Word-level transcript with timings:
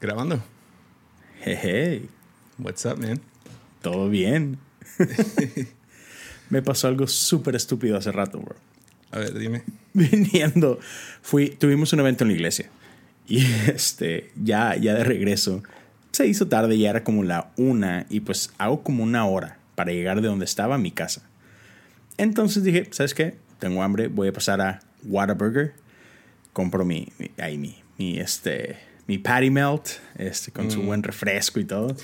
Grabando. 0.00 0.42
Hey, 1.40 1.58
hey, 1.62 2.08
What's 2.58 2.84
up, 2.84 2.98
man? 2.98 3.20
todo 3.80 4.10
bien. 4.10 4.58
Me 6.50 6.60
pasó 6.60 6.88
algo 6.88 7.06
súper 7.06 7.56
estúpido 7.56 7.96
hace 7.96 8.12
rato, 8.12 8.38
bro. 8.38 8.56
A 9.10 9.18
ver, 9.20 9.38
dime. 9.38 9.62
Viniendo, 9.94 10.78
fui, 11.22 11.50
tuvimos 11.50 11.92
un 11.92 12.00
evento 12.00 12.24
en 12.24 12.28
la 12.28 12.34
iglesia 12.34 12.68
y 13.26 13.44
este, 13.68 14.32
ya, 14.36 14.76
ya 14.76 14.94
de 14.94 15.04
regreso, 15.04 15.62
se 16.12 16.26
hizo 16.26 16.46
tarde, 16.46 16.78
ya 16.78 16.90
era 16.90 17.02
como 17.02 17.24
la 17.24 17.50
una 17.56 18.06
y 18.10 18.20
pues 18.20 18.52
hago 18.58 18.82
como 18.82 19.02
una 19.02 19.24
hora 19.26 19.58
para 19.74 19.92
llegar 19.92 20.20
de 20.20 20.28
donde 20.28 20.44
estaba 20.44 20.74
a 20.74 20.78
mi 20.78 20.90
casa. 20.90 21.22
Entonces 22.18 22.64
dije, 22.64 22.86
¿sabes 22.90 23.14
qué? 23.14 23.36
Tengo 23.58 23.82
hambre, 23.82 24.08
voy 24.08 24.28
a 24.28 24.32
pasar 24.32 24.60
a 24.60 24.80
Whataburger, 25.04 25.74
compro 26.52 26.84
mi, 26.84 27.08
mi, 27.18 27.30
ahí 27.38 27.56
mi, 27.56 27.76
mi, 27.98 28.18
este, 28.18 28.76
mi 29.06 29.18
patty 29.18 29.50
melt, 29.50 29.86
este, 30.16 30.50
con 30.52 30.70
su 30.70 30.82
buen 30.82 31.02
refresco 31.02 31.60
y 31.60 31.64
todo. 31.64 31.94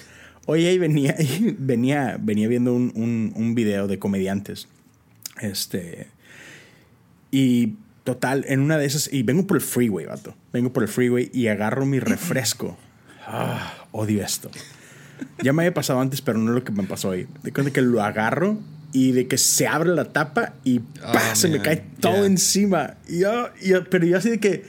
Oye, 0.47 0.69
ahí 0.69 0.79
venía, 0.79 1.17
venía, 1.59 2.17
venía 2.21 2.49
viendo 2.49 2.75
un, 2.75 2.93
un, 2.95 3.33
un 3.35 3.55
video 3.55 3.87
de 3.89 3.99
comediantes. 3.99 4.69
Este, 5.41 6.09
y 7.31 7.75
total, 8.05 8.45
en 8.49 8.61
una 8.61 8.79
de 8.79 8.87
esas, 8.87 9.13
y 9.13 9.23
vengo 9.23 9.47
por 9.47 9.57
el 9.57 9.63
freeway, 9.63 10.07
vato. 10.07 10.35
Vengo 10.53 10.73
por 10.73 10.83
el 10.83 10.89
freeway 10.89 11.31
y 11.33 11.47
agarro 11.49 11.87
mi 11.87 12.01
refresco. 12.01 12.77
Ah, 13.25 13.87
odio 13.93 14.21
esto. 14.21 14.51
Ya 15.45 15.53
me 15.53 15.63
había 15.63 15.73
pasado 15.73 16.01
antes, 16.01 16.21
pero 16.21 16.39
no 16.39 16.51
es 16.51 16.57
lo 16.57 16.65
que 16.65 16.73
me 16.73 16.83
pasó 16.83 17.11
hoy. 17.11 17.29
De 17.45 17.53
cuenta 17.53 17.73
que 17.73 17.81
lo 17.81 18.03
agarro 18.03 18.59
y 18.93 19.13
de 19.13 19.29
que 19.29 19.39
se 19.39 19.69
abre 19.69 19.91
la 19.91 20.07
tapa 20.13 20.55
y. 20.65 20.81
Oh, 21.07 21.15
se 21.35 21.47
me 21.47 21.63
cae 21.63 21.85
todo 22.01 22.15
Yeah. 22.17 22.27
encima. 22.27 22.95
Y 23.09 23.21
yo, 23.21 23.49
y 23.63 23.69
yo- 23.69 23.85
pero 23.89 24.05
yo 24.07 24.19
así 24.19 24.29
de 24.29 24.41
que 24.41 24.65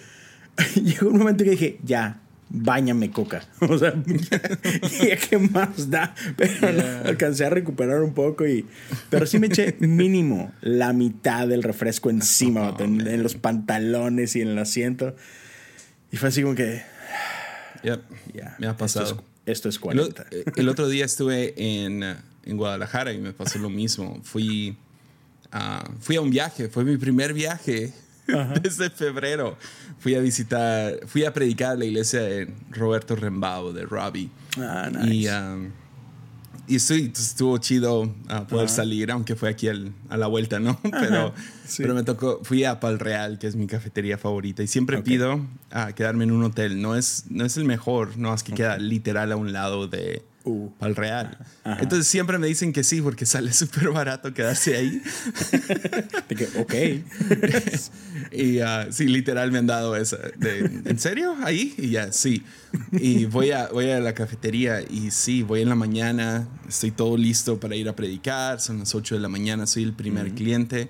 llegó 0.75 1.09
un 1.09 1.17
momento 1.17 1.43
que 1.43 1.49
dije, 1.49 1.79
ya, 1.83 2.21
báñame 2.55 3.11
coca. 3.11 3.43
O 3.59 3.77
sea, 3.77 3.93
¿qué 5.29 5.37
más 5.37 5.89
da? 5.89 6.13
Pero 6.37 6.53
no, 6.71 6.83
Yeah. 6.83 7.01
alcancé 7.05 7.45
a 7.45 7.49
recuperar 7.49 8.01
un 8.01 8.13
poco 8.13 8.45
y... 8.47 8.65
Pero 9.09 9.25
sí 9.25 9.39
me 9.39 9.47
eché 9.47 9.75
mínimo 9.79 10.53
la 10.61 10.93
mitad 10.93 11.47
del 11.47 11.63
refresco 11.63 12.09
encima, 12.09 12.69
Oh, 12.69 12.81
en, 12.83 13.05
en 13.07 13.23
los 13.23 13.35
pantalones 13.35 14.35
y 14.35 14.41
en 14.41 14.49
el 14.49 14.59
asiento. 14.59 15.15
Y 16.11 16.17
fue 16.17 16.29
así 16.29 16.41
como 16.43 16.55
que, 16.55 16.83
Yep. 17.83 18.01
ya. 18.33 18.55
Me 18.59 18.67
ha 18.67 18.77
pasado. 18.77 19.05
Esto 19.45 19.67
es, 19.67 19.69
esto 19.69 19.69
es 19.69 19.75
El, 19.91 19.99
o- 19.99 20.09
40. 20.13 20.25
el 20.55 20.69
otro 20.69 20.87
día 20.87 21.03
estuve 21.05 21.53
en, 21.57 22.03
eh, 22.03 22.15
en 22.45 22.55
Guadalajara 22.57 23.11
y 23.13 23.17
me 23.17 23.33
pasó 23.33 23.59
lo 23.59 23.69
mismo. 23.69 24.21
Fui, 24.23 24.77
a 25.51 25.83
fui 25.99 26.15
a 26.15 26.21
un 26.21 26.29
viaje, 26.29 26.69
fue 26.69 26.85
mi 26.85 26.97
primer 26.97 27.33
viaje 27.33 27.93
desde 28.61 28.89
febrero. 28.89 29.57
Fui 29.99 30.15
a 30.15 30.19
visitar, 30.19 30.99
fui 31.07 31.23
a 31.25 31.33
predicar 31.33 31.71
a 31.71 31.75
la 31.75 31.85
iglesia 31.85 32.21
de 32.21 32.53
Roberto 32.71 33.15
Rembao, 33.15 33.73
de 33.73 33.83
Robbie. 33.85 34.29
Ah, 34.57 34.89
nice. 34.91 35.13
Y, 35.15 35.27
um, 35.29 35.71
y 36.67 36.79
sí, 36.79 37.11
estuvo 37.13 37.57
chido 37.57 38.01
uh, 38.03 38.45
poder 38.47 38.65
Ajá. 38.67 38.75
salir, 38.75 39.11
aunque 39.11 39.35
fue 39.35 39.49
aquí 39.49 39.67
al- 39.67 39.91
a 40.09 40.15
la 40.17 40.27
vuelta, 40.27 40.59
¿no? 40.59 40.79
Pero, 40.91 41.33
sí. 41.65 41.81
pero 41.83 41.93
me 41.93 42.03
tocó, 42.03 42.39
fui 42.43 42.63
a 42.63 42.79
Pal 42.79 42.99
Real, 42.99 43.37
que 43.39 43.47
es 43.47 43.55
mi 43.57 43.67
cafetería 43.67 44.17
favorita, 44.17 44.63
y 44.63 44.67
siempre 44.67 44.97
Ok. 44.97 45.03
pido 45.03 45.45
a 45.71 45.91
quedarme 45.93 46.23
en 46.23 46.31
un 46.31 46.43
hotel. 46.43 46.81
No 46.81 46.95
es, 46.95 47.25
no 47.29 47.45
es 47.45 47.57
el 47.57 47.65
mejor, 47.65 48.17
no, 48.17 48.33
es 48.33 48.43
que 48.43 48.53
queda 48.53 48.77
literal 48.77 49.31
a 49.33 49.35
un 49.35 49.51
lado 49.51 49.87
de 49.87 50.23
Uh. 50.45 50.69
Pal 50.77 50.95
Real. 50.95 51.37
Ajá. 51.63 51.81
Entonces 51.81 52.07
siempre 52.07 52.37
me 52.37 52.47
dicen 52.47 52.73
que 52.73 52.83
sí, 52.83 53.01
porque 53.01 53.25
sale 53.25 53.53
súper 53.53 53.89
barato 53.89 54.33
quedarse 54.33 54.75
ahí. 54.75 55.01
De 56.29 56.35
que, 56.35 56.47
ok. 56.59 56.73
Y 58.31 58.59
ah, 58.59 58.87
sí, 58.89 59.05
literal 59.05 59.51
me 59.51 59.59
han 59.59 59.67
dado 59.67 59.95
esa. 59.95 60.17
de, 60.17 60.81
¿En 60.85 60.97
serio? 60.97 61.35
¿Ahí? 61.43 61.75
Y 61.77 61.91
ya, 61.91 62.11
sí. 62.11 62.43
Y 62.91 63.25
voy 63.25 63.51
a, 63.51 63.67
voy 63.67 63.91
a 63.91 63.99
la 63.99 64.13
cafetería 64.13 64.81
y 64.81 65.11
sí, 65.11 65.43
voy 65.43 65.61
en 65.61 65.69
la 65.69 65.75
mañana, 65.75 66.47
estoy 66.67 66.89
todo 66.89 67.15
listo 67.15 67.59
para 67.59 67.75
ir 67.75 67.87
a 67.89 67.95
predicar, 67.95 68.59
son 68.59 68.79
las 68.79 68.95
8 68.95 69.15
de 69.15 69.21
la 69.21 69.29
mañana, 69.29 69.67
soy 69.67 69.83
el 69.83 69.93
primer 69.93 70.33
cliente 70.33 70.89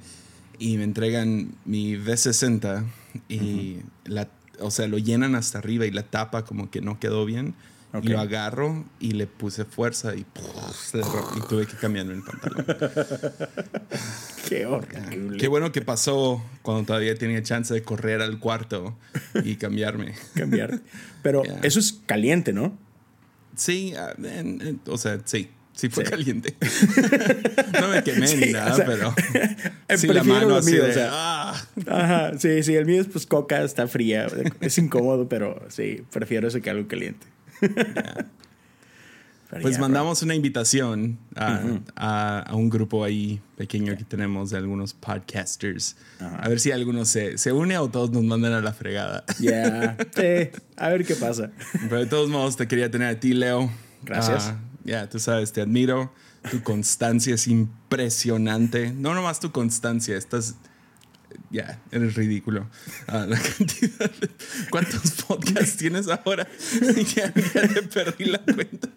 y 0.57 0.77
me 0.77 0.85
entregan 0.85 1.55
mi 1.65 1.95
V60 1.95 2.85
y 3.27 3.77
la, 4.05 4.29
o 4.59 4.71
sea, 4.71 4.87
lo 4.87 4.97
llenan 4.97 5.35
hasta 5.35 5.57
arriba 5.57 5.85
y 5.85 5.91
la 5.91 6.03
tapa 6.03 6.45
como 6.45 6.69
que 6.69 6.79
no 6.79 6.99
quedó 6.99 7.25
bien. 7.25 7.55
Y 8.01 8.07
lo 8.07 8.19
agarro 8.19 8.85
y 8.99 9.11
le 9.11 9.27
puse 9.27 9.65
fuerza 9.65 10.15
y, 10.15 10.25
se 10.73 10.97
y 10.99 11.41
tuve 11.47 11.67
que 11.67 11.75
cambiarme 11.75 12.13
el 12.13 12.23
pantalón. 12.23 12.65
Qué 14.49 14.65
horrible. 14.65 15.37
Qué 15.37 15.47
bueno 15.47 15.71
que 15.71 15.81
pasó 15.81 16.43
cuando 16.63 16.85
todavía 16.85 17.15
tenía 17.15 17.41
chance 17.43 17.73
de 17.73 17.83
correr 17.83 18.21
al 18.21 18.39
cuarto 18.39 18.97
y 19.43 19.55
cambiarme. 19.57 20.15
Cambiar. 20.35 20.79
Pero 21.21 21.43
eso 21.61 21.79
es 21.79 21.93
caliente, 22.05 22.51
¿no? 22.51 22.77
Sí, 23.55 23.93
en- 24.17 24.59
en- 24.61 24.81
o 24.87 24.97
sea, 24.97 25.19
sí, 25.25 25.49
sí 25.73 25.89
fue 25.89 26.03
Sí. 26.05 26.11
caliente. 26.11 26.55
no 27.79 27.87
me 27.89 28.03
quemé 28.03 28.27
Sí, 28.27 28.37
ni 28.37 28.49
o 28.49 28.53
nada, 28.53 28.75
sea, 28.75 28.85
pero 28.85 29.13
sí 29.95 30.07
la 30.07 30.23
mano 30.23 30.55
así 30.55 30.71
mío, 30.71 30.83
de, 30.83 30.89
o 30.89 30.93
sea. 30.93 31.09
ah. 31.11 31.67
Ajá, 31.87 32.37
sí, 32.39 32.63
sí, 32.63 32.75
el 32.75 32.85
mío 32.87 33.01
es 33.01 33.07
pues 33.07 33.25
coca, 33.27 33.61
está 33.63 33.87
fría, 33.87 34.27
es 34.61 34.77
incómodo, 34.79 35.29
pero 35.29 35.63
sí, 35.69 36.03
prefiero 36.11 36.47
eso 36.47 36.59
que 36.61 36.69
algo 36.71 36.87
caliente. 36.87 37.27
Pues 39.61 39.77
mandamos 39.77 40.23
una 40.23 40.33
invitación 40.33 41.19
a, 41.35 41.61
a- 41.95 42.39
a 42.39 42.55
un 42.55 42.71
grupo 42.71 43.03
ahí 43.03 43.39
pequeño 43.55 43.95
que 43.95 44.03
tenemos 44.03 44.49
de 44.49 44.57
algunos 44.57 44.95
podcasters. 44.95 45.95
A 46.19 46.49
ver 46.49 46.59
si 46.59 46.71
alguno 46.71 47.05
se, 47.05 47.37
se 47.37 47.51
une 47.51 47.77
o 47.77 47.87
todos 47.87 48.09
nos 48.09 48.23
mandan 48.23 48.53
a 48.53 48.61
la 48.61 48.73
fregada. 48.73 49.23
Ya, 49.39 49.95
sí, 50.15 50.49
a 50.75 50.89
ver 50.89 51.05
qué 51.05 51.15
pasa. 51.15 51.51
Pero 51.81 51.99
de 51.99 52.07
todos 52.07 52.29
modos, 52.29 52.57
te 52.57 52.67
quería 52.67 52.89
tener 52.89 53.09
a 53.09 53.19
ti, 53.19 53.33
Leo. 53.33 53.69
Gracias. 54.03 54.45
Ah, 54.47 54.59
Ya, 54.85 55.07
tú 55.07 55.19
sabes, 55.19 55.53
te 55.53 55.61
admiro. 55.61 56.11
Tu 56.49 56.63
constancia 56.63 57.35
es 57.35 57.47
impresionante. 57.47 58.91
No 58.91 59.13
nomás 59.13 59.39
tu 59.39 59.51
constancia, 59.51 60.17
estás. 60.17 60.55
Ya, 61.51 61.79
eres 61.91 62.15
ridículo. 62.15 62.69
Ah, 63.07 63.25
la 63.27 63.39
cantidad 63.57 64.09
de- 64.11 64.29
¿Cuántos 64.69 65.11
podcasts 65.27 65.77
tienes 65.77 66.07
ahora? 66.07 66.47
ya, 67.15 67.33
ya 67.33 67.67
te 67.67 67.81
perdí 67.83 68.25
la 68.25 68.39
cuenta. 68.39 68.89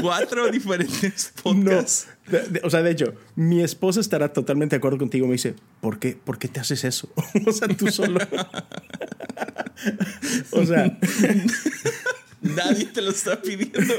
Cuatro 0.00 0.50
diferentes 0.50 1.32
No, 1.36 1.42
podcasts. 1.42 2.08
de- 2.28 2.48
de- 2.48 2.60
o 2.64 2.70
sea, 2.70 2.82
de 2.82 2.90
hecho, 2.90 3.14
mi 3.36 3.62
esposa 3.62 4.00
estará 4.00 4.32
totalmente 4.32 4.74
de 4.74 4.78
acuerdo 4.78 4.98
contigo. 4.98 5.26
Me 5.26 5.32
dice, 5.34 5.54
¿por 5.80 5.98
qué, 5.98 6.16
¿por 6.22 6.38
qué 6.38 6.48
te 6.48 6.60
haces 6.60 6.84
eso? 6.84 7.08
o 7.46 7.52
sea, 7.52 7.68
tú 7.68 7.88
solo. 7.88 8.18
o 10.52 10.66
sea, 10.66 10.98
Nadie 12.40 12.86
te 12.86 13.00
lo 13.02 13.10
está 13.12 13.40
pidiendo. 13.40 13.94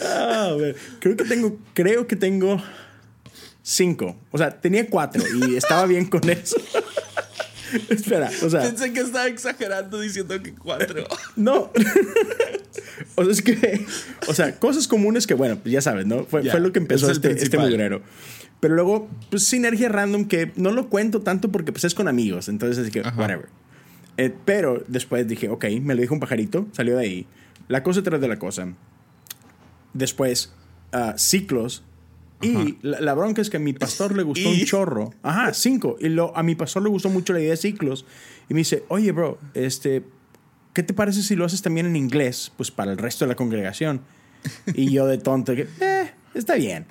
ah, 0.00 0.48
a 0.50 0.56
ver, 0.56 0.76
creo 1.00 1.16
que 1.16 1.24
tengo, 1.24 1.58
creo 1.74 2.06
que 2.06 2.16
tengo 2.16 2.62
cinco. 3.68 4.16
O 4.30 4.38
sea, 4.38 4.50
tenía 4.50 4.88
cuatro 4.88 5.22
y 5.46 5.56
estaba 5.56 5.84
bien 5.86 6.06
con 6.06 6.28
eso. 6.28 6.56
Espera, 7.90 8.30
o 8.42 8.48
sea, 8.48 8.62
Pensé 8.62 8.94
que 8.94 9.00
estaba 9.00 9.26
exagerando 9.26 10.00
diciendo 10.00 10.42
que 10.42 10.54
cuatro. 10.54 11.06
no. 11.36 11.70
o 13.14 13.24
sea, 13.24 13.32
es 13.32 13.42
que, 13.42 13.84
o 14.26 14.32
sea, 14.32 14.58
cosas 14.58 14.88
comunes 14.88 15.26
que, 15.26 15.34
bueno, 15.34 15.58
pues 15.58 15.72
ya 15.72 15.82
sabes, 15.82 16.06
¿no? 16.06 16.24
Fue, 16.24 16.42
Ya, 16.42 16.52
fue 16.52 16.60
lo 16.60 16.72
que 16.72 16.78
empezó 16.78 17.10
es 17.10 17.18
este, 17.18 17.32
este 17.32 17.58
mugrero. 17.58 18.00
Pero 18.60 18.74
luego, 18.74 19.08
pues 19.28 19.44
sinergia 19.44 19.90
random 19.90 20.26
que 20.26 20.50
no 20.56 20.72
lo 20.72 20.88
cuento 20.88 21.20
tanto 21.20 21.52
porque 21.52 21.70
pues 21.70 21.84
es 21.84 21.94
con 21.94 22.08
amigos. 22.08 22.48
Entonces, 22.48 22.78
así 22.78 22.90
que, 22.90 23.00
Ajá. 23.00 23.20
whatever. 23.20 23.48
Eh, 24.16 24.34
pero 24.46 24.82
después 24.88 25.28
dije, 25.28 25.50
ok, 25.50 25.66
me 25.82 25.94
lo 25.94 26.00
dijo 26.00 26.14
un 26.14 26.20
pajarito, 26.20 26.66
salió 26.72 26.96
de 26.96 27.02
ahí. 27.02 27.26
La 27.68 27.82
cosa 27.82 28.02
tras 28.02 28.20
de 28.20 28.28
la 28.28 28.38
cosa. 28.38 28.72
Después, 29.92 30.54
ah, 30.92 31.14
ciclos. 31.18 31.84
Y 32.40 32.78
la, 32.82 33.00
la 33.00 33.14
bronca 33.14 33.42
es 33.42 33.50
que 33.50 33.56
a 33.56 33.60
mi 33.60 33.72
pastor 33.72 34.16
le 34.16 34.22
gustó 34.22 34.48
Y- 34.52 34.60
un 34.60 34.66
chorro. 34.66 35.12
Ajá, 35.22 35.52
cinco. 35.54 35.96
Y 36.00 36.08
lo, 36.08 36.36
a 36.36 36.42
mi 36.42 36.54
pastor 36.54 36.82
le 36.82 36.88
gustó 36.88 37.08
mucho 37.10 37.32
la 37.32 37.40
idea 37.40 37.50
de 37.50 37.56
ciclos. 37.56 38.04
Y 38.48 38.54
me 38.54 38.58
dice, 38.60 38.84
oye, 38.88 39.12
bro, 39.12 39.38
este, 39.54 40.02
¿qué 40.72 40.82
te 40.82 40.94
parece 40.94 41.22
si 41.22 41.36
lo 41.36 41.44
haces 41.44 41.62
también 41.62 41.86
en 41.86 41.96
inglés? 41.96 42.52
Pues 42.56 42.70
para 42.70 42.92
el 42.92 42.98
resto 42.98 43.24
de 43.24 43.30
la 43.30 43.34
congregación. 43.34 44.00
Y 44.74 44.90
yo 44.92 45.06
de 45.06 45.18
tonto, 45.18 45.54
que, 45.56 45.66
eh, 45.80 46.10
está 46.34 46.54
bien. 46.54 46.86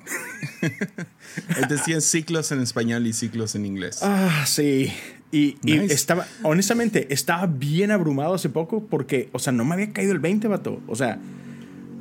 Tienes 1.84 2.04
ciclos 2.04 2.52
en 2.52 2.60
español 2.60 3.06
y 3.06 3.12
ciclos 3.12 3.54
en 3.54 3.66
inglés. 3.66 4.00
Ah, 4.02 4.44
sí. 4.46 4.92
Y, 5.32 5.56
y 5.62 5.72
estaba, 5.90 6.26
honestamente, 6.42 7.12
estaba 7.12 7.46
bien 7.46 7.90
abrumado 7.90 8.34
hace 8.34 8.48
poco 8.48 8.84
porque, 8.86 9.28
o 9.32 9.38
sea, 9.38 9.52
no 9.52 9.64
me 9.64 9.74
había 9.74 9.92
caído 9.92 10.12
el 10.12 10.18
20, 10.18 10.48
vato. 10.48 10.80
O 10.86 10.96
sea, 10.96 11.18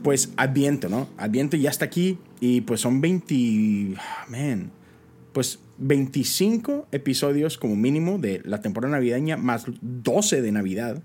pues 0.03 0.29
Adviento, 0.37 0.89
¿no? 0.89 1.09
Adviento 1.17 1.57
ya 1.57 1.69
está 1.69 1.85
aquí 1.85 2.17
y 2.39 2.61
pues 2.61 2.81
son 2.81 3.01
20, 3.01 3.95
ah, 3.97 4.25
man, 4.29 4.71
pues 5.33 5.59
25 5.79 6.87
episodios 6.91 7.57
como 7.57 7.75
mínimo 7.75 8.17
de 8.17 8.41
la 8.45 8.61
temporada 8.61 8.93
navideña 8.93 9.37
más 9.37 9.65
12 9.81 10.41
de 10.41 10.51
Navidad. 10.51 11.03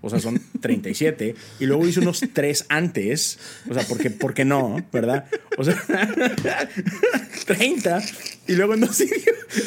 O 0.00 0.10
sea, 0.10 0.20
son 0.20 0.38
37. 0.60 1.34
y 1.60 1.66
luego 1.66 1.86
hice 1.86 2.00
unos 2.00 2.22
3 2.32 2.66
antes. 2.68 3.38
O 3.70 3.74
sea, 3.74 3.82
porque, 3.88 4.10
¿por 4.10 4.34
qué 4.34 4.44
no? 4.44 4.76
¿Verdad? 4.92 5.26
O 5.56 5.64
sea, 5.64 5.76
30. 7.46 8.02
Y 8.46 8.52
luego 8.54 8.74
en 8.74 8.80
dos, 8.80 9.02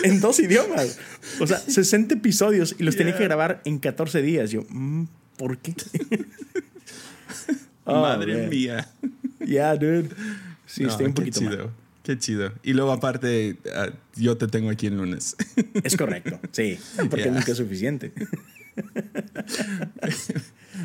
en 0.04 0.20
dos 0.20 0.40
idiomas. 0.40 1.00
O 1.40 1.48
sea, 1.48 1.58
60 1.58 2.16
episodios 2.16 2.76
y 2.78 2.84
los 2.84 2.96
tenía 2.96 3.14
que 3.14 3.20
Yeah. 3.20 3.28
grabar 3.28 3.62
en 3.66 3.80
14 3.80 4.22
días. 4.22 4.52
Yo, 4.52 4.64
mm, 4.70 5.06
¿Por 5.38 5.58
qué? 5.60 5.74
Madre 7.94 8.42
man. 8.42 8.50
mía. 8.50 8.90
Yeah, 9.46 9.76
dude. 9.76 10.10
Sí, 10.66 10.84
No, 10.84 10.90
estoy 10.90 11.06
un 11.08 11.14
qué 11.14 11.22
poquito 11.22 11.40
chido. 11.40 11.58
mal. 11.58 11.70
Qué 12.04 12.18
chido. 12.18 12.54
Y 12.64 12.74
luego 12.74 12.92
aparte, 12.92 13.58
ah, 13.76 13.90
yo 14.16 14.38
te 14.38 14.48
tengo 14.48 14.70
aquí 14.70 14.88
el 14.88 14.98
lunes. 14.98 15.36
Es 15.84 15.98
correcto, 15.98 16.40
sí. 16.52 16.78
Porque 17.10 17.24
Yeah. 17.26 17.32
nunca 17.34 17.52
es 17.52 17.58
suficiente. 17.58 18.14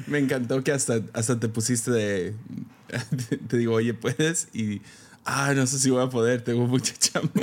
Me 0.06 0.18
encantó 0.18 0.62
que 0.64 0.72
hasta, 0.72 1.00
hasta 1.12 1.38
te 1.38 1.48
pusiste 1.48 1.90
de... 1.90 2.34
Te 3.48 3.56
digo, 3.58 3.74
oye, 3.74 3.92
¿puedes? 3.94 4.48
Y... 4.54 4.80
Ah, 5.24 5.52
no 5.54 5.66
sé 5.68 5.78
si 5.78 5.88
voy 5.90 6.02
a 6.04 6.08
poder, 6.08 6.42
tengo 6.42 6.66
mucha 6.66 6.94
chamba. 6.98 7.30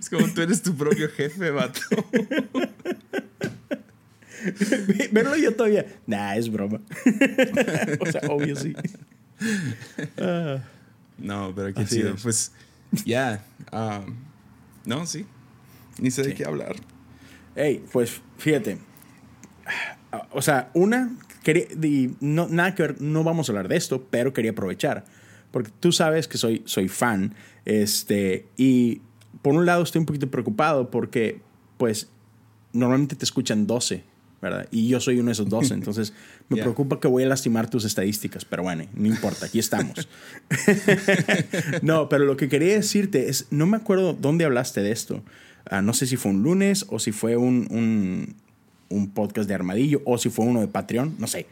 Es 0.00 0.10
como 0.10 0.26
tú 0.32 0.40
eres 0.42 0.62
tu 0.62 0.74
propio 0.74 1.08
jefe, 1.10 1.50
vato. 1.50 1.80
Verlo 5.12 5.36
yo 5.36 5.54
todavía. 5.54 5.86
Nah, 6.06 6.34
es 6.36 6.50
broma. 6.50 6.80
o 8.00 8.06
sea, 8.06 8.20
obvio 8.28 8.56
sí. 8.56 8.74
Ah, 10.18 10.58
No, 11.18 11.52
pero 11.54 11.72
qué 11.74 11.84
chido. 11.86 12.14
es. 12.14 12.22
Pues, 12.22 12.52
ya. 13.04 13.44
um, 13.72 14.14
no, 14.84 15.06
sí. 15.06 15.26
Ni 15.98 16.10
sé 16.10 16.22
de 16.22 16.34
qué 16.34 16.44
hablar. 16.44 16.76
Hey, 17.56 17.84
pues 17.92 18.20
fíjate. 18.38 18.78
O 20.32 20.42
sea, 20.42 20.70
una, 20.74 21.16
quería, 21.42 21.66
y 21.82 22.14
no, 22.20 22.48
nada 22.48 22.74
que 22.74 22.82
ver, 22.82 23.00
no 23.00 23.24
vamos 23.24 23.48
a 23.48 23.52
hablar 23.52 23.68
de 23.68 23.76
esto, 23.76 24.06
pero 24.10 24.32
quería 24.32 24.50
aprovechar. 24.52 25.04
Porque 25.50 25.70
tú 25.80 25.92
sabes 25.92 26.26
que 26.28 26.36
soy, 26.38 26.62
soy 26.66 26.88
fan. 26.88 27.34
Este, 27.64 28.46
y 28.56 29.00
por 29.42 29.54
un 29.54 29.66
lado 29.66 29.82
estoy 29.82 30.00
un 30.00 30.06
poquito 30.06 30.30
preocupado 30.30 30.90
porque, 30.90 31.40
pues, 31.78 32.10
normalmente 32.72 33.14
te 33.16 33.24
escuchan 33.24 33.66
12, 33.66 34.04
¿verdad? 34.44 34.68
Y 34.70 34.86
yo 34.88 35.00
soy 35.00 35.18
uno 35.18 35.26
de 35.26 35.32
esos 35.32 35.48
12. 35.48 35.74
Entonces, 35.74 36.12
me 36.48 36.56
Yeah. 36.56 36.64
preocupa 36.64 37.00
que 37.00 37.08
voy 37.08 37.24
a 37.24 37.26
lastimar 37.26 37.68
tus 37.68 37.84
estadísticas. 37.84 38.44
Pero 38.44 38.62
bueno, 38.62 38.84
no 38.94 39.06
importa, 39.08 39.46
aquí 39.46 39.58
estamos. 39.58 40.06
no, 41.82 42.08
pero 42.08 42.24
lo 42.24 42.36
que 42.36 42.48
quería 42.48 42.74
decirte 42.74 43.28
es, 43.28 43.46
no 43.50 43.66
me 43.66 43.76
acuerdo 43.76 44.12
dónde 44.12 44.44
hablaste 44.44 44.82
de 44.82 44.92
esto. 44.92 45.22
Ah, 45.68 45.82
no 45.82 45.94
sé 45.94 46.06
si 46.06 46.16
fue 46.16 46.30
un 46.32 46.42
lunes 46.42 46.86
o 46.90 46.98
si 46.98 47.12
fue 47.12 47.36
un, 47.36 47.66
un, 47.70 48.34
un 48.90 49.10
podcast 49.10 49.48
de 49.48 49.54
Armadillo 49.54 50.02
o 50.04 50.18
si 50.18 50.28
fue 50.30 50.44
uno 50.44 50.60
de 50.60 50.68
Patreon, 50.68 51.16
no 51.18 51.26
sé. 51.26 51.46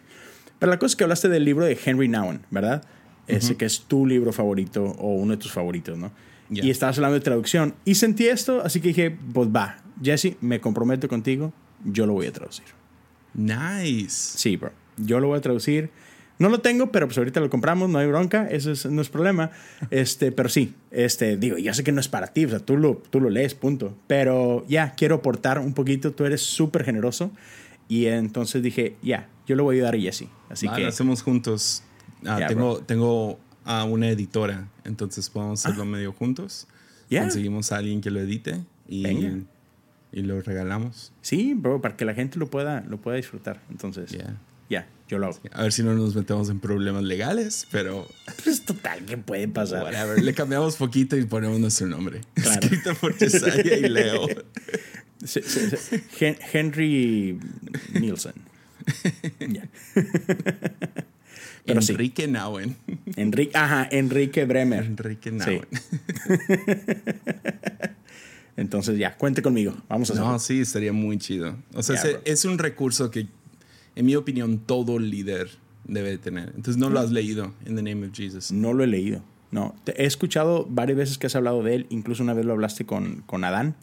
Pero 0.58 0.70
la 0.70 0.78
cosa 0.78 0.92
es 0.92 0.96
que 0.96 1.04
hablaste 1.04 1.28
del 1.28 1.44
libro 1.44 1.64
de 1.64 1.78
Henry 1.84 2.08
Nouwen, 2.08 2.42
¿verdad? 2.50 2.84
Ese 3.26 3.56
que 3.56 3.64
es 3.64 3.80
tu 3.82 4.04
libro 4.06 4.32
favorito 4.32 4.84
o 4.84 5.14
uno 5.14 5.32
de 5.32 5.38
tus 5.38 5.52
favoritos, 5.52 5.96
¿no? 5.96 6.12
Ya. 6.50 6.64
Y 6.64 6.70
estabas 6.70 6.98
hablando 6.98 7.14
de 7.14 7.20
traducción. 7.24 7.74
Y 7.84 7.94
sentí 7.94 8.26
esto, 8.26 8.60
así 8.62 8.80
que 8.80 8.88
dije, 8.88 9.16
pues 9.32 9.48
va, 9.48 9.78
Jesse, 10.02 10.36
me 10.42 10.60
comprometo 10.60 11.08
contigo, 11.08 11.52
yo 11.84 12.04
lo 12.04 12.12
voy 12.12 12.26
a 12.26 12.32
traducir. 12.32 12.66
Nice. 13.34 14.38
Sí, 14.38 14.56
bro. 14.56 14.72
Yo 14.96 15.20
lo 15.20 15.28
voy 15.28 15.38
a 15.38 15.40
traducir. 15.40 15.90
No 16.38 16.48
lo 16.48 16.60
tengo, 16.60 16.90
pero 16.90 17.06
pues 17.06 17.18
ahorita 17.18 17.40
lo 17.40 17.48
compramos, 17.50 17.88
no 17.88 17.98
hay 17.98 18.06
bronca, 18.08 18.48
eso 18.48 18.72
es- 18.72 18.86
no 18.86 19.00
es 19.00 19.08
problema. 19.08 19.50
Este, 19.90 20.32
pero 20.32 20.48
sí, 20.48 20.74
este, 20.90 21.36
digo, 21.36 21.56
yo 21.58 21.72
sé 21.74 21.84
que 21.84 21.92
no 21.92 22.00
es 22.00 22.08
para 22.08 22.28
ti, 22.28 22.44
o 22.46 22.48
sea, 22.48 22.58
tú 22.58 22.76
lo, 22.76 22.96
tú 23.10 23.20
lo 23.20 23.30
lees, 23.30 23.54
punto. 23.54 23.96
Pero 24.06 24.64
ya, 24.68 24.94
quiero 24.96 25.16
aportar 25.16 25.58
un 25.58 25.72
poquito, 25.74 26.12
tú 26.12 26.24
eres 26.24 26.40
súper 26.42 26.84
generoso. 26.84 27.30
Y 27.88 28.06
entonces 28.06 28.62
dije, 28.62 28.96
ya, 29.02 29.28
yo 29.46 29.54
lo 29.54 29.64
voy 29.64 29.76
a 29.76 29.78
ayudar 29.78 29.94
a 29.94 29.98
Jesse. 29.98 30.26
Así 30.48 30.68
que, 30.68 30.80
lo 30.82 30.88
hacemos 30.88 31.22
juntos. 31.22 31.82
Ah, 32.24 32.40
tengo 32.48 32.74
bro. 32.76 32.84
tengo 32.84 33.38
a 33.64 33.84
una 33.84 34.08
editora, 34.08 34.68
entonces 34.84 35.28
podemos 35.30 35.64
hacerlo 35.64 35.84
medio 35.84 36.12
juntos. 36.12 36.66
Ya. 37.10 37.20
Conseguimos 37.22 37.70
a 37.72 37.76
alguien 37.76 38.00
que 38.00 38.10
lo 38.10 38.20
edite 38.20 38.60
y, 38.88 39.02
Venga. 39.02 39.44
Y 40.12 40.22
lo 40.22 40.40
regalamos. 40.42 41.12
sí, 41.22 41.54
bro, 41.54 41.80
para 41.80 41.96
que 41.96 42.04
la 42.04 42.14
gente 42.14 42.38
lo 42.38 42.48
pueda, 42.50 42.84
lo 42.88 42.98
pueda 43.00 43.16
disfrutar. 43.16 43.60
Entonces, 43.70 44.10
Ya. 44.10 44.36
ya, 44.68 44.86
yo 45.08 45.18
lo 45.18 45.26
hago. 45.26 45.38
A 45.52 45.62
ver 45.62 45.72
si 45.72 45.82
no 45.82 45.94
nos 45.94 46.14
metemos 46.14 46.48
en 46.50 46.60
problemas 46.60 47.02
legales, 47.02 47.66
pero 47.70 48.06
Pues 48.44 48.64
total, 48.64 49.04
¿qué 49.06 49.16
puede 49.16 49.48
pasar? 49.48 49.82
whatever. 49.84 50.22
Le 50.22 50.34
cambiamos 50.34 50.76
poquito 50.76 51.16
y 51.16 51.24
ponemos 51.24 51.58
nuestro 51.60 51.86
nombre. 51.86 52.20
Claro. 52.34 52.60
Escrito 52.62 52.94
por 52.96 53.16
Chesaya 53.16 53.76
y 53.76 53.88
Leo. 53.88 54.26
Hen- 56.20 56.38
Henry 56.52 57.38
Nielsen. 57.94 58.32
Ya. 59.48 59.68
Pero 61.64 61.80
sí. 61.80 61.92
Enrique 61.92 62.26
Nauen. 62.26 62.74
Enrique, 63.14 63.56
ajá, 63.56 63.86
Enrique 63.92 64.44
Bremer. 64.44 64.82
Enrique. 64.84 65.30
Nauen. 65.30 65.64
Entonces 68.56 68.98
ya, 68.98 69.16
cuente 69.16 69.40
conmigo. 69.42 69.74
Vamos 69.88 70.10
a 70.10 70.12
hacerlo. 70.12 70.32
No, 70.32 70.38
sí, 70.38 70.60
estaría 70.60 70.92
muy 70.92 71.18
chido. 71.18 71.56
O 71.74 71.82
sea, 71.82 71.96
es 72.24 72.44
un 72.44 72.58
recurso 72.58 73.10
que, 73.10 73.26
en 73.96 74.06
mi 74.06 74.14
opinión, 74.14 74.58
todo 74.58 74.98
líder 74.98 75.50
debe 75.84 76.18
tener. 76.18 76.48
Entonces, 76.54 76.76
no 76.76 76.90
lo 76.90 77.00
has 77.00 77.10
leído, 77.10 77.52
In 77.66 77.76
the 77.76 77.82
Name 77.82 78.06
of 78.06 78.12
Jesus. 78.14 78.52
No 78.52 78.72
lo 78.72 78.84
he 78.84 78.86
leído. 78.86 79.22
No, 79.50 79.74
te- 79.84 80.00
he 80.02 80.06
escuchado 80.06 80.66
varias 80.70 80.96
veces 80.98 81.18
que 81.18 81.26
has 81.26 81.36
hablado 81.36 81.62
de 81.62 81.74
él. 81.74 81.86
Incluso 81.90 82.22
una 82.22 82.34
vez 82.34 82.44
lo 82.46 82.52
hablaste 82.52 82.84
con, 82.86 83.22
con 83.26 83.44
Adán. 83.44 83.74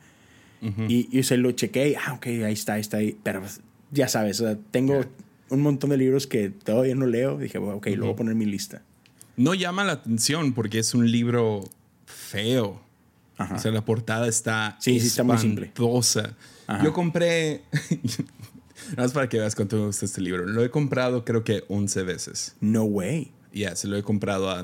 y, 0.87 1.07
y 1.17 1.23
se 1.23 1.37
lo 1.37 1.51
chequé. 1.51 1.89
y, 1.89 1.95
Ah, 1.95 2.13
ok, 2.13 2.25
ahí 2.27 2.53
está, 2.53 2.73
ahí 2.73 2.81
está. 2.81 2.97
Ahí. 2.97 3.17
Pero 3.23 3.39
pues, 3.41 3.61
ya 3.91 4.07
sabes, 4.07 4.39
o 4.41 4.45
sea, 4.45 4.57
tengo 4.71 5.03
un 5.49 5.61
montón 5.61 5.89
de 5.91 5.97
libros 5.97 6.27
que 6.27 6.49
todavía 6.49 6.95
no 6.95 7.05
leo. 7.07 7.37
Dije, 7.37 7.57
bueno, 7.57 7.77
ok, 7.77 7.87
lo 7.95 8.05
voy 8.05 8.13
a 8.13 8.15
poner 8.17 8.31
en 8.33 8.37
mi 8.39 8.45
lista. 8.45 8.83
No 9.37 9.53
llama 9.53 9.83
la 9.83 9.93
atención 9.93 10.53
porque 10.53 10.79
es 10.79 10.93
un 10.93 11.09
libro 11.11 11.63
feo. 12.05 12.81
Ajá. 13.39 13.55
O 13.55 13.59
sea, 13.59 13.71
la 13.71 13.83
portada 13.83 14.27
está 14.27 14.77
Sí, 14.79 14.99
sí, 14.99 15.07
está 15.07 15.23
muy 15.23 15.37
simple. 15.39 15.71
Ajá. 16.67 16.83
Yo 16.83 16.93
compré... 16.93 17.63
Nada 18.91 19.03
más 19.03 19.11
para 19.11 19.27
que 19.29 19.37
veas 19.39 19.55
cuánto 19.55 19.75
me 19.77 19.85
gusta 19.85 20.05
este 20.05 20.21
libro. 20.21 20.45
Lo 20.45 20.63
he 20.63 20.69
comprado 20.69 21.25
creo 21.25 21.43
que 21.43 21.63
11 21.67 22.03
veces. 22.03 22.55
No 22.59 22.83
way. 22.83 23.31
Ya, 23.53 23.75
se 23.75 23.87
lo 23.87 23.97
he 23.97 24.03
comprado 24.03 24.49
a 24.49 24.63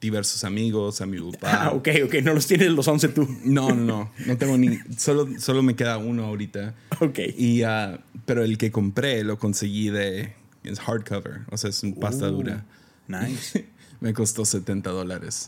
diversos 0.00 0.44
amigos, 0.44 1.00
a 1.00 1.06
mi 1.06 1.18
papá. 1.32 1.64
Ah, 1.66 1.70
ok, 1.74 1.88
ok, 2.06 2.14
no 2.24 2.34
los 2.34 2.46
tienes 2.46 2.70
los 2.70 2.86
11 2.88 3.08
tú. 3.08 3.28
No, 3.44 3.68
no, 3.70 3.76
no. 3.76 4.12
No 4.26 4.36
tengo 4.36 4.56
ni... 4.58 4.78
Solo, 4.96 5.28
solo 5.38 5.62
me 5.62 5.74
queda 5.76 5.98
uno 5.98 6.24
ahorita. 6.24 6.74
Ok. 7.00 7.18
Y, 7.36 7.62
ah, 7.62 8.00
pero 8.24 8.42
el 8.44 8.58
que 8.58 8.70
compré 8.70 9.24
lo 9.24 9.38
conseguí 9.38 9.90
de... 9.90 10.34
Es 10.64 10.78
hardcover. 10.80 11.40
O 11.50 11.56
sea, 11.56 11.70
es 11.70 11.82
un 11.82 11.94
pasta 11.94 12.28
Uh. 12.28 12.32
dura. 12.32 12.64
Nice. 13.08 13.66
Me 14.02 14.12
costó 14.12 14.44
70 14.44 14.90
dólares. 14.90 15.46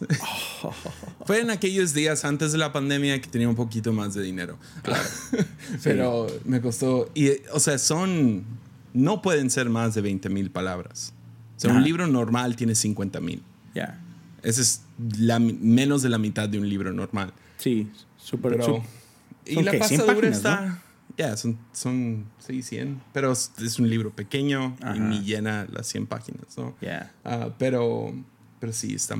Fue 1.26 1.40
en 1.40 1.50
aquellos 1.50 1.92
días 1.92 2.24
antes 2.24 2.52
de 2.52 2.58
la 2.58 2.72
pandemia 2.72 3.20
que 3.20 3.28
tenía 3.28 3.48
un 3.48 3.56
poquito 3.56 3.92
más 3.92 4.14
de 4.14 4.22
dinero. 4.22 4.58
Pero 5.82 6.28
me 6.44 6.60
costó... 6.60 7.10
Y, 7.14 7.30
o 7.52 7.58
sea, 7.58 7.78
son... 7.78 8.44
No 8.92 9.22
pueden 9.22 9.50
ser 9.50 9.70
más 9.70 9.96
de 9.96 10.02
20 10.02 10.28
mil 10.28 10.52
palabras. 10.52 11.14
O 11.56 11.60
sea, 11.60 11.72
un 11.72 11.82
libro 11.82 12.06
normal 12.06 12.54
tiene 12.54 12.76
50 12.76 13.20
mil. 13.20 13.42
Ya. 13.74 14.00
Ese 14.44 14.62
es 14.62 14.82
la, 15.18 15.40
menos 15.40 16.02
de 16.02 16.10
la 16.10 16.18
mitad 16.18 16.48
de 16.48 16.60
un 16.60 16.68
libro 16.68 16.92
normal. 16.92 17.32
Sí, 17.56 17.90
súper. 18.16 18.60
Y 19.46 19.54
¿son 19.54 19.64
la 19.64 19.72
qué? 19.72 19.78
100 19.82 19.98
pasta 19.98 20.14
dura 20.14 20.14
páginas, 20.14 20.36
está... 20.36 20.82
Ya, 21.18 21.36
son, 21.36 21.58
son 21.72 22.26
sí, 22.38 22.62
100. 22.62 23.02
Pero 23.12 23.32
es, 23.32 23.78
un 23.80 23.90
libro 23.90 24.12
pequeño 24.12 24.76
Ajá. 24.80 24.96
y 24.96 25.00
ni 25.00 25.22
llena 25.24 25.66
las 25.72 25.88
100 25.88 26.06
páginas, 26.06 26.56
¿no? 26.56 26.76
Ya. 26.80 27.12
Ah, 27.24 27.50
pero, 27.58 28.14
pero 28.64 28.72
sí, 28.72 28.94
está... 28.94 29.14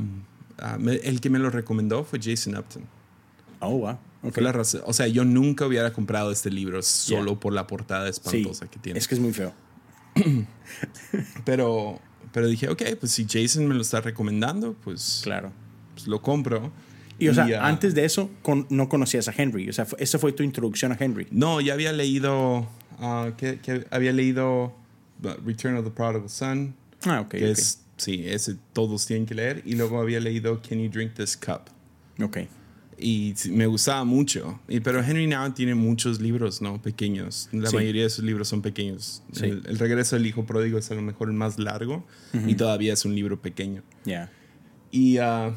ah, 0.57 0.79
me- 0.81 0.95
el 0.95 1.21
que 1.21 1.29
me 1.29 1.39
lo 1.39 1.51
recomendó 1.51 2.03
fue 2.03 2.19
Jason 2.23 2.57
Upton. 2.57 2.83
Oh, 3.61 3.77
wow. 3.77 3.99
Ok. 4.23 4.33
Fue 4.33 4.43
la 4.43 4.53
razón. 4.53 4.81
O 4.87 4.95
sea, 4.95 5.07
yo 5.07 5.23
nunca 5.27 5.67
hubiera 5.67 5.93
comprado 5.93 6.33
este 6.33 6.51
libro 6.51 6.81
solo 6.81 7.39
por 7.39 7.53
la 7.53 7.67
portada 7.67 8.05
Sí, 8.07 8.11
espantosa 8.13 8.67
que 8.71 8.79
tiene. 8.79 8.99
es 8.99 9.07
que 9.07 9.17
es 9.17 9.21
muy 9.21 9.35
feo. 9.35 9.53
Pero, 11.45 12.01
pero 12.33 12.47
dije, 12.49 12.69
ok, 12.69 12.83
pues 12.99 13.13
si 13.13 13.27
Jason 13.29 13.67
me 13.67 13.75
lo 13.75 13.83
está 13.83 14.01
recomendando, 14.01 14.75
pues, 14.83 15.21
Claro. 15.23 15.53
pues 15.95 16.07
lo 16.07 16.23
compro. 16.23 16.73
Y, 17.19 17.29
o 17.29 17.35
sea, 17.35 17.47
ah, 17.61 17.69
antes 17.69 17.95
de 17.95 18.05
eso, 18.05 18.31
con- 18.43 18.67
no 18.71 18.89
conocías 18.89 19.29
a 19.29 19.35
Henry. 19.37 19.69
O 19.69 19.73
sea, 19.73 19.87
esa 19.99 20.19
fue 20.19 20.33
tu 20.33 20.43
introducción 20.43 20.91
a 20.93 20.97
Henry. 20.99 21.27
No, 21.31 21.61
ya 21.61 21.75
había 21.75 21.93
leído. 21.93 22.67
ah, 22.99 23.33
que, 23.37 23.61
que 23.61 23.87
había 23.91 24.13
leído 24.13 24.75
uh, 25.23 25.29
Return 25.45 25.77
of 25.77 25.85
the 25.85 25.91
Prodigal 25.91 26.29
Son. 26.31 26.75
Ah, 27.05 27.21
ok. 27.21 27.29
que 27.29 27.37
ok. 27.37 27.43
es. 27.59 27.84
Sí, 27.97 28.25
ese 28.27 28.57
todos 28.73 29.07
tienen 29.07 29.27
que 29.27 29.35
leer. 29.35 29.63
Y 29.65 29.75
luego 29.77 30.01
había 30.01 30.21
leído 30.21 30.61
Can 30.67 30.81
You 30.83 30.91
Drink 30.91 31.15
This 31.15 31.37
Cup? 31.37 31.63
Ok. 32.23 32.39
Y 32.99 33.35
me 33.51 33.67
gustaba 33.67 34.05
mucho. 34.05 34.61
Y, 34.69 34.79
pero 34.81 35.03
Henry 35.03 35.27
Now 35.27 35.53
tiene 35.53 35.75
muchos 35.75 36.21
libros, 36.21 36.63
¿no? 36.63 36.81
Pequeños. 36.81 37.49
La 37.53 37.69
Sí. 37.71 37.77
mayoría 37.77 38.05
de 38.05 38.11
sus 38.11 38.25
libros 38.25 38.47
son 38.49 38.63
pequeños. 38.63 39.23
Sí. 39.33 39.47
El, 39.47 39.63
el 39.67 39.79
regreso 39.79 40.15
del 40.17 40.27
hijo 40.27 40.45
pródigo 40.47 40.79
es 40.79 40.91
a 40.91 40.95
lo 40.95 41.03
mejor 41.03 41.29
el 41.29 41.35
más 41.35 41.59
largo. 41.59 42.05
Y 42.47 42.55
todavía 42.55 42.93
es 42.93 43.05
un 43.05 43.15
libro 43.15 43.41
pequeño. 43.43 43.83
Ya. 44.05 44.31
Y, 44.93 45.19
ah, 45.19 45.53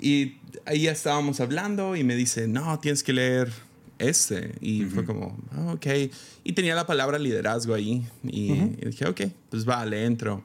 y 0.00 0.36
ahí 0.64 0.86
estábamos 0.86 1.40
hablando 1.40 1.96
y 1.96 2.04
me 2.04 2.16
dice, 2.16 2.48
no, 2.48 2.78
tienes 2.78 3.02
que 3.02 3.12
leer 3.12 3.52
este. 3.98 4.54
Y 4.62 4.84
fue 4.84 5.04
como, 5.04 5.36
"Ah, 5.52 5.72
ok. 5.74 5.86
Y 6.44 6.52
tenía 6.52 6.74
la 6.74 6.86
palabra 6.86 7.18
liderazgo 7.18 7.74
ahí. 7.74 8.06
Y, 8.24 8.52
y 8.52 8.76
dije, 8.86 9.06
ok, 9.06 9.20
pues 9.50 9.68
va, 9.68 9.84
le 9.84 10.04
entro. 10.06 10.42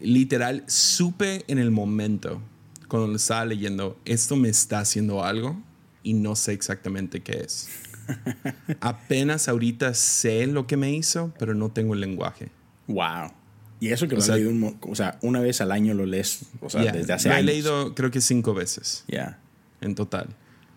Literal, 0.00 0.64
supe 0.66 1.44
en 1.48 1.58
el 1.58 1.70
momento, 1.70 2.40
cuando 2.88 3.08
lo 3.08 3.16
estaba 3.16 3.44
leyendo, 3.44 3.98
esto 4.04 4.36
me 4.36 4.48
está 4.48 4.80
haciendo 4.80 5.24
algo 5.24 5.60
y 6.02 6.14
no 6.14 6.36
sé 6.36 6.52
exactamente 6.52 7.20
qué 7.20 7.40
es. 7.40 7.68
Apenas 8.80 9.48
ahorita 9.48 9.94
sé 9.94 10.46
lo 10.46 10.66
que 10.66 10.76
me 10.76 10.92
hizo, 10.92 11.32
pero 11.38 11.54
no 11.54 11.70
tengo 11.70 11.94
el 11.94 12.00
lenguaje. 12.00 12.50
Wow. 12.88 13.32
Y 13.78 13.88
eso 13.88 14.08
que 14.08 14.14
lo 14.14 14.20
O 14.20 14.24
sea- 14.24 14.36
leído 14.36 14.50
un 14.50 14.76
o 14.82 14.94
sea, 14.94 15.18
una 15.22 15.40
vez 15.40 15.60
al 15.60 15.72
año 15.72 15.94
lo 15.94 16.04
lees, 16.06 16.40
o 16.60 16.68
sea, 16.68 16.84
Ya, 16.84 16.92
desde 16.92 17.12
hace 17.14 17.28
lo 17.28 17.34
he 17.34 17.38
años. 17.38 17.46
leído 17.46 17.94
creo 17.94 18.10
que 18.10 18.20
cinco 18.20 18.52
veces 18.52 19.04
Ya. 19.08 19.38
en 19.80 19.94
total. 19.94 20.28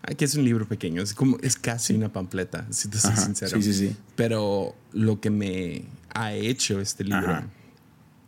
Aquí 0.02 0.24
es 0.24 0.34
un 0.36 0.44
libro 0.44 0.66
pequeño, 0.68 1.02
es 1.02 1.14
como 1.14 1.38
es 1.42 1.56
casi 1.56 1.94
una 1.94 2.12
pampleta, 2.12 2.66
si 2.70 2.88
te 2.88 2.98
soy 2.98 3.12
Ajá, 3.12 3.22
sincero. 3.24 3.56
sí, 3.56 3.62
sí, 3.62 3.74
sí. 3.88 3.96
Pero 4.16 4.74
lo 4.92 5.20
que 5.20 5.30
me 5.30 5.84
ha 6.14 6.32
hecho 6.34 6.80
este 6.80 7.04
libro 7.04 7.18
Ajá. 7.30 7.46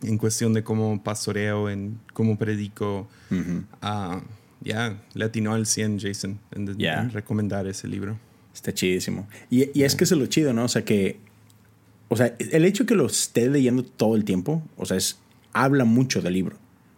En 0.02 0.18
cuestión 0.18 0.52
de 0.52 0.62
cómo 0.62 1.02
pastoreo, 1.02 1.68
en 1.70 1.98
cómo 2.12 2.36
predico, 2.38 3.08
ah, 3.82 4.20
ya 4.60 5.02
le 5.14 5.24
atinó 5.24 5.54
al 5.54 5.66
100 5.66 6.00
Jason 6.00 6.38
en, 6.52 6.66
de- 6.66 6.74
Ya. 6.76 7.00
en 7.02 7.10
recomendar 7.10 7.66
ese 7.66 7.88
libro. 7.88 8.18
Está 8.54 8.72
chidísimo. 8.72 9.26
Y, 9.50 9.78
y 9.78 9.84
es 9.84 9.94
que 9.96 10.04
es 10.04 10.10
lo 10.12 10.26
chido, 10.26 10.52
¿no? 10.52 10.64
O 10.64 10.68
sea, 10.68 10.84
que. 10.84 11.18
O 12.08 12.16
sea, 12.16 12.34
el 12.38 12.64
hecho 12.64 12.86
que 12.86 12.94
lo 12.94 13.06
esté 13.06 13.50
leyendo 13.50 13.82
todo 13.84 14.14
el 14.16 14.24
tiempo, 14.24 14.62
o 14.76 14.86
sea, 14.86 14.96
es, 14.96 15.18
habla 15.52 15.84
mucho 15.84 16.22
del 16.22 16.34
libro. 16.34 16.56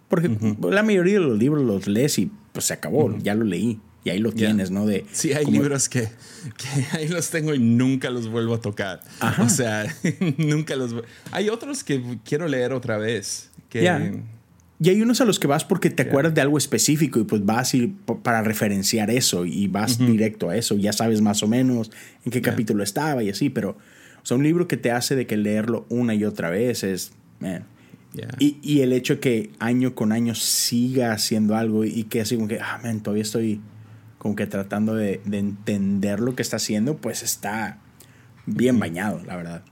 Porque 0.09 0.29
la 0.71 0.83
mayoría 0.83 1.15
de 1.15 1.21
los 1.21 1.39
libros 1.39 1.65
los 1.65 1.87
lees 1.89 2.19
y 2.19 2.31
pues 2.53 2.67
se 2.67 2.75
acabó, 2.75 3.17
ya 3.19 3.35
lo 3.35 3.45
leí. 3.45 3.81
Y 4.05 4.11
ahí 4.11 4.19
lo 4.21 4.33
tienes, 4.33 4.71
¿no? 4.71 4.87
De, 4.87 5.05
Sí, 5.13 5.33
hay 5.33 5.45
como- 5.45 5.61
libros 5.61 5.89
que, 5.89 6.09
que 6.57 6.69
ahí 6.97 7.09
los 7.09 7.31
tengo 7.31 7.55
y 7.55 7.59
nunca 7.59 8.11
los 8.11 8.29
vuelvo 8.29 8.55
a 8.55 8.61
tocar. 8.61 9.01
Ajá. 9.21 9.43
O 9.43 9.49
sea, 9.49 9.87
nunca 10.39 10.77
los... 10.77 10.95
Hay 11.31 11.49
otros 11.49 11.85
que 11.85 12.19
quiero 12.25 12.49
leer 12.49 12.73
otra 12.73 12.97
vez. 12.97 13.51
Que. 13.69 13.83
Y 14.81 14.91
hay 14.91 15.03
unos 15.03 15.21
a 15.21 15.25
los 15.25 15.41
que 15.41 15.49
vas 15.49 15.65
porque 15.65 15.91
te 15.91 16.05
acuerdas 16.05 16.35
de 16.35 16.41
algo 16.41 16.57
específico 16.57 17.19
y 17.19 17.25
pues 17.25 17.45
vas 17.45 17.75
y, 17.75 17.89
para 18.23 18.43
referenciar 18.43 19.11
eso 19.11 19.45
y 19.45 19.67
vas 19.67 19.99
directo 19.99 20.51
a 20.51 20.57
eso. 20.57 20.77
Ya 20.77 20.93
sabes 20.93 21.21
más 21.21 21.43
o 21.43 21.49
menos 21.49 21.91
en 22.25 22.31
qué 22.31 22.41
capítulo 22.41 22.85
estaba 22.85 23.25
y 23.25 23.31
así, 23.31 23.51
pero 23.51 23.71
o 24.23 24.27
sea, 24.27 24.37
un 24.37 24.45
libro 24.45 24.69
que 24.69 24.77
te 24.77 24.93
hace 24.93 25.17
de 25.17 25.27
que 25.27 25.37
leerlo 25.37 25.85
una 25.89 26.15
y 26.15 26.25
otra 26.25 26.51
vez 26.51 26.85
es, 26.85 27.11
man. 27.41 27.65
Ya. 28.15 28.29
Y, 28.39 28.57
y 28.63 28.81
el 28.81 28.93
hecho 28.93 29.21
que 29.21 29.51
año 29.59 29.95
con 29.97 30.13
año 30.13 30.35
siga 30.37 31.13
haciendo 31.13 31.57
algo 31.57 31.85
y 31.85 32.05
que 32.05 32.21
así 32.21 32.37
como 32.37 32.47
que, 32.49 32.61
ah, 32.61 32.81
man, 32.83 33.03
todavía 33.03 33.23
estoy 33.23 33.61
como 34.19 34.35
que 34.37 34.47
tratando 34.47 34.95
de, 34.95 35.21
de 35.25 35.39
entender 35.39 36.21
lo 36.21 36.35
que 36.35 36.43
está 36.43 36.57
haciendo, 36.57 36.97
pues 36.97 37.23
está 37.23 37.79
bien 38.47 38.79
bañado, 38.79 39.23
la 39.25 39.37
verdad. 39.37 39.63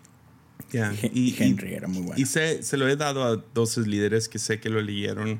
Ya. 0.72 0.92
Y, 1.12 1.34
Henry 1.38 1.74
era 1.74 1.86
muy 1.88 2.02
bueno. 2.02 2.20
Y 2.20 2.26
sé- 2.26 2.62
se 2.62 2.76
lo 2.76 2.88
he 2.88 2.96
dado 2.96 3.24
a 3.24 3.36
dos 3.54 3.76
líderes 3.78 4.28
que 4.28 4.38
sé 4.38 4.58
que 4.60 4.68
lo 4.68 4.80
leyeron 4.82 5.38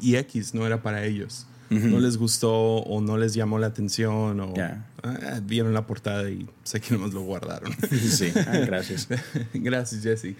y 0.00 0.16
X 0.16 0.54
no 0.54 0.66
era 0.66 0.82
para 0.82 1.04
ellos. 1.04 1.46
No 1.70 2.00
les 2.00 2.18
gustó 2.18 2.52
o 2.52 3.00
no 3.00 3.16
les 3.16 3.32
llamó 3.32 3.58
la 3.58 3.68
atención 3.68 4.38
o 4.40 4.54
Ya. 4.54 4.86
ah, 5.02 5.40
vieron 5.42 5.72
la 5.72 5.86
portada 5.86 6.28
y 6.28 6.46
sé 6.64 6.82
que 6.82 6.92
nomás 6.92 7.14
lo 7.14 7.22
guardaron. 7.22 7.72
sí, 7.90 8.30
ah, 8.46 8.58
gracias. 8.66 9.08
Gracias, 9.54 10.02
Jesse. 10.02 10.36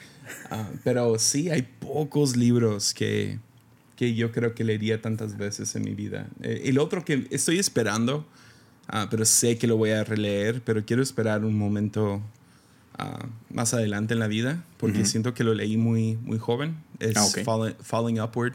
Ah, 0.51 0.69
pero 0.85 1.19
sí, 1.19 1.49
hay 1.49 1.63
pocos 1.63 2.37
libros 2.37 2.93
que, 2.93 3.39
que 4.03 4.15
yo 4.15 4.33
creo 4.33 4.53
que 4.53 4.65
leería 4.65 5.01
tantas 5.01 5.37
veces 5.37 5.77
en 5.77 5.85
mi 5.85 5.95
vida. 5.95 6.27
Eh, 6.43 6.63
el 6.65 6.81
otro 6.81 7.05
que 7.05 7.29
estoy 7.31 7.61
esperando, 7.61 8.27
ah, 8.89 9.07
pero 9.09 9.25
sé 9.25 9.59
que 9.59 9.69
lo 9.69 9.77
voy 9.77 9.91
a 9.91 10.03
releer, 10.03 10.61
pero 10.65 10.85
quiero 10.85 11.05
esperar 11.05 11.45
un 11.45 11.57
momento 11.57 12.21
ah, 12.99 13.25
más 13.49 13.75
adelante 13.75 14.15
en 14.15 14.19
la 14.19 14.27
vida, 14.27 14.65
porque 14.77 15.05
siento 15.05 15.35
que 15.35 15.45
lo 15.45 15.55
leí 15.55 15.77
muy, 15.77 16.17
muy 16.17 16.41
joven. 16.41 16.79
Es 16.99 17.17
Ah, 17.17 17.25
ok. 17.25 17.39
Uh. 17.39 17.45
Falling, 17.45 17.77
Falling 17.81 18.21
Upward 18.21 18.55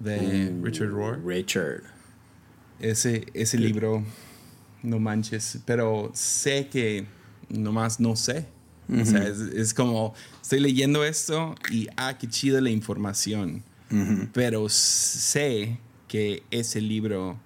de 0.00 0.52
Richard 0.60 0.88
Rohr. 0.88 1.24
Richard. 1.24 1.84
Ese, 2.80 3.26
ese 3.32 3.58
libro, 3.58 4.02
no 4.82 4.98
manches, 4.98 5.60
pero 5.66 6.10
sé 6.14 6.66
que 6.66 7.06
nomás 7.48 8.00
no 8.00 8.16
sé. 8.16 8.48
O 8.88 9.04
sea, 9.04 9.24
es, 9.24 9.38
es 9.38 9.72
como, 9.72 10.14
estoy 10.42 10.58
leyendo 10.58 11.04
esto 11.04 11.54
y, 11.70 11.86
ah, 11.96 12.18
qué 12.18 12.26
chida 12.26 12.60
la 12.60 12.70
información. 12.70 13.62
Pero 14.32 14.68
sé 14.68 15.78
que 16.06 16.42
ese 16.50 16.80
libro, 16.80 17.38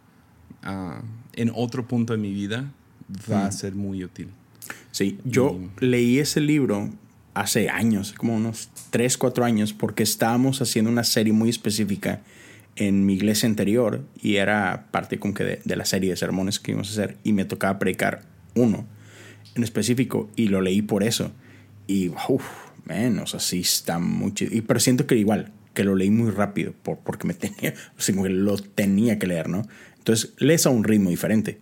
ah, 0.62 1.02
en 1.32 1.50
otro 1.54 1.88
punto 1.88 2.12
de 2.12 2.18
mi 2.18 2.32
vida, 2.32 2.70
va 3.30 3.46
a 3.46 3.52
ser 3.52 3.74
muy 3.74 4.04
útil. 4.04 4.28
Sí, 4.90 5.18
yo 5.24 5.58
leí 5.80 6.18
ese 6.18 6.40
libro 6.40 6.90
hace 7.34 7.68
años, 7.68 8.12
como 8.12 8.36
unos 8.36 8.70
3, 8.90 9.16
4 9.16 9.44
años, 9.44 9.72
porque 9.72 10.02
estábamos 10.02 10.60
haciendo 10.62 10.90
una 10.90 11.04
serie 11.04 11.32
muy 11.32 11.48
específica 11.48 12.22
en 12.76 13.06
mi 13.06 13.14
iglesia 13.14 13.48
anterior 13.48 14.04
y 14.20 14.36
era 14.36 14.88
parte 14.90 15.18
como 15.18 15.34
que 15.34 15.44
de, 15.44 15.60
de 15.64 15.76
la 15.76 15.84
serie 15.84 16.10
de 16.10 16.16
sermones 16.16 16.58
que 16.58 16.72
íbamos 16.72 16.88
a 16.90 16.92
hacer 16.92 17.18
y 17.22 17.32
me 17.32 17.44
tocaba 17.44 17.78
predicar 17.78 18.22
uno 18.54 18.86
en 19.54 19.62
específico 19.62 20.30
y 20.36 20.48
lo 20.48 20.60
leí 20.60 20.82
por 20.82 21.02
eso. 21.02 21.32
Y, 21.86 22.08
uff, 22.08 22.44
man, 22.84 23.18
o 23.18 23.26
sea, 23.26 23.40
sí 23.40 23.60
está 23.60 23.98
muy 23.98 24.32
chido. 24.34 24.54
Y, 24.54 24.62
pero 24.62 24.80
siento 24.80 25.06
que 25.06 25.16
igual, 25.16 25.52
que 25.74 25.84
lo 25.84 25.94
leí 25.96 26.10
muy 26.10 26.30
rápido 26.30 26.72
por, 26.82 26.98
porque 27.00 27.26
me 27.26 27.34
tenía, 27.34 27.74
o 27.98 28.00
sea, 28.00 28.14
como 28.14 28.24
que 28.26 28.32
lo 28.32 28.56
tenía 28.56 29.18
que 29.18 29.26
leer, 29.26 29.48
¿no? 29.48 29.66
Entonces, 29.98 30.32
lees 30.38 30.64
a 30.66 30.70
un 30.70 30.84
ritmo 30.84 31.10
diferente. 31.10 31.58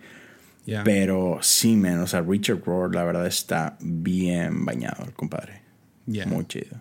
Pero 0.85 1.39
sí, 1.43 1.75
man, 1.75 1.99
o 2.01 2.07
sea, 2.07 2.21
Richard 2.21 2.63
Rohr, 2.65 2.95
la 2.95 3.03
verdad, 3.03 3.27
está 3.27 3.77
bien 3.81 4.65
bañado, 4.65 5.05
el 5.05 5.13
compadre. 5.13 5.61
Ya. 6.07 6.25
Muy 6.27 6.47
chido. 6.47 6.81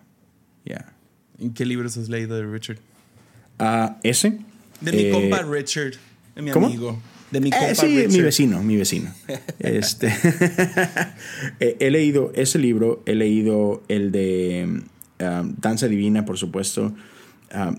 Ya. 0.64 0.92
¿En 1.40 1.52
¿Qué 1.52 1.66
libros 1.66 1.96
has 1.96 2.08
leído 2.08 2.36
de 2.36 2.46
Richard? 2.46 2.78
Ah, 3.58 3.98
¿Ese? 4.04 4.38
De 4.80 4.92
mi 4.92 4.98
Eh, 5.06 5.10
compa 5.10 5.42
Richard, 5.42 5.94
de 6.36 6.42
mi 6.42 6.50
¿cómo? 6.52 6.66
amigo. 6.68 7.00
De 7.32 7.40
mi 7.40 7.48
eh, 7.48 7.52
compa 7.58 7.74
sí, 7.74 7.86
Richard. 7.96 8.12
mi 8.12 8.20
vecino, 8.20 8.62
mi 8.62 8.76
vecino. 8.76 9.12
este, 9.58 10.12
he, 11.60 11.76
he 11.80 11.90
leído 11.90 12.30
ese 12.34 12.58
libro, 12.58 13.02
he 13.06 13.14
leído 13.14 13.82
el 13.88 14.12
de 14.12 14.82
um, 15.20 15.54
Danza 15.58 15.88
Divina, 15.88 16.24
por 16.24 16.38
supuesto. 16.38 16.94
Um, 17.54 17.76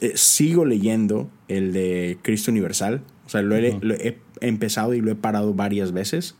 eh, 0.00 0.12
sigo 0.16 0.64
leyendo 0.64 1.30
el 1.48 1.72
de 1.72 2.18
Cristo 2.22 2.50
Universal. 2.50 3.02
O 3.26 3.28
sea, 3.28 3.42
lo 3.42 3.54
he, 3.56 3.78
lo 3.80 3.94
he 3.94 4.18
empezado 4.40 4.94
y 4.94 5.00
lo 5.00 5.10
he 5.10 5.14
parado 5.14 5.54
varias 5.54 5.92
veces. 5.92 6.34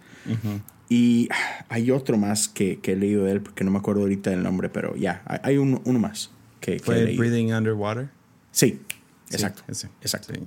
Y 0.89 1.29
hay 1.69 1.91
otro 1.91 2.19
más 2.19 2.49
que, 2.49 2.79
que 2.81 2.93
he 2.93 2.97
leído 2.97 3.25
de 3.25 3.33
él, 3.33 3.41
porque 3.41 3.65
no 3.65 3.71
me 3.71 3.79
acuerdo 3.79 4.03
ahorita 4.03 4.31
del 4.31 4.43
nombre, 4.43 4.69
pero 4.69 4.95
ya, 4.97 5.23
hay, 5.27 5.39
hay 5.43 5.57
uno, 5.59 5.81
uno 5.85 5.99
más 5.99 6.31
que, 6.61 6.73
que 6.73 6.77
he 6.77 6.81
Fue 6.81 7.05
leído. 7.05 7.21
Breathing 7.21 7.55
Underwater. 7.55 8.09
Sí, 8.51 8.81
Sí, 9.29 9.37
exacto. 9.37 9.63
ese. 9.69 9.89
Exacto. 10.03 10.35
Sí. 10.35 10.41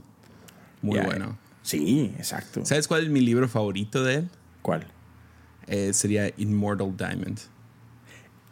Muy 0.83 0.97
Ya, 0.97 1.03
bueno. 1.05 1.37
Sí, 1.63 2.13
exacto. 2.19 2.63
¿Sabes 2.63 2.87
cuál 2.87 3.03
es 3.05 3.09
mi 3.09 3.21
libro 3.21 3.47
favorito 3.49 4.03
de 4.03 4.15
él? 4.15 4.29
¿Cuál? 4.61 4.85
Eh, 5.65 5.93
sería 5.93 6.31
Immortal 6.37 6.95
Diamond. 6.95 7.39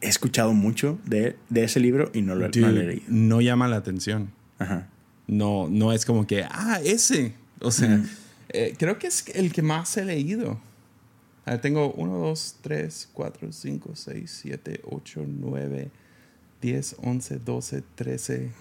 He 0.03 0.09
escuchado 0.09 0.53
mucho 0.53 0.99
de, 1.05 1.37
de 1.49 1.63
ese 1.63 1.79
libro 1.79 2.11
y 2.13 2.21
no 2.21 2.35
lo, 2.35 2.41
no 2.41 2.47
lo 2.47 2.67
he 2.67 2.71
Dude, 2.71 2.83
leído. 2.87 3.03
no 3.07 3.39
llama 3.41 3.67
la 3.67 3.77
atención. 3.77 4.31
Ajá. 4.59 4.89
No, 5.27 5.67
no 5.69 5.93
es 5.93 6.05
como 6.05 6.27
que, 6.27 6.43
ah, 6.43 6.79
ese. 6.83 7.33
O 7.61 7.71
sea, 7.71 8.03
eh, 8.49 8.75
creo 8.77 8.99
que 8.99 9.07
es 9.07 9.23
el 9.33 9.53
que 9.53 9.61
más 9.61 9.95
he 9.95 10.03
leído. 10.03 10.59
Ah, 11.45 11.59
tengo 11.59 11.93
1, 11.93 12.17
2, 12.17 12.55
3, 12.61 13.09
4, 13.13 13.51
5, 13.53 13.91
6, 13.95 14.39
7, 14.43 14.81
8, 14.83 15.25
9, 15.25 15.91
10, 16.61 16.95
11, 17.01 17.39
12, 17.39 17.83
13. 17.95 18.51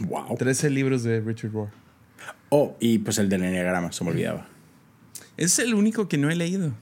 Wow. 0.00 0.36
13 0.36 0.70
libros 0.70 1.02
de 1.02 1.20
Richard 1.20 1.52
Rohr. 1.52 1.70
Oh, 2.50 2.76
y 2.80 2.98
pues 2.98 3.18
el 3.18 3.28
del 3.30 3.42
enneagrama, 3.42 3.90
se 3.92 4.04
me 4.04 4.10
olvidaba. 4.10 4.46
Es 5.38 5.58
el 5.58 5.74
único 5.74 6.08
que 6.08 6.18
no 6.18 6.30
he 6.30 6.36
leído. 6.36 6.72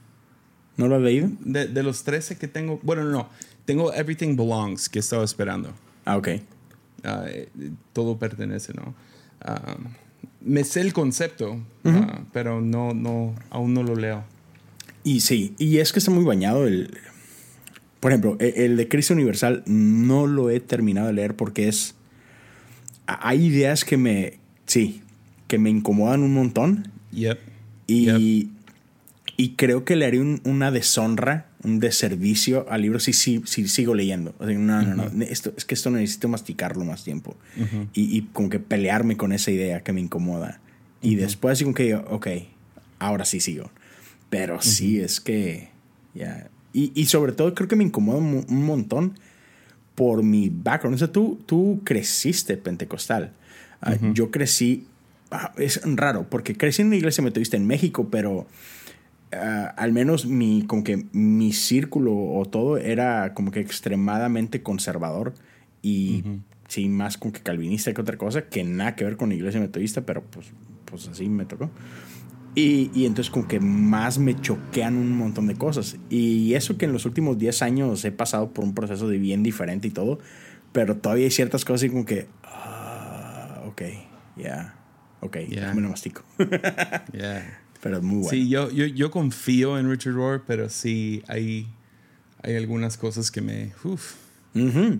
¿No 0.77 0.87
lo 0.87 0.95
has 0.97 1.01
leído? 1.01 1.29
De, 1.39 1.67
de 1.67 1.83
los 1.83 2.03
13 2.03 2.37
que 2.37 2.47
tengo, 2.47 2.79
bueno, 2.83 3.03
no, 3.05 3.29
tengo 3.71 3.93
Everything 3.93 4.35
Belongs, 4.35 4.89
que 4.89 4.99
estaba 4.99 5.23
esperando. 5.23 5.71
Ah, 6.05 6.17
ok. 6.17 6.27
Eh, 7.03 7.49
todo 7.93 8.17
pertenece, 8.17 8.73
¿no? 8.73 8.93
Ah, 9.41 9.77
me 10.41 10.63
sé 10.63 10.81
el 10.81 10.91
concepto, 10.91 11.59
ah, 11.85 12.21
pero 12.33 12.59
no, 12.61 12.93
no, 12.93 13.33
aún 13.49 13.73
no 13.73 13.83
lo 13.83 13.95
leo. 13.95 14.23
Y 15.03 15.21
sí, 15.21 15.55
y 15.57 15.77
es 15.77 15.93
que 15.93 15.99
está 15.99 16.11
muy 16.11 16.23
bañado 16.25 16.67
el... 16.67 16.97
Por 17.99 18.11
ejemplo, 18.11 18.35
e- 18.39 18.65
el 18.65 18.77
de 18.77 18.87
Cristo 18.87 19.13
Universal 19.13 19.63
no 19.65 20.27
lo 20.27 20.49
he 20.49 20.59
terminado 20.59 21.07
de 21.07 21.13
leer 21.13 21.35
porque 21.35 21.67
es... 21.67 21.95
Hay 23.07 23.45
ideas 23.45 23.83
que 23.85 23.97
me... 23.97 24.39
Sí, 24.65 25.01
que 25.47 25.57
me 25.59 25.69
incomodan 25.69 26.21
un 26.23 26.33
montón 26.33 26.91
Yep. 27.11 27.39
y, 27.87 28.05
Yep. 28.05 28.47
Y 29.37 29.51
creo 29.55 29.85
que 29.85 29.95
le 29.95 30.05
haré 30.05 30.19
un- 30.19 30.41
una 30.43 30.71
deshonra, 30.71 31.47
un 31.63 31.79
deservicio 31.79 32.65
al 32.69 32.81
libro 32.81 32.99
si, 32.99 33.13
si, 33.13 33.41
si 33.45 33.67
sigo 33.67 33.93
leyendo. 33.95 34.35
O 34.39 34.45
sea, 34.45 34.57
no, 34.57 34.81
no, 34.81 35.09
no. 35.09 35.23
Esto, 35.23 35.53
es 35.57 35.65
que 35.65 35.73
esto 35.75 35.89
necesito 35.89 36.27
masticarlo 36.27 36.83
más 36.85 37.03
tiempo. 37.03 37.35
y, 37.93 38.17
y 38.17 38.21
como 38.33 38.49
que 38.49 38.59
pelearme 38.59 39.17
con 39.17 39.31
esa 39.31 39.51
idea 39.51 39.81
que 39.81 39.93
me 39.93 40.01
incomoda. 40.01 40.59
Y 41.01 41.15
después 41.15 41.53
así 41.53 41.63
como 41.63 41.73
que, 41.75 41.95
ok, 41.95 42.27
ahora 42.99 43.25
sí 43.25 43.39
sigo. 43.39 43.71
Pero 44.29 44.61
sí, 44.61 44.99
es 44.99 45.19
que... 45.19 45.69
Ya. 46.13 46.49
Y, 46.73 46.91
y 46.95 47.05
sobre 47.07 47.31
todo 47.31 47.53
creo 47.53 47.67
que 47.67 47.75
me 47.75 47.83
incomoda 47.83 48.17
un, 48.19 48.45
un 48.47 48.65
montón 48.65 49.17
por 49.95 50.23
mi 50.23 50.49
background. 50.49 50.95
O 50.95 50.97
sea, 50.97 51.11
tú, 51.11 51.39
tú 51.45 51.81
creciste 51.83 52.57
pentecostal. 52.57 53.31
Ah, 53.81 53.95
Yo 54.13 54.29
crecí... 54.31 54.85
ah, 55.31 55.53
es 55.57 55.81
raro, 55.83 56.27
porque 56.29 56.55
crecí 56.55 56.81
en 56.81 56.89
una 56.89 56.97
iglesia 56.97 57.23
metodista 57.23 57.57
en 57.57 57.65
México, 57.67 58.07
pero 58.11 58.45
ah, 59.33 59.73
al 59.77 59.91
menos 59.91 60.25
mi, 60.25 60.63
como 60.65 60.83
que 60.83 61.05
mi 61.11 61.53
círculo 61.53 62.13
o 62.15 62.45
todo 62.45 62.77
era 62.77 63.33
como 63.33 63.51
que 63.51 63.59
extremadamente 63.59 64.63
conservador 64.63 65.33
y 65.81 66.23
sí, 66.67 66.87
más 66.87 67.17
como 67.17 67.33
que 67.33 67.41
calvinista 67.41 67.93
que 67.93 68.01
otra 68.01 68.17
cosa, 68.17 68.43
que 68.43 68.63
nada 68.63 68.95
que 68.95 69.03
ver 69.03 69.17
con 69.17 69.29
la 69.29 69.35
iglesia 69.35 69.59
metodista, 69.59 70.01
pero 70.01 70.23
pues, 70.23 70.47
pues 70.85 71.07
así 71.07 71.27
me 71.27 71.45
tocó. 71.45 71.69
Y, 72.53 72.91
y, 72.93 73.05
entonces 73.05 73.31
como 73.31 73.47
que 73.47 73.59
más 73.61 74.19
me 74.19 74.39
choquean 74.39 74.97
un 74.97 75.17
montón 75.17 75.47
de 75.47 75.55
cosas. 75.55 75.97
Y 76.09 76.53
eso 76.53 76.77
que 76.77 76.85
en 76.85 76.93
los 76.93 77.05
últimos 77.05 77.37
10 77.37 77.61
años 77.61 78.03
he 78.03 78.11
pasado 78.11 78.51
por 78.51 78.65
un 78.65 78.73
proceso 78.73 79.07
de 79.07 79.17
bien 79.17 79.41
diferente 79.41 79.87
y 79.87 79.91
todo, 79.91 80.19
pero 80.71 80.97
todavía 80.97 81.25
hay 81.25 81.31
ciertas 81.31 81.65
cosas 81.65 81.83
y 81.83 81.89
como 81.89 82.05
que, 82.05 82.27
ah, 82.43 83.63
ok, 83.67 83.81
ya, 83.81 84.43
yeah, 84.43 84.75
ok, 85.21 85.37
yeah. 85.47 85.73
me 85.73 85.81
lo 85.81 85.89
mastico. 85.89 86.23
yeah. 87.13 87.60
Pero 87.81 87.97
es 87.97 88.03
muy 88.03 88.23
bueno. 88.23 88.29
Sí, 88.29 88.47
yo, 88.47 88.69
yo, 88.71 88.85
yo 88.85 89.11
confío 89.11 89.77
en 89.77 89.89
Richard 89.89 90.13
Rohr, 90.13 90.43
pero 90.45 90.69
sí 90.69 91.23
hay, 91.27 91.67
hay 92.43 92.55
algunas 92.55 92.97
cosas 92.97 93.31
que 93.31 93.41
me... 93.41 93.73
Uf. 93.83 94.13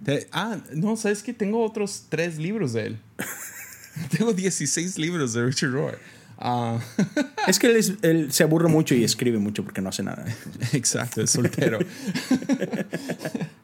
Te, 0.05 0.27
ah, 0.31 0.57
no, 0.73 0.95
¿sabes 0.95 1.23
que 1.23 1.33
Tengo 1.33 1.63
otros 1.63 2.05
tres 2.09 2.38
libros 2.38 2.73
de 2.73 2.88
él. 2.88 3.00
tengo 4.17 4.33
16 4.33 4.97
libros 4.97 5.33
de 5.33 5.45
Richard 5.45 5.71
Rohr. 5.71 6.00
Uh, 6.38 6.79
es 7.47 7.59
que 7.59 7.67
él, 7.67 7.97
él, 8.01 8.31
se 8.31 8.43
aburre 8.43 8.67
mucho 8.67 8.95
y 8.95 9.03
escribe 9.03 9.38
mucho 9.38 9.63
porque 9.63 9.81
no 9.81 9.89
hace 9.89 10.03
nada. 10.03 10.25
Exacto, 10.73 11.21
es 11.21 11.29
soltero. 11.29 11.79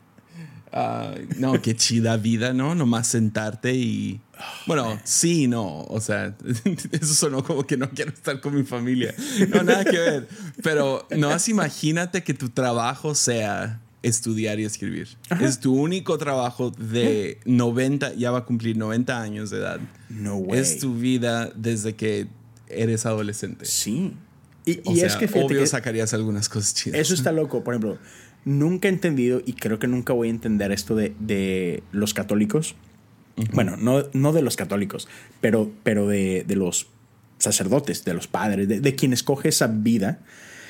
uh, 0.74 1.39
no, 1.39 1.62
qué 1.62 1.75
chida 1.75 2.17
vida, 2.17 2.53
¿no? 2.53 2.75
Nomás 2.75 3.07
sentarte 3.07 3.74
y... 3.74 4.21
Bueno, 4.67 5.00
sí, 5.03 5.47
no. 5.47 5.81
O 5.83 6.00
sea, 6.00 6.36
eso 6.91 7.13
sonó 7.13 7.43
como 7.43 7.65
que 7.65 7.77
no 7.77 7.89
quiero 7.89 8.12
estar 8.12 8.39
con 8.39 8.55
mi 8.55 8.63
familia. 8.63 9.13
No, 9.50 9.63
nada 9.63 9.83
que 9.83 9.97
ver. 9.97 10.27
Pero 10.62 11.07
no, 11.15 11.36
imagínate 11.47 12.24
que 12.24 12.33
tu 12.33 12.50
trabajo 12.50 13.15
sea 13.15 13.81
estudiar 14.03 14.59
y 14.59 14.65
escribir. 14.65 15.09
Ajá. 15.29 15.45
Es 15.45 15.59
tu 15.59 15.74
único 15.74 16.17
trabajo 16.17 16.71
de 16.71 17.39
90, 17.45 18.13
ya 18.13 18.31
va 18.31 18.39
a 18.39 18.45
cumplir 18.45 18.77
90 18.77 19.21
años 19.21 19.50
de 19.50 19.57
edad. 19.57 19.79
No 20.09 20.36
way. 20.36 20.59
Es 20.59 20.79
tu 20.79 20.95
vida 20.95 21.51
desde 21.55 21.95
que 21.95 22.27
eres 22.69 23.05
adolescente. 23.05 23.65
Sí. 23.65 24.13
Y, 24.65 24.81
o 24.83 24.91
y 24.91 24.97
sea, 24.97 25.07
es 25.07 25.15
que 25.15 25.25
obvio 25.25 25.59
que 25.59 25.67
sacarías 25.67 26.13
algunas 26.13 26.50
cosas 26.50 26.74
chidas. 26.74 27.00
Eso 27.00 27.13
está 27.13 27.31
loco. 27.33 27.63
Por 27.63 27.74
ejemplo, 27.74 27.97
nunca 28.47 28.87
he 28.87 28.91
entendido 28.91 29.41
y 29.45 29.53
creo 29.53 29.77
que 29.77 29.87
nunca 29.87 30.13
voy 30.13 30.29
a 30.29 30.31
entender 30.31 30.71
esto 30.71 30.95
de, 30.95 31.13
de 31.19 31.83
los 31.91 32.13
católicos. 32.13 32.75
Uh 33.35 33.41
-huh. 33.41 33.51
Bueno, 33.53 33.75
no, 33.77 34.05
no 34.13 34.31
de 34.31 34.41
los 34.41 34.55
católicos, 34.55 35.07
pero, 35.41 35.69
pero 35.83 36.07
de, 36.07 36.45
de 36.47 36.55
los 36.55 36.87
sacerdotes, 37.39 38.05
de 38.05 38.13
los 38.13 38.27
padres, 38.27 38.67
de, 38.67 38.79
de 38.79 38.95
quien 38.95 39.11
escoge 39.11 39.49
esa 39.49 39.67
vida 39.67 40.21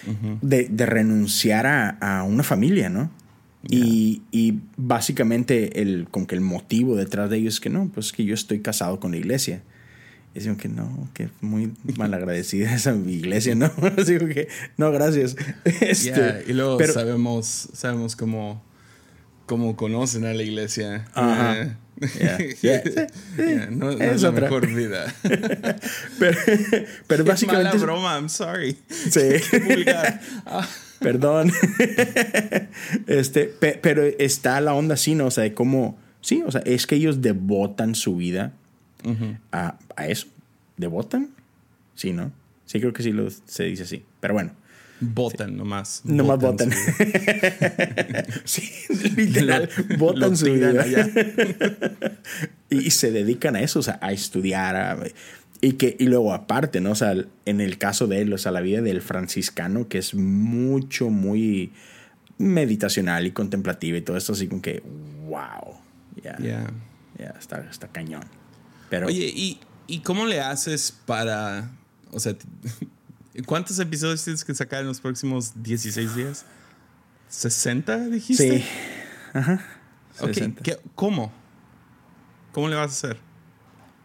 uh 0.07 0.12
-huh. 0.12 0.39
de, 0.41 0.67
de, 0.69 0.86
renunciar 0.88 1.67
a, 1.67 1.89
a, 2.01 2.24
una 2.24 2.43
familia, 2.43 2.89
¿no? 2.89 3.12
Yeah. 3.69 3.86
Y, 3.86 4.22
y, 4.31 4.60
básicamente 4.75 5.81
el, 5.81 6.07
como 6.10 6.25
que 6.25 6.36
el 6.36 6.41
motivo 6.41 6.96
detrás 6.96 7.29
de 7.29 7.38
ellos 7.38 7.55
es 7.55 7.60
que 7.60 7.69
no, 7.69 7.89
pues 7.93 8.12
que 8.12 8.25
yo 8.25 8.34
estoy 8.34 8.62
casado 8.62 9.00
con 9.00 9.12
la 9.12 9.17
iglesia. 9.17 9.62
Y 10.38 10.39
digo 10.39 10.56
que 10.56 10.70
no, 10.70 11.10
que 11.15 11.29
muy 11.41 11.74
malagradecida 11.98 12.75
esa 12.75 12.94
iglesia, 12.94 13.56
¿no? 13.56 13.72
digo 14.06 14.27
que 14.27 14.48
no, 14.77 14.91
gracias. 14.91 15.36
Este, 15.82 16.12
yeah, 16.12 16.44
y 16.48 16.53
luego 16.53 16.77
pero, 16.77 16.94
sabemos, 16.94 17.70
sabemos 17.74 18.15
cómo, 18.15 18.63
cómo 19.48 19.75
conocen 19.75 20.25
a 20.25 20.34
la 20.36 20.44
iglesia. 20.44 21.08
Ajá. 21.15 21.79
Yeah. 22.20 22.38
Yeah. 22.62 23.70
No, 23.72 23.91
no, 23.91 23.91
es, 23.94 24.22
la 24.22 24.29
otra. 24.29 24.41
mejor 24.41 24.67
vida. 24.67 25.12
pero, 26.20 26.38
pero 27.08 27.24
básicamente. 27.25 27.70
Mala 27.70 27.84
broma, 27.84 28.13
I'm 28.13 28.29
sorry. 28.29 28.77
Sí. 28.88 29.41
Perdón. 31.00 31.51
este, 33.08 33.46
pe, 33.46 33.79
pero 33.82 34.03
está 34.03 34.62
la 34.62 34.75
onda 34.75 34.94
así, 34.94 35.15
¿no? 35.15 35.25
O 35.25 35.32
sea, 35.32 35.46
de 35.46 35.56
cómo. 35.56 35.98
Sí, 36.22 36.44
o 36.46 36.51
sea, 36.51 36.62
es 36.65 36.86
que 36.86 36.94
ellos 36.94 37.24
devotan 37.24 37.96
su 37.96 38.18
vida 38.18 38.53
uh 39.07 39.15
-huh. 39.15 39.39
a, 39.51 39.77
a, 39.96 40.07
eso. 40.07 40.27
¿Devotan? 40.77 41.29
Sí, 41.96 42.13
¿no? 42.13 42.31
Sí, 42.65 42.79
creo 42.79 42.93
que 42.93 43.03
sí 43.03 43.11
lo, 43.11 43.29
se 43.29 43.63
dice 43.63 43.83
así. 43.83 44.03
Pero 44.20 44.33
bueno. 44.33 44.51
Votan 45.00 45.50
sí. 45.50 45.55
nomás. 45.55 46.01
Nomás 46.05 46.39
votan. 46.39 46.72
sí, 48.46 48.63
literal. 49.15 49.70
votan 49.98 50.35
su 50.35 50.46
vida. 50.46 50.85
y 52.70 52.89
se 52.91 53.11
dedican 53.11 53.55
a 53.55 53.61
eso, 53.61 53.79
o 53.79 53.83
sea, 53.83 54.00
a 54.01 54.11
estudiar. 54.11 54.75
A, 54.75 54.98
y, 55.61 55.74
que, 55.74 55.96
y 56.00 56.05
luego 56.05 56.33
aparte, 56.33 56.81
¿no? 56.81 56.91
O 56.91 56.96
sea, 56.96 57.15
en 57.46 57.61
el 57.61 57.77
caso 57.77 58.07
de 58.07 58.22
él, 58.22 58.33
o 58.33 58.37
sea, 58.37 58.51
la 58.51 58.61
vida 58.61 58.81
del 58.81 59.01
franciscano, 59.01 59.87
que 59.87 60.00
es 60.00 60.13
mucho, 60.13 61.09
muy 61.09 61.72
meditacional 62.37 63.25
y 63.25 63.31
contemplativa 63.31 63.98
y 63.98 64.01
todo 64.01 64.17
esto, 64.17 64.33
así 64.33 64.48
como 64.48 64.61
que, 64.61 64.83
wow. 65.27 65.75
Ya, 66.24 66.35
yeah. 66.37 66.72
yeah, 67.17 67.35
está, 67.39 67.65
está 67.70 67.87
cañón. 67.87 68.24
Pero, 68.90 69.08
Oye, 69.08 69.32
¿y, 69.34 69.60
¿y 69.88 70.00
cómo 70.00 70.26
le 70.26 70.40
haces 70.42 70.92
para, 71.06 71.72
o 72.12 72.20
sea, 72.20 72.36
¿Cuántos 73.46 73.78
episodios 73.80 74.24
tienes 74.24 74.44
que 74.44 74.56
sacar 74.56 74.82
en 74.82 74.88
los 74.88 75.00
próximos 75.00 75.52
16 75.62 76.16
días? 76.16 76.46
¿60 77.32 78.10
dijiste? 78.10 78.60
Sí. 78.60 78.66
Ajá. 79.34 79.64
Okay. 80.20 80.56
¿Qué, 80.64 80.80
¿Cómo? 80.96 81.32
¿Cómo 82.52 82.68
le 82.68 82.76
vas 82.76 83.04
a 83.04 83.10
hacer? 83.10 83.18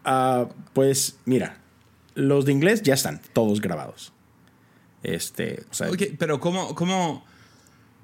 Uh, 0.05 0.53
pues 0.73 1.17
mira, 1.25 1.57
los 2.13 2.45
de 2.45 2.51
inglés 2.51 2.83
ya 2.83 2.93
están 2.93 3.21
todos 3.33 3.59
grabados. 3.61 4.13
Este, 5.01 5.65
o 5.71 5.73
sea, 5.73 5.89
okay, 5.89 6.15
pero 6.17 6.39
¿cómo, 6.39 6.75
cómo 6.75 7.25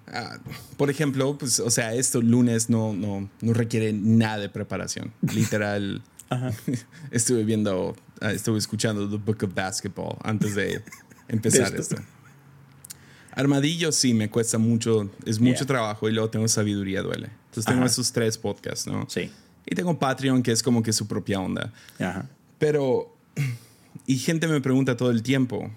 uh, 0.08 0.76
por 0.78 0.90
ejemplo, 0.90 1.38
pues, 1.38 1.60
o 1.60 1.70
sea, 1.70 1.94
esto 1.94 2.22
lunes 2.22 2.72
no, 2.72 2.94
no, 2.94 3.30
no 3.42 3.54
requiere 3.54 3.94
nada 3.94 4.40
de 4.40 4.50
preparación. 4.50 5.14
Literal. 5.22 6.02
estuve 7.12 7.44
viendo, 7.44 7.96
uh, 8.22 8.26
estuve 8.26 8.58
escuchando 8.58 9.10
The 9.10 9.18
Book 9.18 9.44
of 9.44 9.54
Basketball 9.54 10.18
antes 10.24 10.56
de 10.56 10.84
empezar 11.28 11.76
esto. 11.76 11.96
esto. 11.96 11.96
Armadillo 13.32 13.92
sí 13.92 14.14
me 14.14 14.30
cuesta 14.30 14.58
mucho, 14.58 15.10
es 15.26 15.40
mucho 15.40 15.60
yeah. 15.60 15.68
trabajo 15.68 16.10
y 16.10 16.12
luego 16.12 16.30
tengo 16.30 16.48
sabiduría 16.48 17.02
duele. 17.02 17.30
Entonces 17.46 17.66
tengo 17.66 17.82
Ajá. 17.82 17.92
esos 17.92 18.12
tres 18.12 18.38
podcasts, 18.38 18.88
¿no? 18.88 19.06
Sí. 19.10 19.32
Y 19.66 19.76
tengo 19.76 19.98
Patreon 19.98 20.44
que 20.44 20.52
es 20.52 20.64
como 20.64 20.84
que 20.84 20.92
su 20.92 21.08
propia 21.08 21.40
onda. 21.40 21.72
Ajá. 22.00 22.28
Pero, 22.58 23.16
y 24.06 24.18
gente 24.18 24.48
me 24.48 24.60
pregunta 24.62 24.98
todo 24.98 25.12
el 25.12 25.24
tiempo. 25.24 25.72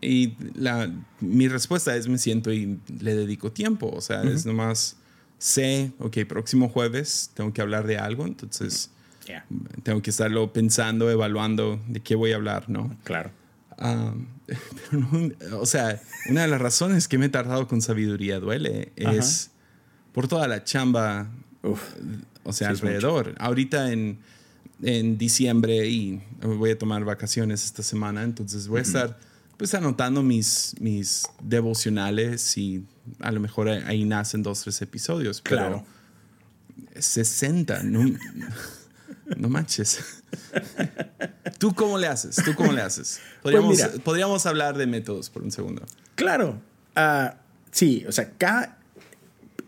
Y 0.00 0.34
la, 0.54 0.90
mi 1.20 1.48
respuesta 1.48 1.94
es 1.96 2.08
me 2.08 2.18
siento 2.18 2.52
y 2.52 2.78
le 3.00 3.14
dedico 3.14 3.52
tiempo. 3.52 3.90
O 3.94 4.00
sea, 4.00 4.22
uh 4.22 4.24
-huh. 4.24 4.34
es 4.34 4.46
nomás 4.46 4.96
sé, 5.38 5.92
ok, 5.98 6.18
próximo 6.28 6.68
jueves 6.68 7.30
tengo 7.34 7.52
que 7.52 7.62
hablar 7.62 7.86
de 7.86 7.96
algo, 7.96 8.26
entonces 8.26 8.90
yeah. 9.28 9.46
tengo 9.82 10.02
que 10.02 10.10
estarlo 10.10 10.52
pensando, 10.52 11.10
evaluando 11.10 11.80
de 11.86 12.00
qué 12.00 12.14
voy 12.14 12.32
a 12.32 12.36
hablar, 12.36 12.68
¿no? 12.68 12.96
Claro. 13.04 13.30
Um, 13.78 14.26
pero 14.46 15.08
no, 15.12 15.60
o 15.60 15.66
sea, 15.66 16.00
una 16.28 16.42
de 16.42 16.48
las 16.48 16.60
razones 16.60 17.06
que 17.06 17.18
me 17.18 17.26
he 17.26 17.28
tardado 17.28 17.68
con 17.68 17.80
sabiduría 17.80 18.40
duele 18.40 18.92
es 18.96 19.46
Ajá. 19.46 19.52
por 20.12 20.28
toda 20.28 20.48
la 20.48 20.64
chamba, 20.64 21.30
Uf, 21.62 21.94
o 22.42 22.52
sea, 22.52 22.74
sí 22.74 22.82
alrededor. 22.82 23.34
Ahorita 23.38 23.92
en, 23.92 24.18
en 24.82 25.18
diciembre 25.18 25.86
y 25.86 26.20
voy 26.40 26.70
a 26.70 26.78
tomar 26.78 27.04
vacaciones 27.04 27.64
esta 27.64 27.82
semana, 27.82 28.24
entonces 28.24 28.66
voy 28.66 28.80
uh 28.80 28.82
-huh. 28.82 28.86
a 28.86 28.88
estar 28.88 29.18
pues 29.58 29.74
anotando 29.74 30.22
mis, 30.22 30.74
mis 30.80 31.24
devocionales 31.42 32.56
y 32.56 32.84
a 33.18 33.32
lo 33.32 33.40
mejor 33.40 33.68
ahí 33.68 34.04
nacen 34.04 34.42
dos, 34.42 34.62
tres 34.62 34.80
episodios. 34.82 35.40
Pero 35.42 35.56
claro. 35.56 35.84
60, 36.96 37.82
no, 37.82 38.18
no 39.36 39.48
manches. 39.48 40.22
¿Tú 41.58 41.74
cómo 41.74 41.98
le 41.98 42.06
haces? 42.06 42.36
¿Tú 42.44 42.54
cómo 42.54 42.72
le 42.72 42.80
haces? 42.82 43.20
Podríamos, 43.42 43.76
pues 43.76 43.90
mira, 43.92 44.04
podríamos 44.04 44.46
hablar 44.46 44.76
de 44.78 44.86
métodos 44.86 45.30
por 45.30 45.42
un 45.42 45.50
segundo. 45.50 45.82
Claro. 46.14 46.60
Uh, 46.96 47.34
sí, 47.70 48.04
o 48.08 48.12
sea, 48.12 48.30
cada... 48.38 48.78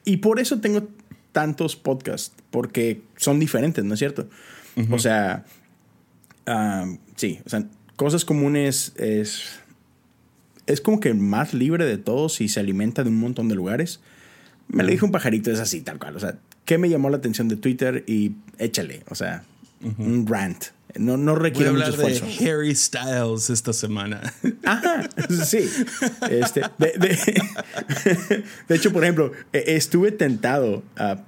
Y 0.05 0.18
por 0.18 0.40
eso 0.40 0.61
tengo 0.61 0.88
tantos 1.33 1.77
podcasts, 1.77 2.33
porque 2.51 3.03
son 3.16 3.38
diferentes, 3.38 3.85
¿no 3.85 3.94
es 3.94 3.99
cierto? 3.99 4.29
Uh 4.77 4.81
-huh. 4.81 4.94
O 4.94 4.99
sea, 4.99 5.44
uh, 6.46 6.99
sí, 7.16 7.40
o 7.44 7.49
sea, 7.49 7.64
cosas 7.96 8.25
comunes 8.25 8.92
es... 8.96 9.61
Es 10.66 10.81
como 10.81 11.01
que 11.01 11.14
más 11.14 11.53
libre 11.53 11.85
de 11.85 11.99
todos 11.99 12.40
y 12.40 12.49
se 12.49 12.61
alimenta 12.61 13.03
de 13.03 13.09
un 13.09 13.18
montón 13.18 13.49
de 13.49 13.57
lugares. 13.57 13.99
Me 14.68 14.85
lo 14.85 14.90
dijo 14.90 15.05
un 15.05 15.11
pajarito, 15.11 15.51
es 15.51 15.59
así, 15.59 15.81
tal 15.81 15.99
cual. 15.99 16.14
O 16.14 16.20
sea, 16.20 16.38
¿qué 16.64 16.79
me 16.79 16.88
llamó 16.88 17.11
la 17.11 17.16
atención 17.16 17.49
de 17.49 17.57
Twitter? 17.57 18.05
Y 18.07 18.37
échale, 18.57 19.03
o 19.09 19.16
sea, 19.16 19.42
uh 19.83 19.88
-huh. 19.88 20.05
un 20.05 20.27
rant. 20.27 20.64
No, 20.99 21.16
no 21.16 21.37
requiere 21.37 21.71
Voy 21.71 21.83
a 21.83 21.87
mucho 21.87 22.01
hablar 22.01 22.11
esfuerzo. 22.11 22.45
de 22.45 22.51
Harry 22.51 22.75
Styles 22.75 23.51
esta 23.51 23.73
semana. 23.73 24.21
Ajá, 24.64 25.09
sí. 25.45 25.69
Este, 26.29 26.62
de, 26.79 26.93
de, 26.99 28.43
de, 28.69 28.77
hecho, 28.77 28.93
por 28.93 29.05
ejemplo, 29.05 29.33
e, 29.53 29.77
estuve 29.77 30.11
tentado. 30.11 30.83
Uh, 30.99 31.21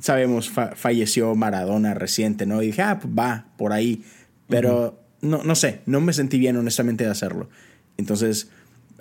sabemos, 0.00 0.48
fa 0.48 0.74
falleció 0.76 1.34
Maradona 1.34 1.94
reciente, 1.94 2.46
¿no? 2.46 2.62
Y 2.62 2.66
dije, 2.66 2.82
ah, 2.82 2.98
pues 2.98 3.12
va, 3.12 3.46
por 3.58 3.72
ahí. 3.72 4.02
Pero 4.48 4.76
uh 4.76 4.86
-huh. 4.88 5.28
no, 5.28 5.42
no 5.42 5.54
sé, 5.54 5.80
no 5.86 6.00
me 6.00 6.12
sentí 6.12 6.38
bien, 6.38 6.56
honestamente, 6.56 7.04
de 7.04 7.10
hacerlo. 7.10 7.50
Entonces, 7.98 8.48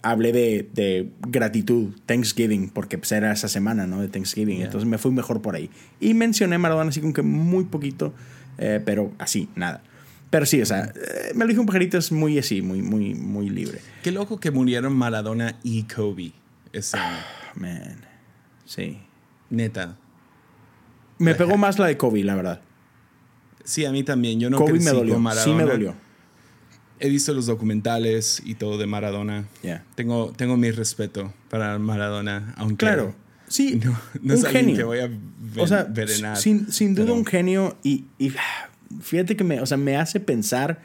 hablé 0.06 0.32
de, 0.32 0.70
de, 0.74 1.10
gratitud, 1.28 1.94
Thanksgiving, 2.06 2.70
porque 2.70 2.98
pues, 2.98 3.12
era 3.12 3.32
esa 3.32 3.48
semana, 3.48 3.88
¿no? 3.88 4.02
De 4.02 4.08
Thanksgiving. 4.08 4.62
Entonces 4.62 4.88
me 4.88 4.98
fui 4.98 5.12
mejor 5.12 5.42
por 5.42 5.56
ahí. 5.56 5.70
Y 6.00 6.14
mencioné 6.14 6.58
Maradona 6.58 6.90
así 6.90 7.02
como 7.02 7.14
que 7.14 7.24
muy 7.24 7.66
poquito, 7.66 8.14
eh, 8.58 8.82
pero 8.84 9.12
así, 9.20 9.50
nada. 9.56 9.82
Pero 10.30 10.46
sí, 10.46 10.62
o 10.62 10.66
sea, 10.66 10.92
eh, 10.96 11.32
me 11.36 11.46
lo 11.46 11.50
dijo 11.50 11.62
un 11.62 11.68
pajarito, 11.68 11.98
es 11.98 12.12
muy 12.12 12.38
así, 12.40 12.62
muy, 12.62 12.82
muy, 12.82 13.14
muy 13.14 13.50
libre. 13.50 13.80
Qué 14.04 14.12
loco 14.12 14.40
que 14.40 14.52
murieron 14.52 14.94
Maradona 14.96 15.56
y 15.64 15.84
Kobe 15.84 16.34
ese 16.74 16.98
año. 16.98 17.18
man. 17.56 17.98
Sí. 18.66 19.00
Neta. 19.50 19.98
Me 21.20 21.36
pegó 21.36 21.56
más 21.58 21.80
la 21.80 21.86
de 21.88 21.96
Kobe, 21.98 22.24
la 22.24 22.36
verdad. 22.36 22.62
Sí, 23.64 23.86
a 23.86 23.92
mí 23.92 24.04
también. 24.04 24.40
Yo 24.40 24.50
no 24.50 24.58
Kobe 24.58 24.72
crecí 24.72 24.86
me 24.86 24.92
dolió. 24.92 25.14
con 25.14 25.24
Maradona. 25.24 25.46
Sí 25.46 25.54
me 25.58 25.64
dolió. 25.72 25.96
He 27.00 27.10
visto 27.10 27.34
los 27.34 27.46
documentales 27.46 28.42
y 28.46 28.56
todo 28.56 28.78
de 28.78 28.88
Maradona. 28.88 29.46
Yeah. 29.62 29.84
Tengo, 29.96 30.34
tengo 30.36 30.58
mi 30.58 30.72
respeto 30.72 31.34
para 31.50 31.78
Maradona, 31.80 32.54
aunque 32.58 32.86
Claro. 32.86 33.16
Sí, 33.48 33.80
no, 33.84 33.92
no 34.22 34.34
un 34.34 34.40
es 34.40 34.46
genio. 34.48 34.76
que 34.76 34.84
voy 34.84 35.00
a 35.00 35.10
o 35.58 35.68
sea, 35.68 35.88
sin, 36.36 36.72
sin 36.72 36.96
duda 36.96 37.06
pero- 37.06 37.16
un 37.18 37.26
genio 37.26 37.78
y, 37.84 38.06
y 38.18 38.32
fíjate 39.02 39.36
que 39.36 39.44
me, 39.44 39.62
o 39.62 39.66
sea, 39.66 39.78
me 39.78 39.98
hace 39.98 40.20
pensar 40.20 40.80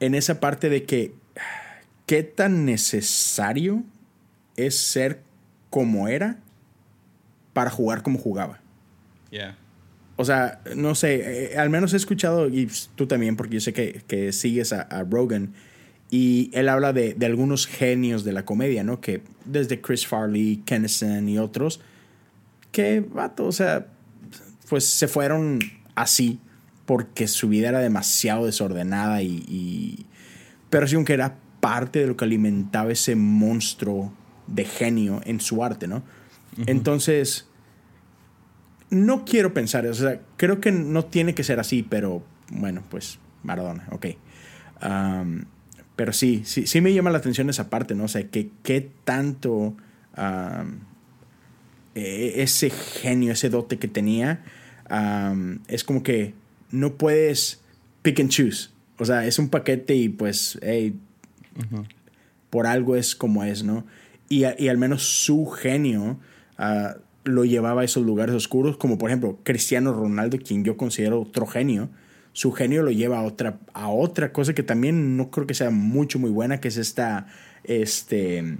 en 0.00 0.14
esa 0.14 0.40
parte 0.40 0.68
de 0.68 0.84
que 0.84 1.14
qué 2.06 2.22
tan 2.22 2.64
necesario 2.64 3.82
es 4.56 4.76
ser 4.76 5.22
como 5.70 6.08
era 6.08 6.38
para 7.52 7.70
jugar 7.70 8.02
como 8.02 8.18
jugaba. 8.18 8.60
Yeah. 9.30 9.56
O 10.16 10.24
sea, 10.24 10.60
no 10.76 10.94
sé, 10.94 11.52
eh, 11.54 11.58
al 11.58 11.70
menos 11.70 11.92
he 11.92 11.96
escuchado, 11.96 12.48
y 12.48 12.68
tú 12.94 13.06
también, 13.06 13.36
porque 13.36 13.54
yo 13.54 13.60
sé 13.60 13.72
que, 13.72 14.02
que 14.06 14.32
sigues 14.32 14.72
a, 14.72 14.82
a 14.82 15.02
Rogan, 15.04 15.54
y 16.14 16.50
él 16.52 16.68
habla 16.68 16.92
de, 16.92 17.14
de 17.14 17.26
algunos 17.26 17.66
genios 17.66 18.22
de 18.22 18.32
la 18.32 18.44
comedia, 18.44 18.84
¿no? 18.84 19.00
Que 19.00 19.22
desde 19.44 19.80
Chris 19.80 20.06
Farley, 20.06 20.62
Kennison 20.64 21.28
y 21.28 21.38
otros, 21.38 21.80
que, 22.70 23.00
vato, 23.00 23.46
o 23.46 23.52
sea, 23.52 23.88
pues 24.68 24.84
se 24.84 25.08
fueron 25.08 25.58
así 25.96 26.38
porque 26.86 27.26
su 27.26 27.48
vida 27.48 27.68
era 27.70 27.80
demasiado 27.80 28.46
desordenada 28.46 29.22
y... 29.22 29.44
y- 29.48 30.06
pero 30.70 30.86
sí, 30.86 30.94
aunque 30.94 31.14
era 31.14 31.36
parte 31.60 31.98
de 32.00 32.06
lo 32.06 32.16
que 32.16 32.24
alimentaba 32.24 32.92
ese 32.92 33.16
monstruo 33.16 34.12
de 34.46 34.64
genio 34.64 35.20
en 35.24 35.40
su 35.40 35.64
arte, 35.64 35.88
¿no? 35.88 36.02
Entonces, 36.66 37.48
no 38.90 39.24
quiero 39.24 39.52
pensar, 39.52 39.84
o 39.86 39.94
sea, 39.94 40.20
creo 40.36 40.60
que 40.60 40.70
no 40.70 41.04
tiene 41.06 41.34
que 41.34 41.42
ser 41.42 41.58
así, 41.58 41.82
pero 41.82 42.22
bueno, 42.50 42.84
pues 42.88 43.18
Maradona, 43.42 43.88
ok. 43.90 44.06
Pero 45.96 46.12
sí, 46.12 46.42
sí, 46.44 46.66
sí 46.66 46.80
me 46.80 46.92
llama 46.92 47.10
la 47.10 47.18
atención 47.18 47.50
esa 47.50 47.70
parte, 47.70 47.94
¿no? 47.94 48.04
O 48.04 48.08
sea, 48.08 48.24
que 48.28 48.50
qué 48.62 48.88
tanto 49.04 49.76
e- 51.94 52.42
ese 52.42 52.70
genio, 52.70 53.32
ese 53.32 53.48
dote 53.50 53.78
que 53.78 53.88
tenía, 53.88 54.44
am, 54.88 55.60
es 55.68 55.84
como 55.84 56.02
que 56.02 56.34
no 56.70 56.94
puedes 56.94 57.60
pick 58.02 58.20
and 58.20 58.30
choose. 58.30 58.70
O 58.98 59.04
sea, 59.04 59.26
es 59.26 59.38
un 59.38 59.48
paquete 59.48 59.94
y 59.94 60.08
pues, 60.08 60.58
hey, 60.62 60.96
por 62.50 62.66
algo 62.66 62.96
es 62.96 63.14
como 63.14 63.44
es, 63.44 63.64
¿no? 63.64 63.84
Y, 64.28 64.44
y 64.58 64.68
al 64.68 64.78
menos 64.78 65.02
su 65.02 65.46
genio 65.46 66.18
ah, 66.58 66.96
lo 67.24 67.44
llevaba 67.44 67.82
a 67.82 67.84
esos 67.84 68.04
lugares 68.04 68.34
oscuros, 68.34 68.76
como 68.76 68.98
por 68.98 69.10
ejemplo 69.10 69.38
Cristiano 69.42 69.92
Ronaldo, 69.92 70.38
quien 70.38 70.64
yo 70.64 70.76
considero 70.76 71.22
otro 71.22 71.46
genio. 71.46 71.88
Su 72.34 72.52
genio 72.52 72.82
lo 72.82 72.90
lleva 72.90 73.20
a 73.20 73.22
otra, 73.22 73.58
a 73.72 73.88
otra 73.88 74.32
cosa 74.32 74.52
que 74.52 74.62
también 74.62 75.16
no 75.16 75.30
creo 75.30 75.46
que 75.46 75.54
sea 75.54 75.70
mucho, 75.70 76.18
muy 76.18 76.30
buena, 76.30 76.60
que 76.60 76.68
es 76.68 76.76
esta, 76.76 77.26
este, 77.62 78.58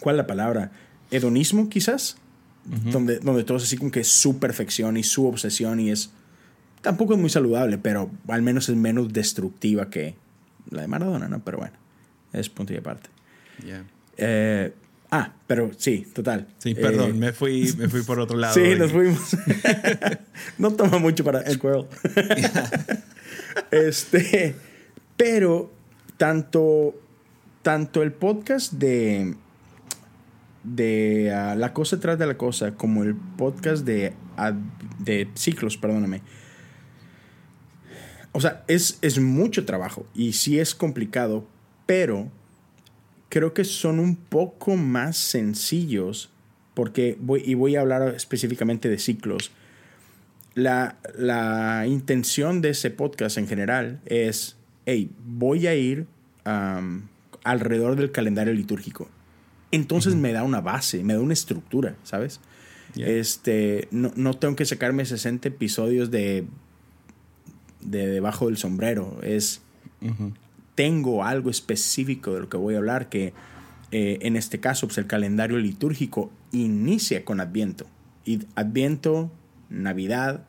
¿cuál 0.00 0.14
es 0.14 0.18
la 0.18 0.26
palabra? 0.26 0.72
Hedonismo, 1.10 1.68
quizás, 1.68 2.16
donde, 2.64 3.18
donde 3.18 3.44
todo 3.44 3.58
es 3.58 3.64
así 3.64 3.76
como 3.76 3.90
que 3.90 4.04
su 4.04 4.38
perfección 4.38 4.96
y 4.96 5.02
su 5.02 5.26
obsesión 5.26 5.80
y 5.80 5.90
es, 5.90 6.12
tampoco 6.80 7.14
es 7.14 7.20
muy 7.20 7.30
saludable, 7.30 7.76
pero 7.76 8.10
al 8.28 8.42
menos 8.42 8.68
es 8.68 8.76
menos 8.76 9.12
destructiva 9.12 9.90
que 9.90 10.14
la 10.70 10.82
de 10.82 10.88
Maradona, 10.88 11.28
¿no? 11.28 11.40
Pero 11.44 11.58
bueno, 11.58 11.74
es 12.32 12.48
punto 12.48 12.72
y 12.72 12.76
aparte. 12.76 13.10
Yeah. 13.66 13.84
Eh, 14.16 14.72
ah, 15.10 15.32
pero 15.46 15.70
sí, 15.76 16.06
total. 16.14 16.46
Sí, 16.58 16.74
perdón, 16.74 17.10
Eh, 17.10 17.14
me, 17.14 17.32
fui, 17.32 17.72
me 17.78 17.88
fui 17.88 18.02
por 18.02 18.20
otro 18.20 18.36
lado. 18.36 18.54
Sí, 18.60 18.74
nos 18.78 18.92
fuimos. 18.92 19.36
no 20.58 20.72
toma 20.72 20.98
mucho 20.98 21.24
para 21.24 21.40
el 21.42 21.54
Squirrel. 21.54 21.86
este, 23.70 24.54
pero 25.16 25.70
tanto, 26.16 26.94
tanto 27.62 28.02
el 28.02 28.12
podcast 28.12 28.72
de 28.74 29.34
de 30.62 31.32
ah, 31.34 31.54
la 31.54 31.72
cosa 31.72 31.98
tras 31.98 32.18
de 32.18 32.26
la 32.26 32.36
cosa 32.36 32.72
como 32.74 33.02
el 33.02 33.14
podcast 33.14 33.84
de 33.86 34.12
ad- 34.36 34.54
de 34.98 35.28
ciclos, 35.34 35.78
perdóname. 35.78 36.20
O 38.32 38.40
sea, 38.42 38.62
es, 38.68 38.98
es 39.00 39.18
mucho 39.18 39.64
trabajo 39.64 40.04
y 40.14 40.34
sí 40.34 40.58
es 40.60 40.74
complicado, 40.74 41.46
pero 41.86 42.30
creo 43.30 43.54
que 43.54 43.64
son 43.64 43.98
un 43.98 44.16
poco 44.16 44.76
más 44.76 45.16
sencillos 45.16 46.30
porque 46.74 47.16
voy, 47.18 47.42
y 47.46 47.54
voy 47.54 47.76
a 47.76 47.80
hablar 47.80 48.14
específicamente 48.14 48.88
de 48.88 48.98
ciclos. 48.98 49.52
La, 50.54 50.98
la 51.16 51.86
intención 51.86 52.60
de 52.60 52.70
ese 52.70 52.90
podcast 52.90 53.38
en 53.38 53.46
general 53.46 54.00
es, 54.04 54.56
hey, 54.84 55.10
voy 55.24 55.66
a 55.66 55.74
ir 55.74 56.06
alrededor 57.44 57.96
del 57.96 58.10
calendario 58.10 58.52
litúrgico. 58.52 59.08
Entonces 59.70 60.16
me 60.16 60.32
da 60.32 60.42
una 60.42 60.60
base, 60.60 61.04
me 61.04 61.14
da 61.14 61.20
una 61.20 61.32
estructura, 61.32 61.94
¿sabes? 62.02 62.40
Yeah. 62.94 63.06
Este, 63.06 63.86
no, 63.92 64.12
no 64.16 64.34
tengo 64.34 64.56
que 64.56 64.64
sacarme 64.64 65.04
60 65.04 65.48
episodios 65.48 66.10
de, 66.10 66.44
de 67.80 68.06
debajo 68.08 68.46
del 68.46 68.56
sombrero. 68.56 69.18
Es. 69.22 69.62
Tengo 70.74 71.24
algo 71.24 71.50
específico 71.50 72.34
de 72.34 72.40
lo 72.40 72.48
que 72.48 72.56
voy 72.56 72.74
a 72.74 72.78
hablar, 72.78 73.08
que 73.08 73.32
eh, 73.92 74.18
en 74.22 74.36
este 74.36 74.60
caso, 74.60 74.86
pues 74.86 74.98
el 74.98 75.06
calendario 75.06 75.58
litúrgico 75.58 76.30
inicia 76.52 77.24
con 77.24 77.40
Adviento. 77.40 77.86
Y 78.24 78.40
Adviento, 78.54 79.30
Navidad 79.68 80.44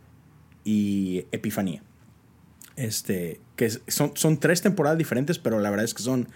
y 0.63 1.25
Epifanía. 1.31 1.81
Este, 2.75 3.39
que 3.55 3.69
son, 3.87 4.11
son 4.15 4.39
tres 4.39 4.61
temporadas 4.61 4.97
diferentes, 4.97 5.39
pero 5.39 5.59
la 5.59 5.69
verdad 5.69 5.85
es 5.85 5.93
que 5.93 6.03
son, 6.03 6.27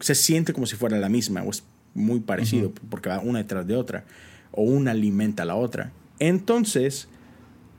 se 0.00 0.14
siente 0.14 0.52
como 0.52 0.66
si 0.66 0.76
fuera 0.76 0.98
la 0.98 1.08
misma, 1.08 1.42
o 1.42 1.50
es 1.50 1.64
muy 1.94 2.20
parecido, 2.20 2.72
porque 2.90 3.08
va 3.08 3.20
una 3.20 3.38
detrás 3.38 3.66
de 3.66 3.76
otra, 3.76 4.04
o 4.50 4.62
una 4.62 4.90
alimenta 4.90 5.44
a 5.44 5.46
la 5.46 5.54
otra. 5.54 5.92
Entonces, 6.18 7.08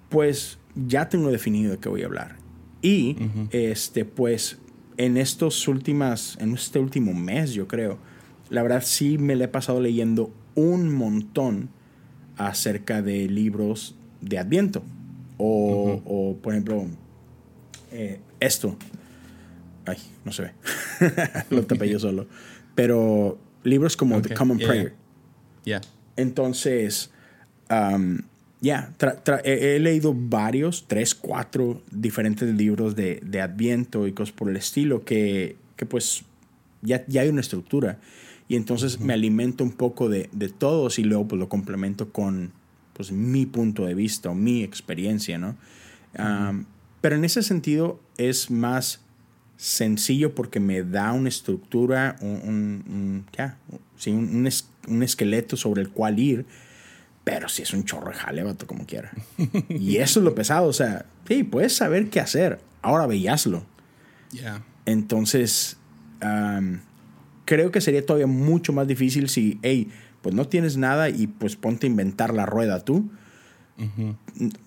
pues 0.09 0.57
ya 0.75 1.09
tengo 1.09 1.31
definido 1.31 1.71
de 1.71 1.77
qué 1.77 1.89
voy 1.89 2.03
a 2.03 2.05
hablar. 2.05 2.37
Y 2.81 3.17
este, 3.51 4.05
pues, 4.05 4.59
en 4.97 5.17
estos 5.17 5.67
últimas, 5.67 6.37
en 6.39 6.53
este 6.53 6.79
último 6.79 7.13
mes, 7.13 7.53
yo 7.53 7.67
creo, 7.67 7.97
la 8.49 8.63
verdad 8.63 8.81
sí 8.83 9.17
me 9.17 9.35
le 9.35 9.45
he 9.45 9.47
pasado 9.47 9.79
leyendo 9.79 10.31
un 10.55 10.93
montón 10.93 11.69
acerca 12.37 13.01
de 13.01 13.27
libros 13.27 13.95
de 14.21 14.39
Adviento. 14.39 14.83
O, 15.37 16.01
o, 16.05 16.37
por 16.37 16.53
ejemplo, 16.53 16.85
eh, 17.91 18.19
esto. 18.39 18.77
Ay, 19.85 19.97
no 20.23 20.31
se 20.31 20.43
ve. 20.43 20.51
Lo 21.49 21.65
tapé 21.65 21.89
yo 21.89 21.99
solo. 21.99 22.27
Pero 22.73 23.37
libros 23.63 23.97
como 23.97 24.21
The 24.21 24.33
Common 24.33 24.59
yeah, 24.59 24.67
Prayer. 24.67 24.93
Yeah. 25.65 25.81
Entonces, 26.15 27.11
um, 27.69 28.19
ya, 28.65 28.93
tra- 28.97 29.41
he, 29.43 29.75
he 29.75 29.79
leído 29.79 30.13
varios, 30.15 30.85
tres, 30.87 31.13
cuatro 31.15 31.81
diferentes 31.91 32.53
libros 32.53 32.95
de, 32.95 33.21
de 33.23 33.41
Adviento 33.41 34.07
y 34.07 34.11
cosas 34.13 34.33
por 34.33 34.49
el 34.49 34.57
estilo 34.57 35.03
que, 35.05 35.55
que 35.75 35.85
pues 35.85 36.23
ya, 36.81 37.05
ya 37.07 37.21
hay 37.21 37.29
una 37.29 37.41
estructura. 37.41 37.99
Y 38.47 38.55
entonces 38.55 38.99
me 38.99 39.13
alimento 39.13 39.63
un 39.63 39.71
poco 39.71 40.07
de, 40.09 40.29
de 40.31 40.49
todos 40.49 40.99
y 40.99 41.03
luego 41.03 41.27
pues 41.27 41.39
lo 41.39 41.49
complemento 41.49 42.11
con 42.11 42.51
pues 42.93 43.11
mi 43.11 43.45
punto 43.45 43.85
de 43.85 43.93
vista 43.95 44.29
o 44.29 44.35
mi 44.35 44.63
experiencia, 44.63 45.37
¿no? 45.37 45.55
Um, 46.17 46.65
pero 47.01 47.15
en 47.15 47.25
ese 47.25 47.43
sentido 47.43 47.99
es 48.17 48.49
más 48.49 49.01
sencillo 49.57 50.33
porque 50.35 50.59
me 50.59 50.83
da 50.83 51.11
una 51.13 51.29
estructura, 51.29 52.15
un, 52.21 52.29
un- 52.43 52.83
un- 52.87 53.25
ya, 53.37 53.57
sí, 53.97 54.11
un, 54.11 54.47
un 54.87 55.03
esqueleto 55.03 55.57
sobre 55.57 55.81
el 55.81 55.89
cual 55.89 56.19
ir, 56.19 56.45
pero 57.25 57.49
si 57.49 57.63
es 57.63 57.73
un 57.73 57.83
chorro 57.83 58.11
de 58.11 58.15
jale, 58.15 58.43
vato, 58.43 58.65
como 58.67 58.85
quiera. 58.85 59.11
y 59.67 59.97
eso 59.97 60.19
es 60.21 60.23
lo 60.23 60.33
pesado, 60.33 60.67
o 60.67 60.73
sea, 60.73 61.05
sí, 61.27 61.43
puedes 61.43 61.75
saber 61.75 62.09
qué 62.09 62.21
hacer, 62.21 62.61
ahora 62.81 63.05
veíaslo. 63.07 63.65
Yeah. 64.31 64.63
Entonces, 64.85 65.75
creo 67.45 67.71
que 67.71 67.81
sería 67.81 68.05
todavía 68.05 68.27
mucho 68.27 68.71
más 68.71 68.87
difícil 68.87 69.27
si, 69.27 69.59
hey, 69.63 69.91
pues 70.21 70.33
no 70.33 70.47
tienes 70.47 70.77
nada 70.77 71.09
y 71.09 71.27
pues 71.27 71.55
ponte 71.57 71.85
a 71.87 71.89
inventar 71.89 72.33
la 72.33 72.45
rueda 72.45 72.79
tú. 72.85 73.09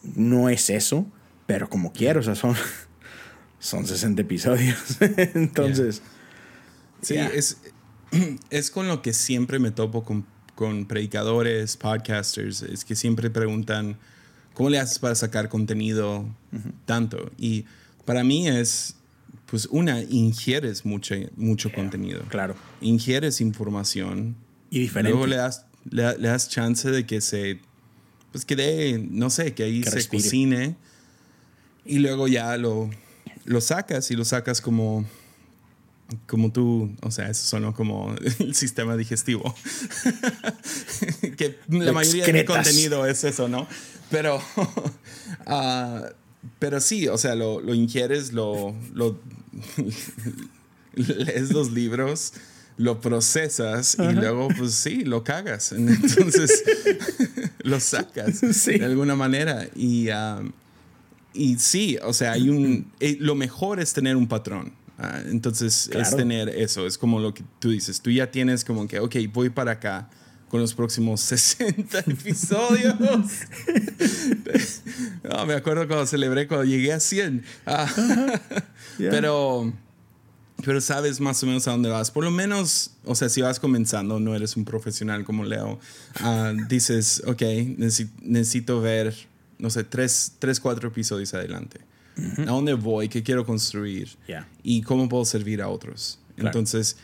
No 0.03 0.49
es 0.51 0.68
eso, 0.71 1.07
pero 1.47 1.68
como 1.71 1.92
quiero, 1.92 2.21
o 2.21 2.23
sea, 2.23 2.35
son, 2.35 2.55
son 3.59 3.87
60 3.87 4.21
episodios. 4.23 4.99
Entonces, 5.35 6.03
Sí, 7.01 7.14
Yeah. 7.14 7.29
es, 7.29 7.59
es 8.51 8.71
con 8.73 8.88
lo 8.88 9.03
que 9.03 9.12
siempre 9.12 9.61
me 9.61 9.71
topo 9.71 10.03
con, 10.03 10.27
con 10.59 10.87
predicadores, 10.87 11.77
podcasters, 11.77 12.62
es 12.62 12.85
que 12.85 12.97
siempre 12.97 13.31
preguntan, 13.31 13.97
¿cómo 14.55 14.71
le 14.71 14.81
haces 14.81 14.99
para 14.99 15.14
sacar 15.14 15.49
contenido 15.49 16.27
tanto? 16.85 17.31
Y 17.38 17.64
para 18.05 18.25
mí 18.25 18.49
es, 18.49 18.97
pues 19.47 19.66
una, 19.71 20.03
ingieres 20.03 20.85
mucho, 20.85 21.14
mucho 21.37 21.71
contenido. 21.73 22.23
Claro. 22.29 22.57
Ingieres 22.81 23.40
información. 23.40 24.35
Y 24.68 24.81
diferente. 24.81 25.12
Luego 25.12 25.29
le 25.29 25.37
das, 25.37 25.64
le, 25.88 26.18
le 26.18 26.27
das 26.27 26.49
chance 26.49 26.90
de 26.90 27.07
que 27.07 27.21
se, 27.21 27.61
pues 28.33 28.44
que 28.44 28.57
dé, 28.57 28.99
no 28.99 29.31
sé, 29.31 29.55
que 29.55 29.62
ahí 29.62 29.83
Que 29.83 29.90
se 29.90 29.94
respire. 29.94 30.23
cocine. 30.25 30.77
Y 31.85 32.01
luego 32.01 32.27
ya 32.27 32.57
lo, 32.57 32.90
lo 33.44 33.61
sacas 33.61 34.11
y 34.11 34.16
lo 34.16 34.25
sacas 34.25 34.61
como, 34.61 35.05
como 36.27 36.53
tú, 36.53 36.94
o 37.03 37.11
sea, 37.11 37.29
eso 37.29 37.44
sonó 37.44 37.75
como 37.75 38.14
el 38.38 38.55
sistema 38.55 38.97
digestivo. 38.97 39.55
que 41.37 41.59
la 41.68 41.92
mayoría 41.92 42.25
de 42.27 42.33
mi 42.33 42.38
excretas. 42.40 42.66
contenido 42.66 43.07
es 43.07 43.25
eso, 43.25 43.49
¿no? 43.49 43.66
Pero, 44.11 44.40
ah, 45.47 46.05
pero 46.59 46.81
sí, 46.81 47.09
o 47.09 47.18
sea, 47.18 47.35
lo, 47.35 47.61
lo 47.61 47.75
ingieres, 47.75 48.33
lo, 48.33 48.75
lo 48.94 49.18
lees 50.94 51.51
los 51.53 51.71
libros, 51.73 52.33
lo 52.77 53.01
procesas 53.01 53.97
y 53.99 54.12
luego, 54.12 54.49
pues 54.57 54.75
sí, 54.75 55.05
lo 55.05 55.25
cagas. 55.25 55.73
Entonces, 55.73 56.64
lo 57.62 57.81
sacas 57.81 58.40
Sí. 58.53 58.79
de 58.79 58.85
alguna 58.85 59.16
manera. 59.16 59.68
Y, 59.75 60.09
ah, 60.11 60.40
y 61.35 61.59
sí, 61.59 61.99
o 62.03 62.12
sea, 62.12 62.33
hay 62.33 62.49
un. 62.49 62.90
eh, 63.01 63.16
lo 63.21 63.35
mejor 63.35 63.81
es 63.81 63.92
tener 63.92 64.16
un 64.16 64.29
patrón. 64.29 64.73
Ah, 64.98 65.20
entonces, 65.26 65.87
es 65.87 65.90
Claro. 65.92 66.16
tener 66.16 66.48
eso. 66.48 66.87
Es 66.87 66.98
como 66.98 67.20
lo 67.20 67.32
que 67.32 67.44
tú 67.61 67.70
dices. 67.70 68.00
Tú 68.00 68.11
ya 68.11 68.30
tienes 68.30 68.64
como 68.64 68.87
que, 68.88 68.98
ok, 68.98 69.14
voy 69.32 69.48
para 69.50 69.72
acá 69.72 70.11
con 70.48 70.61
los 70.61 70.74
próximos 70.74 71.20
60 71.22 71.98
episodios. 72.00 72.94
No, 75.22 75.46
me 75.46 75.54
acuerdo 75.54 75.87
cuando 75.87 76.06
celebré 76.06 76.46
cuando 76.48 76.64
llegué 76.64 76.92
a 76.92 77.00
100. 77.00 77.44
Ah, 77.66 77.87
Ya. 78.98 79.11
Pero, 79.11 79.72
pero 80.64 80.80
sabes 80.80 81.20
más 81.20 81.40
o 81.44 81.46
menos 81.46 81.68
a 81.68 81.70
dónde 81.70 81.88
vas. 81.88 82.11
Por 82.11 82.24
lo 82.24 82.32
menos, 82.32 82.90
o 83.04 83.14
sea, 83.14 83.28
si 83.28 83.40
vas 83.42 83.61
comenzando, 83.61 84.18
no 84.18 84.34
eres 84.34 84.56
un 84.56 84.64
profesional 84.64 85.24
como 85.24 85.44
Leo, 85.44 85.78
ah, 86.20 86.52
dices, 86.68 87.22
ok, 87.24 87.40
necesi- 87.78 88.11
necesito 88.22 88.80
ver, 88.80 89.14
no 89.58 89.70
sé, 89.70 89.84
tres, 89.84 90.32
tres, 90.40 90.58
cuatro 90.58 90.88
episodios 90.88 91.32
adelante. 91.34 91.78
¿A 92.38 92.44
dónde 92.50 92.74
voy? 92.74 93.09
¿Qué 93.09 93.22
quiero 93.22 93.44
construir? 93.46 94.16
¿Y 94.62 94.83
cómo 94.83 95.09
puedo 95.09 95.24
servir 95.24 95.62
a 95.62 95.68
otros? 95.68 96.18
Claro. 96.35 96.48
Entonces, 96.48 96.96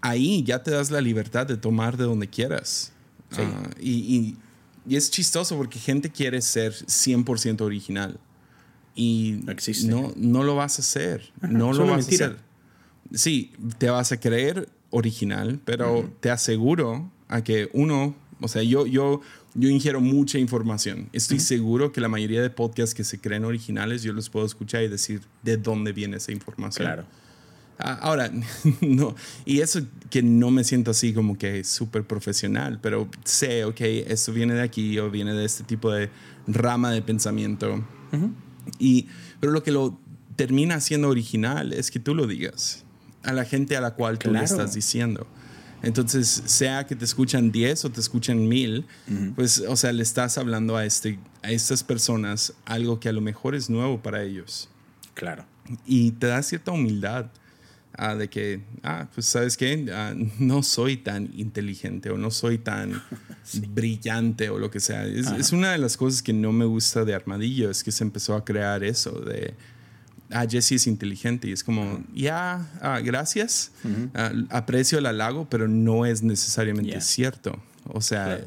ahí 0.00 0.42
ya 0.42 0.62
te 0.62 0.70
das 0.70 0.90
la 0.90 1.00
libertad 1.00 1.46
de 1.46 1.56
tomar 1.56 1.96
de 1.96 2.04
donde 2.04 2.28
quieras. 2.28 2.92
Sí. 3.30 3.42
Ah, 3.44 3.70
y, 3.80 3.90
y- 3.90 4.36
y 4.86 4.96
es 4.96 5.10
chistoso 5.10 5.56
porque 5.56 5.78
gente 5.78 6.10
quiere 6.10 6.40
ser 6.40 6.72
100% 6.72 7.60
original. 7.60 8.18
Y 8.94 9.40
No 9.44 9.52
existe. 9.52 9.88
No, 9.88 10.12
no 10.16 10.42
lo 10.42 10.56
vas 10.56 10.78
a 10.78 10.82
hacer. 10.82 11.32
no 11.42 11.72
lo 11.72 11.86
vas 11.86 11.98
mentira. 12.06 12.26
a 12.26 12.28
hacer. 12.30 12.40
Sí, 13.12 13.52
te 13.78 13.88
vas 13.90 14.12
a 14.12 14.18
creer 14.20 14.68
original, 14.90 15.60
pero 15.64 16.10
te 16.20 16.30
aseguro 16.30 17.10
a 17.28 17.42
que 17.44 17.68
uno, 17.72 18.14
o 18.40 18.48
sea, 18.48 18.62
yo, 18.62 18.86
yo, 18.86 19.20
yo 19.54 19.68
ingiero 19.68 20.00
mucha 20.00 20.38
información. 20.38 21.08
Estoy 21.12 21.40
seguro 21.40 21.92
que 21.92 22.00
la 22.00 22.08
mayoría 22.08 22.42
de 22.42 22.50
podcasts 22.50 22.94
que 22.94 23.04
se 23.04 23.20
creen 23.20 23.44
originales, 23.44 24.02
yo 24.02 24.12
los 24.12 24.30
puedo 24.30 24.46
escuchar 24.46 24.82
y 24.82 24.88
decir 24.88 25.22
de 25.42 25.56
dónde 25.56 25.92
viene 25.92 26.16
esa 26.16 26.32
información. 26.32 26.86
Claro. 26.86 27.04
Ah, 27.78 27.98
Ahora, 28.02 28.30
no, 28.80 29.14
y 29.44 29.60
eso 29.60 29.80
que 30.10 30.22
no 30.22 30.50
me 30.50 30.64
siento 30.64 30.90
así 30.90 31.12
como 31.12 31.38
que 31.38 31.64
súper 31.64 32.04
profesional, 32.04 32.78
pero 32.82 33.08
sé, 33.24 33.64
ok, 33.64 33.80
esto 33.80 34.32
viene 34.32 34.54
de 34.54 34.62
aquí 34.62 34.98
o 34.98 35.10
viene 35.10 35.32
de 35.34 35.44
este 35.44 35.64
tipo 35.64 35.90
de 35.90 36.10
rama 36.46 36.90
de 36.90 37.02
pensamiento. 37.02 37.84
y, 38.78 39.06
pero 39.40 39.52
lo 39.52 39.62
que 39.62 39.72
lo 39.72 39.98
termina 40.36 40.80
siendo 40.80 41.08
original 41.08 41.72
es 41.72 41.90
que 41.90 42.00
tú 42.00 42.14
lo 42.14 42.26
digas 42.26 42.84
a 43.22 43.32
la 43.32 43.44
gente 43.44 43.76
a 43.76 43.80
la 43.80 43.94
cual 43.94 44.18
tú 44.18 44.30
le 44.30 44.42
estás 44.42 44.74
diciendo. 44.74 45.26
Entonces, 45.82 46.42
sea 46.46 46.86
que 46.86 46.94
te 46.94 47.04
escuchan 47.04 47.50
10 47.50 47.84
o 47.86 47.90
te 47.90 48.00
escuchan 48.00 48.46
1000, 48.48 48.84
pues, 49.34 49.60
o 49.66 49.76
sea, 49.76 49.92
le 49.92 50.02
estás 50.02 50.38
hablando 50.38 50.76
a, 50.76 50.84
este, 50.84 51.18
a 51.42 51.50
estas 51.50 51.82
personas 51.82 52.54
algo 52.64 53.00
que 53.00 53.08
a 53.08 53.12
lo 53.12 53.20
mejor 53.20 53.54
es 53.54 53.70
nuevo 53.70 54.02
para 54.02 54.22
ellos. 54.22 54.68
Claro. 55.14 55.44
y 55.84 56.12
te 56.12 56.28
da 56.28 56.42
cierta 56.42 56.70
humildad 56.70 57.30
ah, 57.92 58.14
de 58.14 58.28
que, 58.30 58.62
ah, 58.82 59.08
pues 59.12 59.26
sabes 59.26 59.56
qué, 59.56 59.86
Ah, 59.92 60.14
no 60.38 60.62
soy 60.62 60.96
tan 60.96 61.30
inteligente 61.36 62.10
o 62.10 62.16
no 62.16 62.30
soy 62.30 62.58
tan 62.58 63.02
brillante 63.74 64.48
o 64.48 64.58
lo 64.58 64.70
que 64.70 64.80
sea. 64.80 65.04
Es, 65.04 65.26
es 65.26 65.52
una 65.52 65.72
de 65.72 65.78
las 65.78 65.96
cosas 65.96 66.22
que 66.22 66.32
no 66.32 66.52
me 66.52 66.64
gusta 66.64 67.04
de 67.04 67.14
Armadillo, 67.14 67.70
es 67.70 67.84
que 67.84 67.92
se 67.92 68.04
empezó 68.04 68.34
a 68.34 68.44
crear 68.44 68.82
eso 68.82 69.12
de, 69.20 69.54
ah, 70.30 70.46
Jesse 70.48 70.72
es 70.72 70.86
inteligente 70.86 71.48
y 71.48 71.52
es 71.52 71.62
como, 71.64 72.02
ya, 72.14 72.68
ah, 72.80 73.00
gracias, 73.00 73.72
Ah, 74.14 74.32
aprecio 74.50 74.98
el 74.98 75.06
halago, 75.06 75.48
pero 75.48 75.68
no 75.68 76.06
es 76.06 76.22
necesariamente 76.22 77.00
cierto. 77.00 77.58
O 77.84 78.00
sea, 78.00 78.38
Claro. 78.38 78.44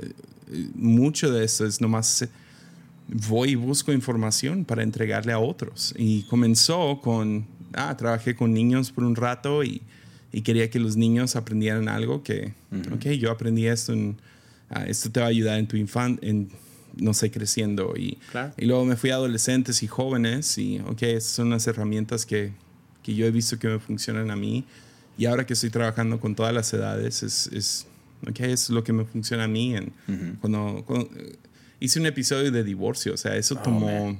eh, 0.51 0.69
mucho 0.75 1.31
de 1.31 1.43
esto 1.43 1.65
es 1.65 1.81
nomás 1.81 2.25
voy 3.27 3.51
y 3.51 3.55
busco 3.55 3.91
información 3.91 4.63
para 4.65 4.83
entregarle 4.83 5.33
a 5.33 5.39
otros. 5.39 5.93
Y 5.97 6.23
comenzó 6.23 6.99
con, 7.01 7.45
ah, 7.73 7.95
trabajé 7.97 8.35
con 8.35 8.53
niños 8.53 8.91
por 8.91 9.03
un 9.03 9.15
rato 9.15 9.63
y, 9.63 9.81
y 10.31 10.41
quería 10.41 10.69
que 10.69 10.79
los 10.79 10.95
niños 10.95 11.35
aprendieran 11.35 11.89
algo 11.89 12.23
que, 12.23 12.53
ok, 12.93 13.05
yo 13.19 13.29
aprendí 13.31 13.67
esto, 13.67 13.93
en, 13.93 14.15
ah, 14.69 14.85
esto 14.87 15.11
te 15.11 15.19
va 15.19 15.25
a 15.27 15.29
ayudar 15.29 15.59
en 15.59 15.67
tu 15.67 15.75
infan, 15.77 16.17
en, 16.21 16.49
no 16.97 17.13
sé, 17.13 17.31
creciendo. 17.31 17.93
Y, 17.97 18.17
Claro. 18.31 18.53
y 18.57 18.65
luego 18.65 18.85
me 18.85 18.95
fui 18.95 19.09
a 19.11 19.15
adolescentes 19.15 19.83
y 19.83 19.87
jóvenes 19.87 20.57
y, 20.57 20.79
ok, 20.79 21.03
estas 21.03 21.31
son 21.33 21.49
las 21.49 21.65
herramientas 21.67 22.25
que, 22.25 22.51
que 23.01 23.15
yo 23.15 23.25
he 23.25 23.31
visto 23.31 23.57
que 23.59 23.67
me 23.67 23.79
funcionan 23.79 24.31
a 24.31 24.35
mí. 24.35 24.65
Y 25.17 25.25
ahora 25.25 25.45
que 25.45 25.53
estoy 25.53 25.69
trabajando 25.69 26.19
con 26.19 26.35
todas 26.35 26.53
las 26.53 26.73
edades, 26.73 27.21
es, 27.23 27.47
es, 27.53 27.87
ok, 28.27 28.39
es 28.41 28.69
lo 28.69 28.83
que 28.83 28.93
me 28.93 29.05
funciona 29.05 29.43
a 29.43 29.47
mí. 29.47 29.75
En, 29.75 29.93
cuando, 30.41 30.83
cuando, 30.87 31.09
eh, 31.17 31.35
hice 31.79 31.99
un 31.99 32.05
episodio 32.07 32.51
de 32.51 32.63
divorcio, 32.63 33.13
o 33.13 33.17
sea, 33.17 33.35
eso 33.35 33.55
Oh, 33.59 33.61
tomó, 33.63 34.05
man. 34.05 34.19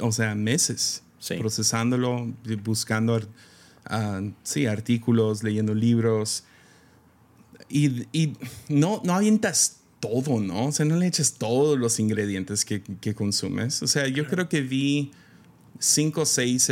o 0.00 0.12
sea, 0.12 0.34
meses 0.34 1.02
Sí. 1.18 1.36
procesándolo, 1.36 2.32
buscando, 2.64 3.18
sí, 4.42 4.66
artículos, 4.66 5.42
leyendo 5.42 5.74
libros. 5.74 6.44
Y, 7.68 8.06
y 8.12 8.34
no, 8.68 9.00
no 9.04 9.14
avientas 9.14 9.78
todo, 10.04 10.40
¿no? 10.40 10.66
O 10.66 10.72
sea, 10.72 10.84
no 10.84 10.96
le 10.96 11.06
echas 11.06 11.34
todos 11.34 11.78
los 11.78 11.98
ingredientes 11.98 12.64
que, 12.64 12.82
que 13.00 13.14
consumes. 13.14 13.82
O 13.82 13.86
sea, 13.86 14.06
yo 14.08 14.26
creo 14.26 14.48
que 14.48 14.60
vi 14.60 15.10
cinco 15.78 16.22
o 16.22 16.26
seis 16.26 16.70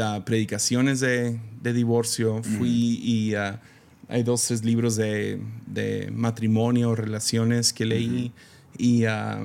ah, 0.00 0.22
predicaciones 0.24 1.00
de, 1.00 1.38
de 1.62 1.72
divorcio. 1.72 2.42
Fui 2.42 2.98
y 3.02 3.34
ah, 3.34 3.60
hay 4.08 4.22
dos, 4.22 4.44
tres 4.46 4.64
libros 4.64 4.96
de, 4.96 5.40
de 5.66 6.10
matrimonio, 6.12 6.94
relaciones 6.94 7.72
que 7.72 7.84
leí. 7.86 8.32
Y, 8.76 9.04
ah, 9.04 9.44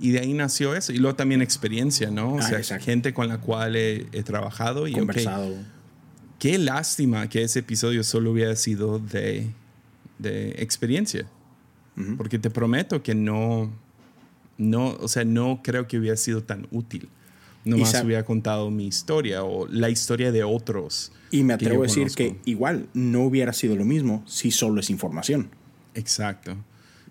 y 0.00 0.10
de 0.10 0.20
ahí 0.20 0.32
nació 0.34 0.74
eso. 0.74 0.92
Y 0.92 0.98
luego 0.98 1.16
también 1.16 1.42
experiencia, 1.42 2.10
¿no? 2.10 2.34
O 2.34 2.38
Ah, 2.38 2.42
sea, 2.42 2.58
exacto. 2.58 2.84
gente 2.84 3.14
con 3.14 3.28
la 3.28 3.38
cual 3.40 3.76
he, 3.76 4.06
he 4.12 4.22
trabajado. 4.22 4.86
Y 4.88 4.92
Conversado. 4.92 5.54
qué 6.38 6.58
lástima 6.58 7.28
que 7.28 7.42
ese 7.42 7.60
episodio 7.60 8.02
solo 8.04 8.32
hubiera 8.32 8.54
sido 8.56 8.98
de, 8.98 9.46
de 10.18 10.50
experiencia. 10.58 11.26
Porque 12.16 12.38
te 12.38 12.50
prometo 12.50 13.02
que 13.02 13.14
no, 13.14 13.70
no, 14.56 14.90
o 15.00 15.08
sea, 15.08 15.24
no 15.24 15.60
creo 15.64 15.86
que 15.88 15.98
hubiera 15.98 16.16
sido 16.16 16.42
tan 16.44 16.66
útil. 16.70 17.08
Nomás 17.64 17.94
sab- 17.94 18.04
hubiera 18.04 18.24
contado 18.24 18.70
mi 18.70 18.86
historia 18.86 19.42
o 19.44 19.66
la 19.66 19.90
historia 19.90 20.30
de 20.32 20.44
otros. 20.44 21.12
Y 21.30 21.42
me 21.42 21.52
atrevo 21.54 21.82
a 21.82 21.86
decir 21.86 22.04
conozco. 22.04 22.16
que 22.16 22.36
igual 22.44 22.86
no 22.94 23.22
hubiera 23.24 23.52
sido 23.52 23.76
lo 23.76 23.84
mismo 23.84 24.22
si 24.26 24.50
solo 24.50 24.80
es 24.80 24.90
información. 24.90 25.50
Exacto. 25.94 26.56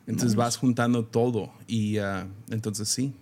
Entonces 0.08 0.36
vas 0.36 0.56
juntando 0.58 1.04
todo 1.06 1.52
y 1.67 1.97
ah, 1.97 2.28
entonces 2.50 2.88
sí, 2.88 3.13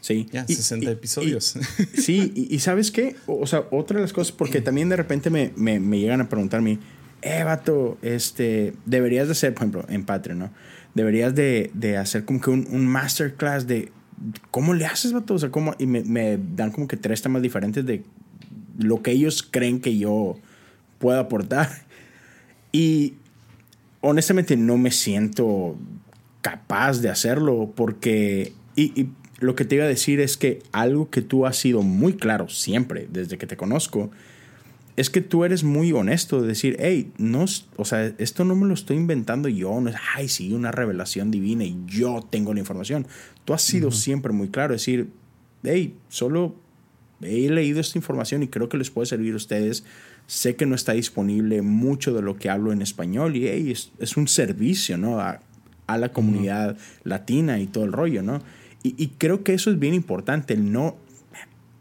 Sí. 0.00 0.28
ya, 0.32 0.44
Y- 0.48 0.54
60 0.54 0.86
y- 0.88 0.92
episodios. 0.92 1.56
y- 1.96 2.00
sí, 2.00 2.32
y, 2.34 2.54
y 2.54 2.58
¿sabes 2.60 2.92
qué? 2.92 3.16
O, 3.26 3.40
o 3.40 3.46
sea, 3.46 3.64
otra 3.72 3.96
de 3.96 4.02
las 4.02 4.12
cosas, 4.12 4.30
porque 4.32 4.60
también 4.60 4.88
de 4.88 4.94
repente 4.96 5.28
me, 5.30 5.52
me, 5.56 5.80
me 5.80 5.98
llegan 5.98 6.20
a 6.20 6.28
preguntarme, 6.28 6.78
eh, 7.22 7.42
vato, 7.42 7.98
este, 8.02 8.72
deberías 8.86 9.26
de 9.26 9.32
hacer, 9.32 9.52
por 9.52 9.62
ejemplo, 9.64 9.84
en 9.88 10.04
Patreon, 10.04 10.38
¿no? 10.38 10.50
Deberías 10.98 11.32
de, 11.32 11.70
de 11.74 11.96
hacer 11.96 12.24
como 12.24 12.40
que 12.40 12.50
un, 12.50 12.66
un 12.72 12.84
masterclass 12.84 13.68
de 13.68 13.92
cómo 14.50 14.74
le 14.74 14.84
haces, 14.84 15.12
vato. 15.12 15.34
O 15.34 15.38
sea, 15.38 15.50
cómo, 15.50 15.76
y 15.78 15.86
me, 15.86 16.02
me 16.02 16.40
dan 16.56 16.72
como 16.72 16.88
que 16.88 16.96
tres 16.96 17.22
temas 17.22 17.40
diferentes 17.40 17.86
de 17.86 18.02
lo 18.76 19.00
que 19.00 19.12
ellos 19.12 19.46
creen 19.48 19.80
que 19.80 19.96
yo 19.96 20.36
puedo 20.98 21.20
aportar. 21.20 21.70
Y 22.72 23.14
honestamente 24.00 24.56
no 24.56 24.76
me 24.76 24.90
siento 24.90 25.76
capaz 26.42 27.00
de 27.00 27.10
hacerlo 27.10 27.72
porque... 27.76 28.52
Y, 28.74 29.00
y 29.00 29.10
lo 29.38 29.54
que 29.54 29.64
te 29.64 29.76
iba 29.76 29.84
a 29.84 29.88
decir 29.88 30.18
es 30.18 30.36
que 30.36 30.64
algo 30.72 31.10
que 31.10 31.22
tú 31.22 31.46
has 31.46 31.56
sido 31.56 31.82
muy 31.82 32.14
claro 32.14 32.48
siempre 32.48 33.06
desde 33.08 33.38
que 33.38 33.46
te 33.46 33.56
conozco 33.56 34.10
es 34.98 35.10
que 35.10 35.20
tú 35.20 35.44
eres 35.44 35.62
muy 35.62 35.92
honesto 35.92 36.42
de 36.42 36.48
decir, 36.48 36.76
hey, 36.80 37.12
no, 37.18 37.44
o 37.76 37.84
sea, 37.84 38.12
esto 38.18 38.44
no 38.44 38.56
me 38.56 38.66
lo 38.66 38.74
estoy 38.74 38.96
inventando 38.96 39.48
yo, 39.48 39.80
no 39.80 39.90
es, 39.90 39.96
ay, 40.16 40.26
sí, 40.26 40.52
una 40.52 40.72
revelación 40.72 41.30
divina 41.30 41.62
y 41.62 41.76
yo 41.86 42.26
tengo 42.28 42.52
la 42.52 42.58
información. 42.58 43.06
Tú 43.44 43.54
has 43.54 43.62
sido 43.62 43.92
siempre 43.92 44.32
muy 44.32 44.48
claro, 44.48 44.72
decir, 44.72 45.08
hey, 45.62 45.94
solo 46.08 46.56
he 47.22 47.48
leído 47.48 47.78
esta 47.78 47.96
información 47.96 48.42
y 48.42 48.48
creo 48.48 48.68
que 48.68 48.76
les 48.76 48.90
puede 48.90 49.06
servir 49.06 49.34
a 49.34 49.36
ustedes. 49.36 49.84
Sé 50.26 50.56
que 50.56 50.66
no 50.66 50.74
está 50.74 50.94
disponible 50.94 51.62
mucho 51.62 52.12
de 52.12 52.20
lo 52.20 52.36
que 52.36 52.50
hablo 52.50 52.72
en 52.72 52.82
español 52.82 53.36
y 53.36 53.46
hey, 53.46 53.72
es, 54.00 54.16
un 54.16 54.26
servicio, 54.26 54.98
¿no? 54.98 55.20
A, 55.20 55.40
la 55.86 56.12
comunidad 56.12 56.76
latina 57.04 57.60
y 57.60 57.68
todo 57.68 57.84
el 57.84 57.92
rollo, 57.92 58.24
¿no? 58.24 58.42
Y, 58.82 59.00
y, 59.00 59.08
creo 59.16 59.44
que 59.44 59.54
eso 59.54 59.70
es 59.70 59.78
bien 59.78 59.94
importante, 59.94 60.54
el 60.54 60.72
no 60.72 60.96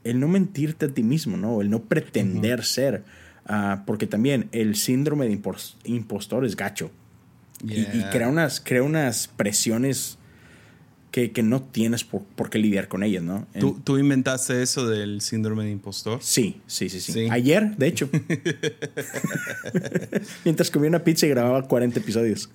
el 0.09 0.19
no 0.19 0.27
mentirte 0.27 0.85
a 0.85 0.89
ti 0.89 1.03
mismo, 1.03 1.37
¿no? 1.37 1.61
El 1.61 1.69
no 1.69 1.83
pretender 1.83 2.63
ser. 2.63 3.03
Ah, 3.45 3.83
porque 3.85 4.07
también 4.07 4.49
el 4.51 4.75
síndrome 4.75 5.27
de 5.27 5.39
impostor 5.85 6.45
es 6.45 6.55
gacho. 6.55 6.91
Y, 7.63 8.03
crea, 8.11 8.27
unas, 8.27 8.59
crea 8.59 8.83
unas 8.83 9.29
presiones 9.29 10.19
que, 11.11 11.31
no 11.41 11.63
tienes 11.63 12.03
por, 12.03 12.49
qué 12.51 12.59
lidiar 12.59 12.87
con 12.87 13.01
ellas, 13.01 13.23
¿no? 13.23 13.47
¿Tú, 13.83 13.97
inventaste 13.97 14.61
eso 14.61 14.87
del 14.87 15.21
síndrome 15.21 15.63
de 15.63 15.71
impostor? 15.71 16.19
Sí, 16.21 16.61
sí, 16.67 16.89
sí, 16.89 17.01
sí. 17.01 17.27
Ayer, 17.31 17.75
de 17.75 17.87
hecho. 17.87 18.07
Mientras 20.45 20.69
comía 20.69 20.89
una 20.89 21.03
pizza 21.03 21.25
y 21.25 21.29
grababa 21.29 21.63
40 21.63 21.99
episodios. 21.99 22.51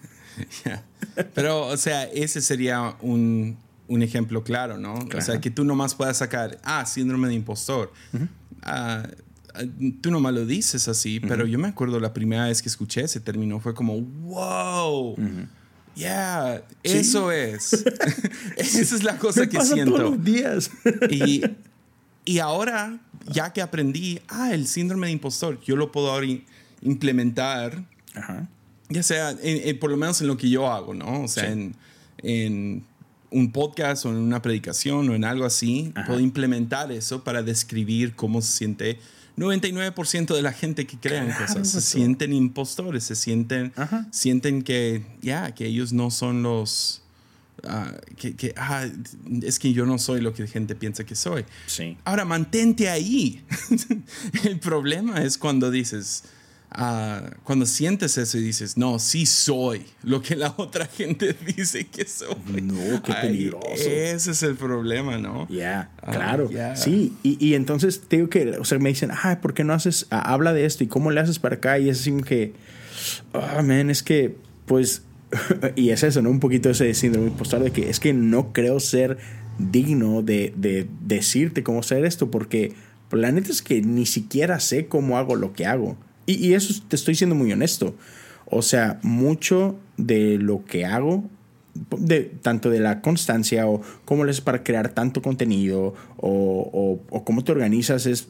Pero, 1.34 1.66
o 1.66 1.76
sea, 1.76 2.04
ese 2.04 2.40
sería 2.40 2.94
un, 3.02 3.56
un 3.88 4.02
ejemplo 4.02 4.42
claro, 4.42 4.78
¿no? 4.78 4.94
O 4.94 5.20
sea, 5.20 5.40
que 5.40 5.50
tú 5.50 5.64
nomás 5.64 5.94
puedas 5.94 6.16
sacar, 6.18 6.58
ah, 6.64 6.86
síndrome 6.86 7.28
de 7.28 7.34
impostor. 7.34 7.92
Ah, 8.62 9.08
ah, 9.54 9.62
tú 10.00 10.10
nomás 10.10 10.34
lo 10.34 10.46
dices 10.46 10.88
así, 10.88 11.20
pero 11.20 11.46
yo 11.46 11.58
me 11.58 11.68
acuerdo 11.68 12.00
la 12.00 12.12
primera 12.12 12.46
vez 12.46 12.62
que 12.62 12.68
escuché 12.68 13.02
ese 13.02 13.20
término 13.20 13.60
fue 13.60 13.74
como, 13.74 14.00
wow. 14.00 15.16
Yeah, 15.94 16.62
eso 16.82 17.30
es. 17.30 17.72
Esa 18.56 18.80
es 18.80 19.02
la 19.02 19.18
cosa 19.18 19.46
que 19.46 19.60
siento. 19.60 19.96
Todos 19.96 20.10
los 20.12 20.24
días. 20.24 20.70
y, 21.10 21.42
y 22.24 22.38
ahora, 22.38 22.98
ya 23.26 23.52
que 23.52 23.60
aprendí, 23.60 24.20
ah, 24.28 24.54
el 24.54 24.66
síndrome 24.66 25.08
de 25.08 25.12
impostor, 25.12 25.60
yo 25.60 25.76
lo 25.76 25.92
puedo 25.92 26.10
ahora 26.10 26.26
implementar, 26.80 27.84
ya 28.88 29.02
sea, 29.02 29.36
por 29.80 29.90
lo 29.90 29.98
menos 29.98 30.20
en 30.22 30.28
lo 30.28 30.36
que 30.38 30.48
yo 30.48 30.70
hago, 30.70 30.94
¿no? 30.94 31.24
O 31.24 31.28
sea, 31.28 31.50
en, 31.50 31.74
en 32.22 32.84
un 33.32 33.52
podcast 33.52 34.06
o 34.06 34.10
en 34.10 34.16
una 34.16 34.42
predicación 34.42 35.08
o 35.08 35.14
en 35.14 35.24
algo 35.24 35.44
así, 35.44 35.92
puedo 36.06 36.20
implementar 36.20 36.92
eso 36.92 37.24
para 37.24 37.42
describir 37.42 38.14
cómo 38.14 38.42
se 38.42 38.52
siente 38.52 38.98
99% 39.36 40.34
de 40.34 40.42
la 40.42 40.52
gente 40.52 40.86
que 40.86 40.98
crean 40.98 41.32
cosas. 41.32 41.68
Se 41.68 41.80
sienten 41.80 42.32
impostores, 42.32 43.04
se 43.04 43.16
sienten, 43.16 43.72
sienten 44.10 44.62
que, 44.62 45.04
ya, 45.20 45.54
que 45.54 45.66
ellos 45.66 45.92
no 45.92 46.10
son 46.10 46.42
los... 46.42 47.00
Ah, 47.64 47.92
que, 48.16 48.34
que 48.34 48.54
ah, 48.56 48.88
es 49.42 49.60
que 49.60 49.72
yo 49.72 49.86
no 49.86 49.98
soy 49.98 50.20
lo 50.20 50.34
que 50.34 50.42
la 50.42 50.48
gente 50.48 50.74
piensa 50.74 51.04
que 51.04 51.14
soy. 51.14 51.44
Sí. 51.66 51.96
Ahora, 52.04 52.24
mantente 52.24 52.88
ahí. 52.88 53.44
El 54.44 54.58
problema 54.58 55.22
es 55.22 55.38
cuando 55.38 55.70
dices, 55.70 56.24
cuando 57.44 57.66
sientes 57.66 58.16
eso 58.16 58.38
y 58.38 58.42
dices, 58.42 58.76
no, 58.76 58.98
sí 58.98 59.26
soy 59.26 59.84
lo 60.02 60.22
que 60.22 60.36
la 60.36 60.54
otra 60.56 60.86
gente 60.86 61.36
dice 61.56 61.86
que 61.86 62.06
soy. 62.06 62.62
No, 62.62 63.02
qué 63.02 63.12
peligroso. 63.12 63.66
ese 63.74 64.30
es 64.30 64.42
el 64.42 64.56
problema, 64.56 65.18
¿no? 65.18 65.46
Ya, 65.48 65.90
ah, 66.02 66.12
claro. 66.12 66.50
Sí, 66.74 67.12
y, 67.22 67.44
y, 67.44 67.54
entonces 67.54 68.02
tengo 68.08 68.28
que, 68.30 68.56
o 68.58 68.64
sea, 68.64 68.78
me 68.78 68.88
dicen, 68.88 69.10
ah, 69.12 69.38
¿por 69.42 69.54
qué 69.54 69.64
no 69.64 69.74
haces, 69.74 70.06
habla 70.10 70.52
de 70.52 70.64
esto 70.64 70.84
y 70.84 70.86
cómo 70.86 71.10
le 71.10 71.20
haces 71.20 71.38
para 71.38 71.56
acá? 71.56 71.78
Y 71.78 71.88
es 71.88 72.00
así 72.00 72.12
que, 72.22 72.54
ah, 73.34 73.56
oh, 73.58 73.62
man, 73.62 73.90
es 73.90 74.02
que, 74.02 74.36
pues, 74.66 75.02
y 75.76 75.90
es 75.90 76.02
eso, 76.02 76.22
¿no? 76.22 76.30
Un 76.30 76.40
poquito 76.40 76.70
ese 76.70 76.92
síndrome 76.94 77.28
impostor 77.28 77.62
de 77.62 77.70
que 77.70 77.90
es 77.90 78.00
que 78.00 78.12
no 78.12 78.52
creo 78.52 78.80
ser 78.80 79.18
digno 79.58 80.22
de, 80.22 80.52
de 80.56 80.88
decirte 81.02 81.62
cómo 81.62 81.80
hacer 81.80 82.04
esto 82.04 82.30
porque 82.30 82.74
la 83.10 83.30
neta 83.30 83.50
es 83.50 83.62
que 83.62 83.82
ni 83.82 84.06
siquiera 84.06 84.60
sé 84.60 84.86
cómo 84.86 85.18
hago 85.18 85.36
lo 85.36 85.52
que 85.52 85.66
hago. 85.66 85.96
Y, 86.26 86.54
eso 86.54 86.82
te 86.88 86.96
estoy 86.96 87.14
siendo 87.14 87.34
muy 87.34 87.52
honesto. 87.52 87.94
O 88.46 88.62
sea, 88.62 88.98
mucho 89.02 89.78
de 89.96 90.38
lo 90.38 90.64
que 90.64 90.84
hago, 90.84 91.24
de, 91.96 92.20
tanto 92.42 92.68
de 92.70 92.80
la 92.80 93.00
constancia 93.00 93.66
o 93.66 93.80
cómo 94.04 94.24
le 94.24 94.30
haces 94.30 94.42
para 94.42 94.62
crear 94.62 94.90
tanto 94.90 95.22
contenido 95.22 95.94
o, 96.18 96.98
o, 97.10 97.24
cómo 97.24 97.44
te 97.44 97.52
organizas 97.52 98.06
es, 98.06 98.28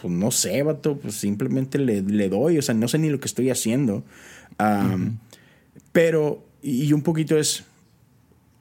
pues 0.00 0.12
no 0.12 0.30
sé, 0.30 0.62
vato, 0.62 0.98
pues 0.98 1.14
simplemente 1.14 1.78
le, 1.78 2.02
le, 2.02 2.28
doy, 2.28 2.58
o 2.58 2.62
sea, 2.62 2.74
no 2.74 2.88
sé 2.88 2.98
ni 2.98 3.08
lo 3.10 3.20
que 3.20 3.26
estoy 3.26 3.50
haciendo. 3.50 4.02
Pero, 5.92 6.44
y 6.62 6.92
un 6.92 7.02
poquito 7.02 7.38
es, 7.38 7.64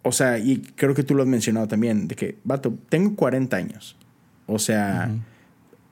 o 0.04 0.12
sea, 0.12 0.38
y 0.38 0.60
creo 0.76 0.94
que 0.94 1.04
tú 1.04 1.15
lo 1.15 1.24
has 1.24 1.30
mencionado 1.30 1.68
también, 1.68 2.08
de 2.08 2.15
que, 2.15 2.38
vato, 2.44 2.78
tengo 2.89 3.15
40 3.15 3.58
años. 3.58 3.96
O 4.48 4.58
sea, 4.58 5.12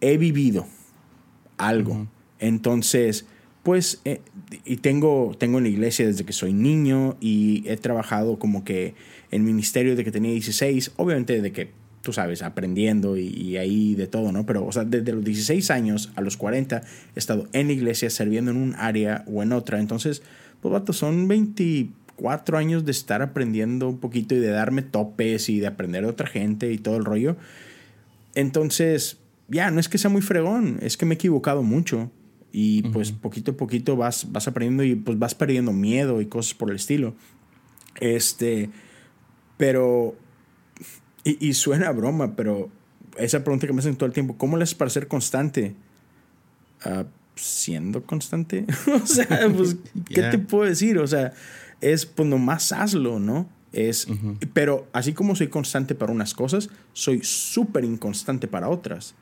he 0.02 0.18
vivido 0.18 0.66
algo. 1.58 2.08
Entonces, 2.40 3.26
pues, 3.68 4.00
eh, 4.06 4.22
y 4.64 4.78
tengo, 4.78 5.36
tengo 5.38 5.58
en 5.58 5.66
la 5.66 5.70
iglesia 5.70 6.08
desde 6.08 6.24
que 6.24 6.32
soy 6.32 6.54
niño 6.54 7.18
y 7.20 7.64
he 7.68 7.76
trabajado 7.76 8.40
como 8.40 8.64
que 8.64 8.96
en 9.30 9.44
ministerio 9.44 9.92
desde 9.92 10.06
que 10.06 10.12
tenía 10.12 10.32
16, 10.32 10.94
obviamente 10.96 11.42
de 11.42 11.52
que, 11.52 11.72
tú 12.02 12.14
sabes, 12.14 12.44
aprendiendo 12.44 13.18
y, 13.18 13.58
ahí 13.58 13.94
de 13.96 14.08
todo, 14.08 14.32
¿no? 14.32 14.46
Pero, 14.46 14.66
o 14.66 14.72
sea, 14.72 14.86
desde 14.86 15.12
los 15.12 15.22
16 15.22 15.70
años 15.72 16.14
a 16.16 16.22
los 16.22 16.38
40 16.38 16.82
he 17.14 17.20
estado 17.20 17.50
en 17.52 17.68
la 17.68 17.74
iglesia 17.74 18.10
sirviendo 18.10 18.52
en 18.52 18.58
un 18.58 18.74
área 18.76 19.26
o 19.28 19.44
en 19.44 19.52
otra. 19.52 19.82
Entonces, 19.82 20.24
pues, 20.62 20.72
vato, 20.72 20.94
son 20.94 21.28
24 21.28 22.58
años 22.58 22.86
de 22.86 22.92
estar 22.92 23.22
aprendiendo 23.22 23.90
un 23.90 23.98
poquito 23.98 24.34
y 24.34 24.40
de 24.40 24.48
darme 24.48 24.82
topes 24.82 25.50
y 25.50 25.60
de 25.60 25.68
aprender 25.68 26.04
de 26.04 26.10
otra 26.10 26.28
gente 26.28 26.72
y 26.72 26.78
todo 26.78 26.96
el 26.96 27.04
rollo. 27.04 27.36
Entonces, 28.34 29.18
ya, 29.50 29.72
no 29.72 29.82
es 29.82 29.90
que 29.90 29.98
sea 29.98 30.10
muy 30.10 30.22
fregón, 30.22 30.80
es 30.82 30.96
que 30.96 31.06
me 31.06 31.16
he 31.16 31.18
equivocado 31.18 31.64
mucho 31.64 32.12
y 32.60 32.82
pues 32.82 33.12
poquito 33.12 33.52
a 33.52 33.54
poquito 33.56 33.96
vas, 33.96 34.32
vas 34.32 34.48
aprendiendo 34.48 34.84
y 34.84 34.96
pues 34.96 35.20
vas 35.20 35.36
perdiendo 35.36 35.74
miedo 35.74 36.22
y 36.22 36.26
cosas 36.26 36.56
por 36.56 36.72
el 36.72 36.78
estilo. 36.78 37.14
Este, 38.02 38.72
pero, 39.58 40.16
y, 41.24 41.54
suena 41.54 41.90
a 41.90 41.92
broma, 41.92 42.36
pero 42.36 42.72
esa 43.16 43.44
pregunta 43.44 43.68
que 43.68 43.74
me 43.74 43.80
hacen 43.80 43.96
todo 43.96 44.08
el 44.08 44.14
tiempo, 44.14 44.40
¿cómo 44.40 44.58
le 44.58 44.64
haces 44.64 44.74
para 44.74 44.90
ser 44.90 45.08
constante? 45.08 45.76
Uh, 46.84 47.04
siendo 47.36 48.02
constante. 48.02 48.66
o 49.04 49.06
sea, 49.06 49.48
pues, 49.56 49.76
¿qué 50.08 50.24
te 50.24 50.40
puedo 50.40 50.68
decir? 50.68 50.98
O 50.98 51.06
sea, 51.06 51.34
es 51.80 52.08
pues 52.08 52.28
nomás 52.28 52.72
hazlo, 52.72 53.20
¿no? 53.20 53.48
Es, 53.72 54.08
Pero 54.56 54.88
así 54.94 55.14
como 55.14 55.36
soy 55.36 55.50
constante 55.50 55.94
para 55.94 56.12
unas 56.12 56.34
cosas, 56.34 56.72
soy 56.94 57.20
súper 57.22 57.84
inconstante 57.84 58.48
para 58.48 58.68
otras. 58.68 59.14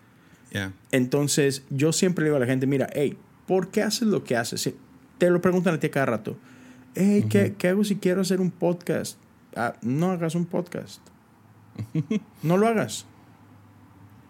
Entonces, 0.91 1.63
yo 1.69 1.91
siempre 1.91 2.23
le 2.23 2.29
digo 2.29 2.37
a 2.37 2.39
la 2.39 2.45
gente, 2.45 2.65
mira, 2.65 2.87
hey, 2.93 3.17
¿por 3.47 3.69
qué 3.69 3.84
haces 3.84 4.08
lo 4.08 4.23
que 4.23 4.36
haces? 4.36 4.73
Te 5.17 5.29
lo 5.29 5.41
preguntan 5.41 5.75
a 5.75 5.79
ti 5.79 5.89
cada 5.89 6.08
rato. 6.08 6.38
Hey, 6.95 7.25
¿qué, 7.29 7.55
¿qué, 7.58 7.69
hago 7.69 7.84
si 7.84 7.97
quiero 7.97 8.21
hacer 8.21 8.41
un 8.41 8.51
podcast? 8.51 9.17
Ah, 9.55 9.75
no 9.81 10.12
hagas 10.12 10.36
un 10.36 10.45
podcast. 10.45 11.01
no 12.43 12.58
lo 12.58 12.67
hagas. 12.67 13.05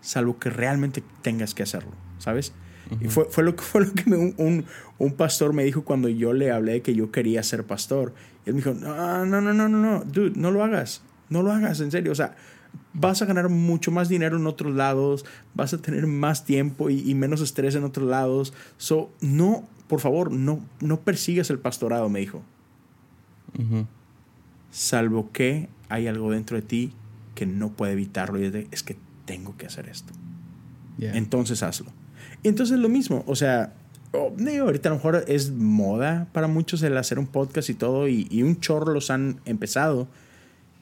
Salvo 0.01 0.39
que 0.39 0.49
realmente 0.49 1.03
tengas 1.21 1.53
que 1.53 1.63
hacerlo, 1.63 1.91
¿sabes? 2.19 2.53
Y 3.01 3.07
fue, 3.07 3.25
fue, 3.29 3.43
lo, 3.43 3.53
fue 3.53 3.85
lo 3.85 3.93
que 3.93 4.09
un, 4.11 4.65
un, 4.99 5.11
pastor 5.13 5.53
me 5.53 5.63
dijo 5.63 5.83
cuando 5.83 6.07
yo 6.07 6.33
le 6.33 6.51
hablé 6.51 6.73
de 6.73 6.81
que 6.83 6.93
yo 6.93 7.11
quería 7.11 7.41
ser 7.41 7.63
pastor. 7.63 8.13
Y 8.45 8.49
él 8.49 8.55
me 8.55 8.61
dijo, 8.61 8.75
no, 8.75 9.25
no, 9.25 9.41
no, 9.41 9.53
no, 9.53 9.67
no, 9.67 9.77
no, 9.79 10.03
dude, 10.03 10.33
no 10.35 10.51
lo 10.51 10.63
hagas. 10.63 11.01
No 11.29 11.41
lo 11.41 11.51
hagas, 11.51 11.79
en 11.79 11.89
serio. 11.89 12.11
O 12.11 12.15
sea, 12.15 12.35
vas 12.95 13.21
a 13.21 13.25
ganar 13.25 13.49
mucho 13.49 13.91
más 13.91 14.09
dinero 14.09 14.37
en 14.37 14.47
otros 14.47 14.73
lados, 14.73 15.25
vas 15.53 15.73
a 15.73 15.77
tener 15.77 16.07
más 16.07 16.45
tiempo 16.45 16.89
y, 16.89 17.13
menos 17.13 17.41
estrés 17.41 17.75
en 17.75 17.83
otros 17.83 18.07
lados. 18.09 18.53
So, 18.77 19.11
no, 19.21 19.67
por 19.87 19.99
favor, 19.99 20.31
no, 20.31 20.65
no 20.79 21.01
persigas 21.01 21.49
el 21.49 21.59
pastorado, 21.59 22.09
me 22.09 22.21
dijo. 22.21 22.41
Salvo 24.71 25.31
que 25.31 25.69
hay 25.89 26.07
algo 26.07 26.31
dentro 26.31 26.57
de 26.57 26.63
ti 26.63 26.93
que 27.35 27.45
no 27.45 27.69
puede 27.69 27.93
evitarlo 27.93 28.39
y 28.39 28.67
es, 28.71 28.83
que 28.83 28.97
tengo 29.25 29.55
que 29.57 29.65
hacer 29.65 29.89
esto. 29.89 30.13
Entonces 30.97 31.63
hazlo. 31.63 31.91
Y 32.43 32.47
entonces 32.47 32.79
lo 32.79 32.87
mismo, 32.87 33.23
o 33.27 33.35
sea, 33.35 33.73
oh, 34.13 34.33
ahorita 34.61 34.89
a 34.89 34.91
lo 34.91 34.95
mejor 34.95 35.25
es 35.27 35.51
moda 35.51 36.27
para 36.31 36.47
muchos 36.47 36.81
el 36.83 36.97
hacer 36.97 37.19
un 37.19 37.27
podcast 37.27 37.69
y 37.69 37.73
todo, 37.73 38.07
y, 38.07 38.27
y 38.29 38.43
un 38.43 38.59
chorro 38.61 38.93
los 38.93 39.09
han 39.09 39.41
empezado 39.45 40.07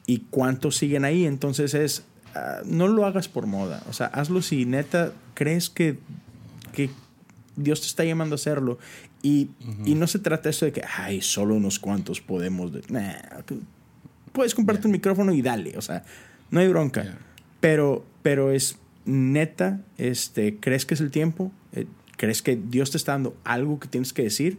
y 0.06 0.24
cuántos 0.30 0.76
siguen 0.76 1.04
ahí. 1.04 1.26
Entonces 1.26 1.74
es, 1.74 2.04
ah, 2.34 2.60
no 2.64 2.88
lo 2.88 3.06
hagas 3.06 3.28
por 3.28 3.46
moda. 3.46 3.82
O 3.88 3.92
sea, 3.92 4.06
hazlo 4.06 4.42
si 4.42 4.64
neta 4.64 5.12
crees 5.34 5.70
que, 5.70 5.98
que 6.72 6.90
Dios 7.56 7.80
te 7.80 7.86
está 7.86 8.04
llamando 8.04 8.34
a 8.34 8.36
hacerlo. 8.36 8.78
Y, 9.22 9.50
y 9.86 9.94
no 9.94 10.06
se 10.06 10.18
trata 10.18 10.50
eso 10.50 10.66
de 10.66 10.72
que, 10.72 10.82
ay, 10.98 11.22
solo 11.22 11.54
unos 11.54 11.78
cuantos 11.78 12.20
podemos. 12.20 12.72
puedes 14.32 14.54
comprarte 14.54 14.86
un 14.86 14.92
micrófono 14.92 15.32
y 15.32 15.40
dale. 15.40 15.78
O 15.78 15.82
sea, 15.82 16.04
no 16.50 16.60
hay 16.60 16.68
bronca. 16.68 17.16
Pero, 17.60 18.04
pero 18.22 18.52
es 18.52 18.76
neta, 19.06 19.80
este, 19.96 20.58
¿crees 20.58 20.84
que 20.84 20.94
es 20.94 21.00
el 21.00 21.10
tiempo? 21.10 21.52
Eh, 21.72 21.86
crees 22.16 22.42
que 22.42 22.56
Dios 22.56 22.90
te 22.90 22.96
está 22.96 23.12
dando 23.12 23.36
algo 23.44 23.80
que 23.80 23.88
tienes 23.88 24.12
que 24.12 24.22
decir, 24.22 24.58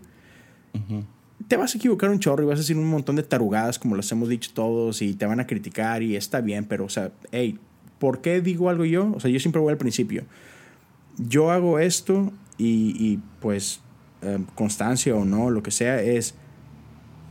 te 1.48 1.58
vas 1.58 1.76
a 1.76 1.78
equivocar 1.78 2.10
un 2.10 2.20
chorro 2.20 2.44
y 2.44 2.46
vas 2.46 2.60
a 2.60 2.62
decir 2.62 2.78
un 2.78 2.90
montón 2.90 3.16
de 3.16 3.24
tarugadas, 3.24 3.80
como 3.80 3.96
los 3.96 4.12
hemos 4.12 4.30
dicho 4.30 4.52
todos, 4.54 5.02
y 5.02 5.14
te 5.14 5.26
van 5.26 5.40
a 5.40 5.48
criticar 5.48 6.02
y 6.02 6.16
está 6.16 6.42
bien, 6.42 6.66
pero, 6.66 6.86
o 6.86 6.90
sea, 6.90 7.12
hey, 7.32 7.60
¿por 8.00 8.22
qué 8.22 8.42
digo 8.42 8.70
algo 8.70 8.86
yo? 8.86 9.12
O 9.16 9.20
sea, 9.20 9.30
yo 9.30 9.40
siempre 9.40 9.62
voy 9.62 9.72
al 9.72 9.78
principio. 9.78 10.24
Yo 11.18 11.52
hago 11.52 11.80
esto 11.80 12.32
y, 12.58 13.20
pues, 13.42 13.82
eh, 14.22 14.40
constancia 14.56 15.16
o 15.16 15.26
no, 15.26 15.50
lo 15.50 15.62
que 15.64 15.72
sea, 15.72 16.02
es 16.02 16.36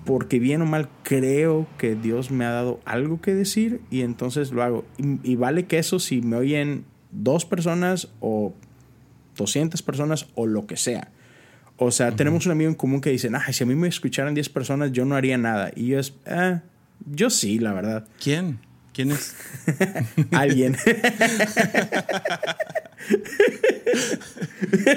porque 0.04 0.38
bien 0.38 0.62
o 0.62 0.66
mal 0.66 0.88
creo 1.02 1.66
que 1.78 1.94
Dios 1.94 2.30
me 2.30 2.44
ha 2.44 2.50
dado 2.50 2.80
algo 2.84 3.20
que 3.20 3.34
decir 3.34 3.80
y 3.90 4.02
entonces 4.02 4.52
lo 4.52 4.62
hago. 4.62 4.84
Y, 4.98 5.36
vale 5.36 5.66
que 5.66 5.78
eso 5.78 5.98
si 5.98 6.20
me 6.20 6.36
oyen 6.36 6.84
dos 7.10 7.46
personas 7.46 8.08
o 8.20 8.54
200 9.36 9.80
personas 9.82 10.26
o 10.34 10.46
lo 10.46 10.66
que 10.66 10.76
sea. 10.76 11.10
O 11.76 11.90
sea, 11.90 12.14
tenemos 12.14 12.46
un 12.46 12.52
amigo 12.52 12.70
en 12.70 12.76
común 12.76 13.00
que 13.00 13.10
dice, 13.10 13.28
ah, 13.34 13.52
si 13.52 13.64
a 13.64 13.66
mí 13.66 13.74
me 13.74 13.88
escucharan 13.88 14.32
10 14.34 14.48
personas 14.50 14.92
yo 14.92 15.04
no 15.04 15.16
haría 15.16 15.36
nada. 15.36 15.72
Y 15.74 15.88
yo 15.88 15.98
es, 15.98 16.14
ah, 16.26 16.62
yo 17.10 17.30
sí, 17.30 17.58
la 17.58 17.72
verdad. 17.72 18.06
¿Quién? 18.22 18.60
¿Quién 18.92 19.10
es? 19.10 19.34
Alguien. 20.30 20.76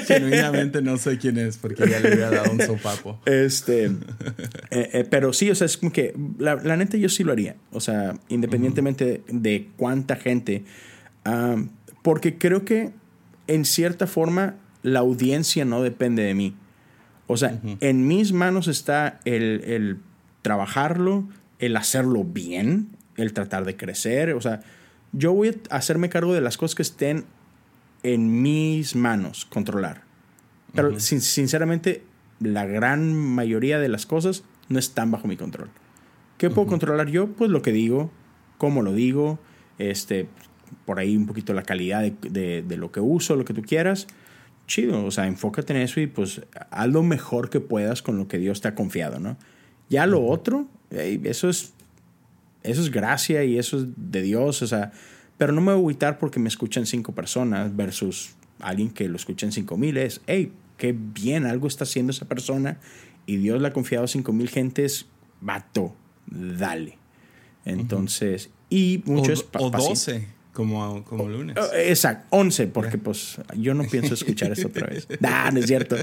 Genuinamente 0.05 0.83
no 0.83 0.97
sé 0.97 1.17
quién 1.17 1.39
es 1.39 1.57
porque 1.57 1.89
ya 1.89 1.99
le 1.99 2.13
había 2.13 2.29
dado 2.29 2.51
un 2.51 2.61
sopapo. 2.61 3.19
Este, 3.25 3.85
eh, 3.85 3.91
eh, 4.69 5.03
pero 5.09 5.33
sí, 5.33 5.49
o 5.49 5.55
sea, 5.55 5.65
es 5.65 5.77
como 5.77 5.91
que 5.91 6.13
la, 6.37 6.55
neta 6.77 6.95
yo 6.97 7.09
sí 7.09 7.23
lo 7.23 7.31
haría. 7.31 7.55
O 7.71 7.79
sea, 7.79 8.19
independientemente 8.29 9.23
de, 9.27 9.69
cuánta 9.77 10.15
gente. 10.15 10.63
porque 12.03 12.37
creo 12.37 12.65
que 12.65 12.91
en 13.47 13.65
cierta 13.65 14.05
forma 14.05 14.57
la 14.83 14.99
audiencia 14.99 15.65
no 15.65 15.81
depende 15.81 16.21
de 16.21 16.35
mí. 16.35 16.55
O 17.27 17.37
sea, 17.37 17.59
en 17.81 18.07
mis 18.07 18.31
manos 18.31 18.67
está 18.67 19.19
el, 19.25 19.61
el 19.65 19.97
trabajarlo, 20.41 21.27
el 21.59 21.75
hacerlo 21.75 22.23
bien, 22.23 22.89
el 23.17 23.33
tratar 23.33 23.65
de 23.65 23.75
crecer. 23.75 24.33
O 24.33 24.41
sea, 24.41 24.61
yo 25.11 25.33
voy 25.33 25.59
a 25.69 25.75
hacerme 25.75 26.09
cargo 26.09 26.33
de 26.33 26.41
las 26.41 26.57
cosas 26.57 26.75
que 26.75 26.83
estén 26.83 27.25
en 28.03 28.41
mis 28.41 28.95
manos 28.95 29.45
controlar. 29.45 30.03
Pero 30.73 30.99
sinceramente, 30.99 32.03
la 32.39 32.65
gran 32.65 33.13
mayoría 33.13 33.79
de 33.79 33.89
las 33.89 34.05
cosas 34.05 34.43
no 34.69 34.79
están 34.79 35.11
bajo 35.11 35.27
mi 35.27 35.37
control. 35.37 35.69
¿Qué 36.37 36.49
puedo 36.49 36.67
controlar 36.67 37.09
yo? 37.09 37.27
Pues 37.27 37.49
lo 37.49 37.61
que 37.61 37.71
digo, 37.71 38.11
cómo 38.57 38.83
lo 38.83 38.93
digo, 38.93 39.39
este, 39.79 40.27
por 40.85 40.99
ahí 40.99 41.17
un 41.17 41.25
poquito 41.25 41.53
la 41.53 41.63
calidad 41.63 42.01
de, 42.01 42.61
de, 42.61 42.77
lo 42.77 42.91
que 42.91 42.99
uso, 42.99 43.35
lo 43.35 43.45
que 43.45 43.53
tú 43.53 43.63
quieras. 43.63 44.07
Chido, 44.67 45.05
o 45.05 45.11
sea, 45.11 45.27
enfócate 45.27 45.73
en 45.73 45.79
eso 45.79 45.99
y 46.01 46.07
pues 46.07 46.41
haz 46.69 46.87
lo 46.89 47.01
mejor 47.01 47.49
que 47.49 47.59
puedas 47.61 48.01
con 48.01 48.17
lo 48.17 48.27
que 48.27 48.37
Dios 48.37 48.61
te 48.61 48.67
ha 48.67 48.75
confiado, 48.75 49.19
¿no? 49.19 49.37
Ya 49.89 50.05
lo 50.05 50.25
otro, 50.25 50.67
eso 50.91 51.49
es, 51.49 51.73
eso 52.63 52.81
es 52.81 52.91
gracia 52.91 53.45
y 53.45 53.57
eso 53.57 53.77
es 53.77 53.85
de 53.95 54.21
Dios, 54.21 54.61
o 54.61 54.67
sea, 54.67 54.91
pero 55.37 55.53
no 55.53 55.61
me 55.61 55.71
voy 55.71 55.73
a 55.73 55.77
agüitar 55.77 56.19
porque 56.19 56.39
me 56.39 56.49
escuchan 56.49 56.85
cinco 56.85 57.13
personas 57.13 57.75
versus 57.75 58.35
alguien 58.59 58.89
que 58.89 59.07
lo 59.07 59.15
escuchen 59.15 59.51
cinco 59.51 59.77
mil. 59.77 59.97
Es, 59.97 60.21
hey, 60.27 60.51
qué 60.77 60.93
bien, 60.97 61.45
algo 61.45 61.67
está 61.67 61.83
haciendo 61.83 62.11
esa 62.11 62.27
persona 62.27 62.79
y 63.25 63.37
Dios 63.37 63.61
le 63.61 63.67
ha 63.67 63.73
confiado 63.73 64.05
a 64.05 64.07
cinco 64.07 64.33
mil 64.33 64.49
gentes, 64.49 65.05
vato, 65.41 65.95
dale. 66.25 66.97
Entonces, 67.65 68.49
y 68.69 69.03
muchos... 69.05 69.47
O, 69.53 69.67
o 69.67 69.69
12, 69.69 70.27
como, 70.57 71.05
como 71.05 71.29
lunes. 71.29 71.55
Oh, 71.59 71.69
exacto, 71.75 72.27
11, 72.31 72.67
porque 72.67 72.97
pues 72.97 73.37
yo 73.55 73.73
no 73.73 73.83
pienso 73.83 74.15
escuchar 74.15 74.51
esto 74.51 74.67
otra 74.67 74.87
vez. 74.87 75.07
nah, 75.19 75.51
no 75.51 75.59
es 75.59 75.67
cierto. 75.67 75.95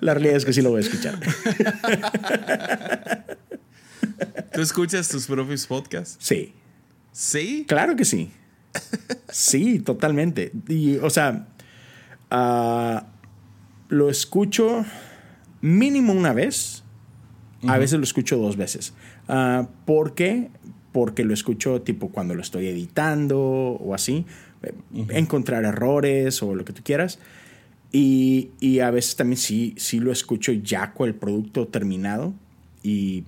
La 0.00 0.14
realidad 0.14 0.36
es 0.36 0.44
que 0.44 0.52
sí 0.52 0.60
lo 0.60 0.70
voy 0.70 0.78
a 0.78 0.80
escuchar. 0.82 1.18
¿Tú 4.52 4.60
escuchas 4.60 5.08
tus 5.08 5.26
propios 5.26 5.66
podcasts? 5.66 6.16
Sí. 6.20 6.52
¿Sí? 7.10 7.64
Claro 7.66 7.96
que 7.96 8.04
sí 8.04 8.30
sí, 9.28 9.80
totalmente. 9.80 10.52
Y, 10.68 10.96
o 10.98 11.10
sea, 11.10 11.48
ah, 12.30 13.06
lo 13.88 14.10
escucho 14.10 14.84
mínimo 15.60 16.12
una 16.12 16.32
vez. 16.32 16.82
A 17.66 17.78
veces 17.78 17.98
lo 17.98 18.04
escucho 18.04 18.36
dos 18.36 18.56
veces. 18.56 18.92
Uh, 19.28 19.66
¿Por 19.86 20.14
qué? 20.14 20.50
Porque 20.96 21.24
lo 21.24 21.34
escucho 21.34 21.82
tipo 21.82 22.08
cuando 22.08 22.34
lo 22.34 22.40
estoy 22.40 22.68
editando 22.68 23.38
o 23.38 23.92
así. 23.92 24.24
Encontrar 25.10 25.66
errores 25.66 26.42
o 26.42 26.54
lo 26.54 26.64
que 26.64 26.72
tú 26.72 26.80
quieras. 26.82 27.18
Y, 27.92 28.48
y, 28.60 28.78
a 28.78 28.90
veces 28.90 29.14
también 29.14 29.36
sí, 29.36 29.74
sí 29.76 29.98
lo 29.98 30.10
escucho 30.10 30.52
ya 30.52 30.94
con 30.94 31.08
el 31.08 31.14
producto 31.14 31.68
terminado. 31.68 32.32
Y 32.82 33.24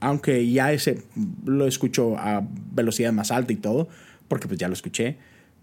aunque 0.00 0.50
ya 0.50 0.72
ese 0.72 1.04
lo 1.44 1.68
escucho 1.68 2.18
a 2.18 2.44
velocidad 2.74 3.12
más 3.12 3.30
alta 3.30 3.52
y 3.52 3.56
todo, 3.58 3.86
porque 4.26 4.48
pues 4.48 4.58
ya 4.58 4.66
lo 4.66 4.74
escuché. 4.74 5.16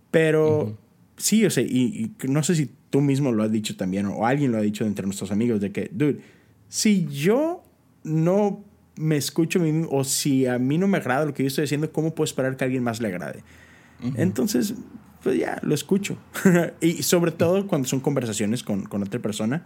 Pero 0.09 0.77
sí, 1.17 1.45
o 1.45 1.49
sea, 1.49 1.63
y, 1.63 2.13
no 2.29 2.43
sé 2.43 2.55
si 2.55 2.69
tú 2.91 3.01
mismo 3.01 3.33
lo 3.33 3.43
has 3.43 3.51
dicho 3.51 3.75
también 3.75 4.05
o 4.05 4.25
alguien 4.25 4.53
lo 4.53 4.57
ha 4.57 4.61
dicho 4.61 4.85
entre 4.85 5.05
nuestros 5.05 5.33
amigos 5.33 5.59
de 5.59 5.73
que, 5.73 5.89
dude, 5.91 6.21
si 6.69 7.07
yo 7.07 7.61
no 8.05 8.63
me 9.01 9.17
escucho 9.17 9.59
o 9.89 10.03
si 10.03 10.45
a 10.45 10.59
mí 10.59 10.77
no 10.77 10.87
me 10.87 10.97
agrada 10.97 11.25
lo 11.25 11.33
que 11.33 11.43
yo 11.43 11.47
estoy 11.47 11.65
haciendo, 11.65 11.91
¿cómo 11.91 12.15
puedo 12.15 12.25
esperar 12.25 12.55
que 12.57 12.63
a 12.63 12.65
alguien 12.65 12.83
más 12.83 13.01
le 13.01 13.07
agrade? 13.07 13.43
Entonces, 14.15 14.73
pues 15.23 15.37
ya, 15.37 15.59
lo 15.61 15.75
escucho. 15.75 16.17
y 16.81 17.03
sobre 17.03 17.31
todo 17.31 17.67
cuando 17.67 17.87
son 17.87 17.99
conversaciones 17.99 18.63
con, 18.63 18.83
con 18.83 19.03
otra 19.03 19.19
persona, 19.19 19.65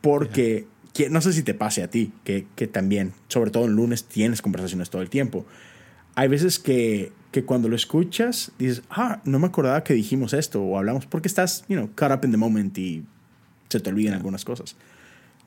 porque 0.00 0.66
no 1.10 1.20
sé 1.20 1.32
si 1.32 1.42
te 1.42 1.54
pase 1.54 1.82
a 1.82 1.90
ti, 1.90 2.12
que, 2.24 2.46
que 2.54 2.66
también, 2.66 3.12
sobre 3.28 3.50
todo 3.50 3.64
el 3.64 3.72
lunes, 3.72 4.04
tienes 4.04 4.42
conversaciones 4.42 4.90
todo 4.90 5.02
el 5.02 5.10
tiempo. 5.10 5.46
Hay 6.14 6.28
veces 6.28 6.58
que 6.58 7.12
que 7.30 7.44
cuando 7.44 7.68
lo 7.68 7.76
escuchas 7.76 8.52
dices, 8.58 8.82
ah, 8.90 9.20
no 9.24 9.38
me 9.38 9.46
acordaba 9.46 9.84
que 9.84 9.94
dijimos 9.94 10.32
esto 10.32 10.62
o 10.62 10.78
hablamos, 10.78 11.06
porque 11.06 11.28
estás, 11.28 11.64
you 11.68 11.76
know, 11.76 11.90
caught 11.94 12.16
up 12.16 12.24
in 12.24 12.30
the 12.30 12.38
moment 12.38 12.76
y 12.78 13.04
se 13.68 13.80
te 13.80 13.90
olvidan 13.90 14.14
algunas 14.14 14.44
cosas. 14.44 14.76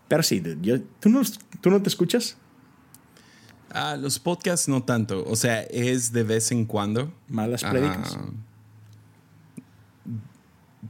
Pero 0.07 0.23
sí, 0.23 0.43
yo, 0.61 0.81
¿tú, 0.99 1.09
no, 1.09 1.21
¿tú 1.61 1.69
no 1.69 1.81
te 1.81 1.89
escuchas? 1.89 2.37
Ah, 3.73 3.95
los 3.97 4.19
podcasts 4.19 4.67
no 4.67 4.83
tanto, 4.83 5.23
o 5.25 5.35
sea, 5.35 5.61
es 5.63 6.11
de 6.11 6.23
vez 6.23 6.51
en 6.51 6.65
cuando. 6.65 7.11
Malas 7.27 7.63
predicas. 7.63 8.17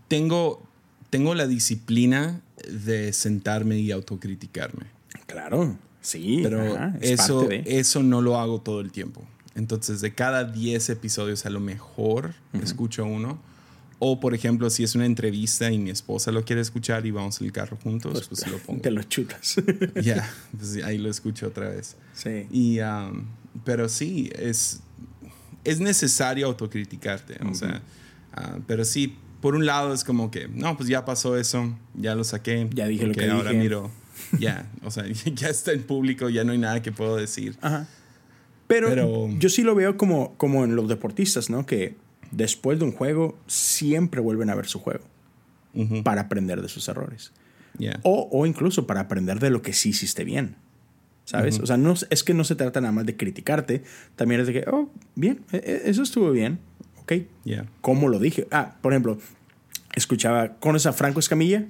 tengo, 0.08 0.62
tengo 1.10 1.36
la 1.36 1.48
disciplina 1.48 2.42
de 2.68 3.14
sentarme 3.14 3.78
y 3.78 3.92
autocriticarme. 3.92 4.86
Claro, 5.28 5.78
sí. 6.02 6.40
Pero 6.44 6.78
eso, 7.02 7.48
eso 7.50 8.04
no 8.04 8.22
lo 8.22 8.38
hago 8.38 8.62
todo 8.62 8.82
el 8.82 8.92
tiempo. 8.92 9.22
Entonces, 9.56 10.02
de 10.02 10.14
cada 10.14 10.46
10 10.46 10.90
episodios, 10.90 11.46
a 11.46 11.50
lo 11.50 11.60
mejor 11.60 12.34
escucho 12.54 13.06
uno. 13.06 13.40
O, 14.04 14.20
por 14.20 14.34
ejemplo, 14.34 14.68
si 14.72 14.84
es 14.84 14.96
una 14.96 15.06
entrevista 15.06 15.72
y 15.72 15.78
mi 15.78 15.92
esposa 15.92 16.32
lo 16.32 16.44
quiere 16.44 16.60
escuchar 16.60 17.06
y 17.06 17.12
vamos 17.12 17.40
en 17.40 17.46
el 17.46 17.54
carro 17.54 17.78
juntos, 17.84 18.28
pues, 18.28 18.42
pues 18.42 18.52
lo 18.52 18.58
pongo. 18.66 18.82
Te 18.82 18.90
lo 18.90 19.04
chutas. 19.04 19.58
Ya, 20.02 20.28
pues 20.58 20.84
ahí 20.84 20.98
lo 20.98 21.08
escucho 21.08 21.46
otra 21.46 21.70
vez. 21.70 21.98
Sí. 22.16 22.48
Y, 22.50 22.80
um, 22.80 23.28
pero 23.64 23.88
sí, 23.88 24.32
es, 24.36 24.80
es 25.64 25.80
necesario 25.80 26.48
autocriticarte. 26.48 27.38
O 27.46 27.54
sea, 27.54 27.84
uh, 28.36 28.62
pero 28.66 28.86
sí, 28.86 29.16
por 29.40 29.54
un 29.54 29.68
lado 29.68 29.94
es 29.94 30.04
como 30.04 30.32
que, 30.32 30.48
no, 30.48 30.76
pues 30.76 30.90
ya 30.90 31.06
pasó 31.06 31.38
eso, 31.38 31.78
ya 31.94 32.16
lo 32.16 32.24
saqué. 32.24 32.68
Ya 32.74 32.88
dije 32.88 33.06
lo 33.06 33.14
que 33.14 33.30
ahora 33.30 33.54
miro. 33.54 33.92
Ya, 34.40 34.68
o 34.84 34.90
sea, 34.90 35.06
ya 35.08 35.50
está 35.50 35.74
en 35.74 35.84
público, 35.84 36.28
ya 36.28 36.44
no 36.44 36.54
hay 36.54 36.58
nada 36.58 36.82
que 36.82 36.92
puedo 36.92 37.18
decir. 37.18 37.56
Ajá. 37.62 37.88
Pero, 38.66 39.30
yo 39.38 39.50
sí 39.50 39.62
lo 39.62 39.76
veo 39.76 39.96
como, 39.96 40.36
como 40.38 40.64
en 40.64 40.76
los 40.76 40.88
deportistas, 40.88 41.52
¿no? 41.52 41.68
Que 41.68 41.98
después 42.32 42.80
de 42.80 42.86
un 42.86 42.92
juego 42.92 43.38
siempre 43.48 44.22
vuelven 44.22 44.50
a 44.50 44.56
ver 44.56 44.66
su 44.66 44.80
juego 44.80 45.04
para 46.04 46.22
aprender 46.22 46.62
de 46.62 46.70
sus 46.70 46.88
errores. 46.90 47.32
O, 48.04 48.30
o, 48.32 48.46
incluso 48.46 48.86
para 48.86 49.02
aprender 49.02 49.40
de 49.40 49.50
lo 49.50 49.62
que 49.62 49.74
sí 49.74 49.90
hiciste 49.90 50.24
bien. 50.24 50.56
¿Sabes? 51.24 51.60
O 51.60 51.66
sea, 51.66 51.78
no, 51.78 51.94
es 52.10 52.24
que 52.24 52.34
no 52.34 52.44
se 52.44 52.56
trata 52.56 52.82
nada 52.82 52.92
más 52.92 53.06
de 53.06 53.16
criticarte, 53.16 53.84
también 54.16 54.42
es 54.42 54.48
de 54.48 54.54
que, 54.54 54.66
oh, 54.70 54.90
bien, 55.16 55.46
e, 55.54 55.58
e, 55.58 55.90
eso 55.90 56.04
estuvo 56.04 56.32
bien, 56.32 56.60
ok. 56.98 57.14
¿Cómo 57.80 58.10
lo 58.10 58.20
dije? 58.20 58.48
Ah, 58.52 58.76
por 58.82 58.92
ejemplo, 58.92 59.18
escuchaba, 59.96 60.56
¿conoces 60.56 60.88
a 60.88 60.94
Franco 60.94 61.20
Escamilla? 61.20 61.66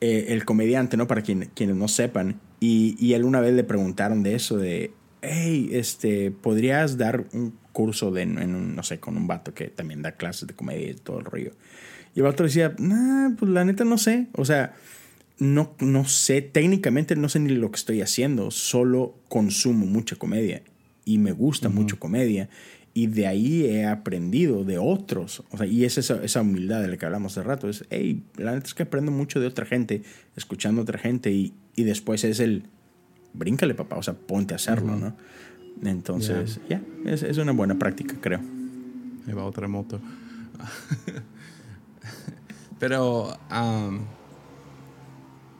Eh, 0.00 0.26
el 0.28 0.44
comediante, 0.44 0.96
¿no? 0.96 1.06
Para 1.06 1.22
quien, 1.22 1.50
quienes 1.54 1.76
no 1.76 1.88
sepan. 1.88 2.40
Y, 2.58 2.96
y 2.98 3.14
él 3.14 3.24
una 3.24 3.40
vez 3.40 3.54
le 3.54 3.64
preguntaron 3.64 4.22
de 4.22 4.34
eso, 4.34 4.56
de, 4.56 4.92
hey, 5.20 5.70
este, 5.72 6.30
¿podrías 6.30 6.96
dar 6.96 7.26
un 7.32 7.52
curso 7.72 8.10
de, 8.10 8.22
en 8.22 8.54
un, 8.54 8.76
no 8.76 8.82
sé, 8.82 9.00
con 9.00 9.16
un 9.16 9.26
vato 9.26 9.54
que 9.54 9.68
también 9.68 10.02
da 10.02 10.12
clases 10.12 10.46
de 10.46 10.54
comedia 10.54 10.90
y 10.90 10.94
todo 10.94 11.18
el 11.18 11.24
rollo? 11.24 11.52
Y 12.14 12.20
el 12.20 12.24
vato 12.24 12.42
decía, 12.44 12.74
nah, 12.78 13.30
pues 13.36 13.50
la 13.50 13.64
neta 13.64 13.84
no 13.84 13.98
sé. 13.98 14.26
O 14.34 14.44
sea, 14.44 14.74
no, 15.38 15.74
no 15.80 16.04
sé, 16.04 16.42
técnicamente 16.42 17.16
no 17.16 17.28
sé 17.28 17.40
ni 17.40 17.50
lo 17.50 17.70
que 17.70 17.76
estoy 17.76 18.00
haciendo, 18.00 18.50
solo 18.50 19.16
consumo 19.28 19.86
mucha 19.86 20.16
comedia 20.16 20.62
y 21.04 21.18
me 21.18 21.32
gusta 21.32 21.68
mucho 21.68 21.98
comedia. 21.98 22.48
Y 22.94 23.06
de 23.06 23.26
ahí 23.26 23.64
he 23.64 23.86
aprendido 23.86 24.64
de 24.64 24.76
otros. 24.76 25.42
O 25.50 25.56
sea, 25.56 25.66
y 25.66 25.84
es 25.84 25.96
esa, 25.96 26.22
esa 26.22 26.42
humildad 26.42 26.82
de 26.82 26.88
la 26.88 26.98
que 26.98 27.06
hablamos 27.06 27.32
hace 27.32 27.42
rato. 27.42 27.68
Es, 27.70 27.86
hey, 27.88 28.22
la 28.36 28.52
neta 28.52 28.66
es 28.66 28.74
que 28.74 28.82
aprendo 28.82 29.10
mucho 29.10 29.40
de 29.40 29.46
otra 29.46 29.64
gente, 29.64 30.02
escuchando 30.36 30.82
a 30.82 30.84
otra 30.84 30.98
gente. 30.98 31.32
Y, 31.32 31.54
y 31.74 31.84
después 31.84 32.22
es 32.24 32.38
el, 32.38 32.64
bríncale, 33.32 33.74
papá. 33.74 33.96
O 33.96 34.02
sea, 34.02 34.12
ponte 34.12 34.52
a 34.52 34.56
hacerlo, 34.56 34.96
¿no? 34.96 35.16
Entonces, 35.82 36.60
ya, 36.68 36.80
es, 37.04 37.22
es, 37.22 37.38
una 37.38 37.52
buena 37.52 37.78
práctica, 37.78 38.16
creo. 38.20 38.40
Ahí 39.26 39.32
va 39.32 39.44
otra 39.44 39.68
moto. 39.68 40.00
Pero, 42.78 43.36
um, 43.50 44.00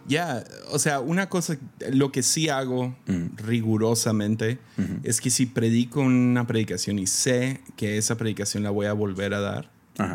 ya, 0.06 0.44
o 0.70 0.78
sea, 0.78 1.00
una 1.00 1.28
cosa, 1.28 1.56
lo 1.92 2.12
que 2.12 2.22
sí 2.22 2.48
hago 2.48 2.96
rigurosamente 3.36 4.58
es 5.04 5.20
que 5.20 5.30
si 5.30 5.46
predico 5.46 6.00
una 6.00 6.46
predicación 6.46 6.98
y 6.98 7.06
sé 7.06 7.60
que 7.76 7.98
esa 7.98 8.16
predicación 8.16 8.62
la 8.62 8.70
voy 8.70 8.86
a 8.86 8.92
volver 8.92 9.34
a 9.34 9.40
dar, 9.40 9.70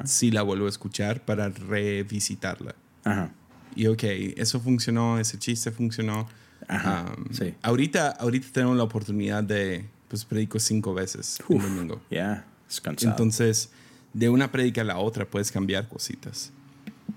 sí 0.05 0.31
la 0.31 0.41
vuelvo 0.41 0.65
a 0.65 0.69
escuchar 0.69 1.23
para 1.23 1.49
revisitarla. 1.49 2.75
Ajá. 3.03 3.31
Y 3.77 3.85
ok, 3.87 4.03
eso 4.37 4.59
funcionó, 4.59 5.19
ese 5.19 5.37
chiste 5.37 5.71
funcionó. 5.71 6.27
Ajá, 6.67 7.15
sí. 7.31 7.53
ahorita, 7.61 8.09
ahorita 8.11 8.47
tenemos 8.51 8.77
la 8.77 8.83
oportunidad 8.83 9.43
de, 9.43 9.85
pues 10.07 10.25
predico 10.25 10.59
cinco 10.59 10.93
veces 10.93 11.37
un 11.47 11.61
domingo. 11.61 12.01
Ya, 12.09 12.45
Entonces, 13.01 13.71
de 14.13 14.29
una 14.29 14.51
predica 14.51 14.81
a 14.81 14.83
la 14.83 14.97
otra 14.97 15.25
puedes 15.25 15.51
cambiar 15.51 15.87
cositas. 15.87 16.51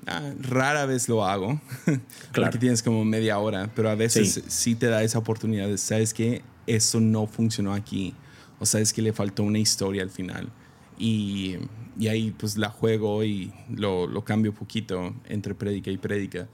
Ah, 0.06 0.32
rara 0.40 0.86
vez 0.86 1.08
lo 1.08 1.24
hago, 1.24 1.60
claro. 1.86 2.00
porque 2.32 2.58
tienes 2.58 2.82
como 2.82 3.04
media 3.04 3.38
hora, 3.38 3.70
pero 3.74 3.90
a 3.90 3.94
veces 3.94 4.42
sí, 4.46 4.74
te 4.74 4.86
da 4.86 5.02
esa 5.02 5.18
oportunidad 5.18 5.66
de, 5.66 5.78
sabes 5.78 6.14
que 6.14 6.42
eso 6.66 7.00
no 7.00 7.26
funcionó 7.26 7.74
aquí, 7.74 8.14
o 8.58 8.66
sabes 8.66 8.92
que 8.92 9.02
le 9.02 9.12
faltó 9.12 9.42
una 9.42 9.58
historia 9.58 10.02
al 10.02 10.10
final. 10.10 10.48
Y, 10.98 11.56
y 11.98 12.08
ahí 12.08 12.30
pues 12.30 12.56
la 12.56 12.70
juego 12.70 13.24
y 13.24 13.52
lo, 13.70 14.06
lo 14.06 14.24
cambio 14.24 14.54
poquito 14.54 15.14
entre 15.28 15.54
prédica 15.54 15.90
y 15.90 15.96
prédica. 15.96 16.48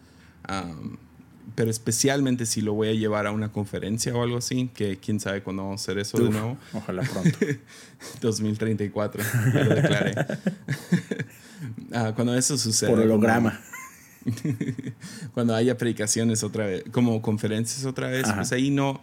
Pero 1.55 1.71
especialmente 1.71 2.47
si 2.47 2.61
lo 2.61 2.75
voy 2.75 2.89
a 2.89 2.93
llevar 2.93 3.27
a 3.27 3.33
una 3.33 3.53
conferencia 3.53 4.15
o 4.15 4.23
algo 4.23 4.39
así, 4.39 4.71
que 4.75 4.99
quién 4.99 5.21
sabe 5.21 5.43
cuándo 5.43 5.63
vamos 5.63 5.81
a 5.81 5.83
hacer 5.83 5.99
eso 5.99 6.19
de 6.19 6.31
nuevo. 6.31 6.59
Ojalá 6.73 7.03
pronto. 7.03 7.39
2034, 8.21 9.23
ya 9.55 9.65
lo 9.65 9.75
declaré. 9.75 10.15
Ah, 11.91 12.13
cuando 12.15 12.35
eso 12.37 12.59
sucede. 12.59 12.91
Por 12.91 13.01
holograma. 13.01 13.59
cuando 15.35 15.55
haya 15.55 15.79
predicaciones 15.79 16.43
otra 16.43 16.67
vez, 16.67 16.85
como 16.91 17.23
conferencias 17.23 17.87
otra 17.87 18.09
vez, 18.09 18.27
pues 18.35 18.53
ahí 18.53 18.71
no, 18.71 19.01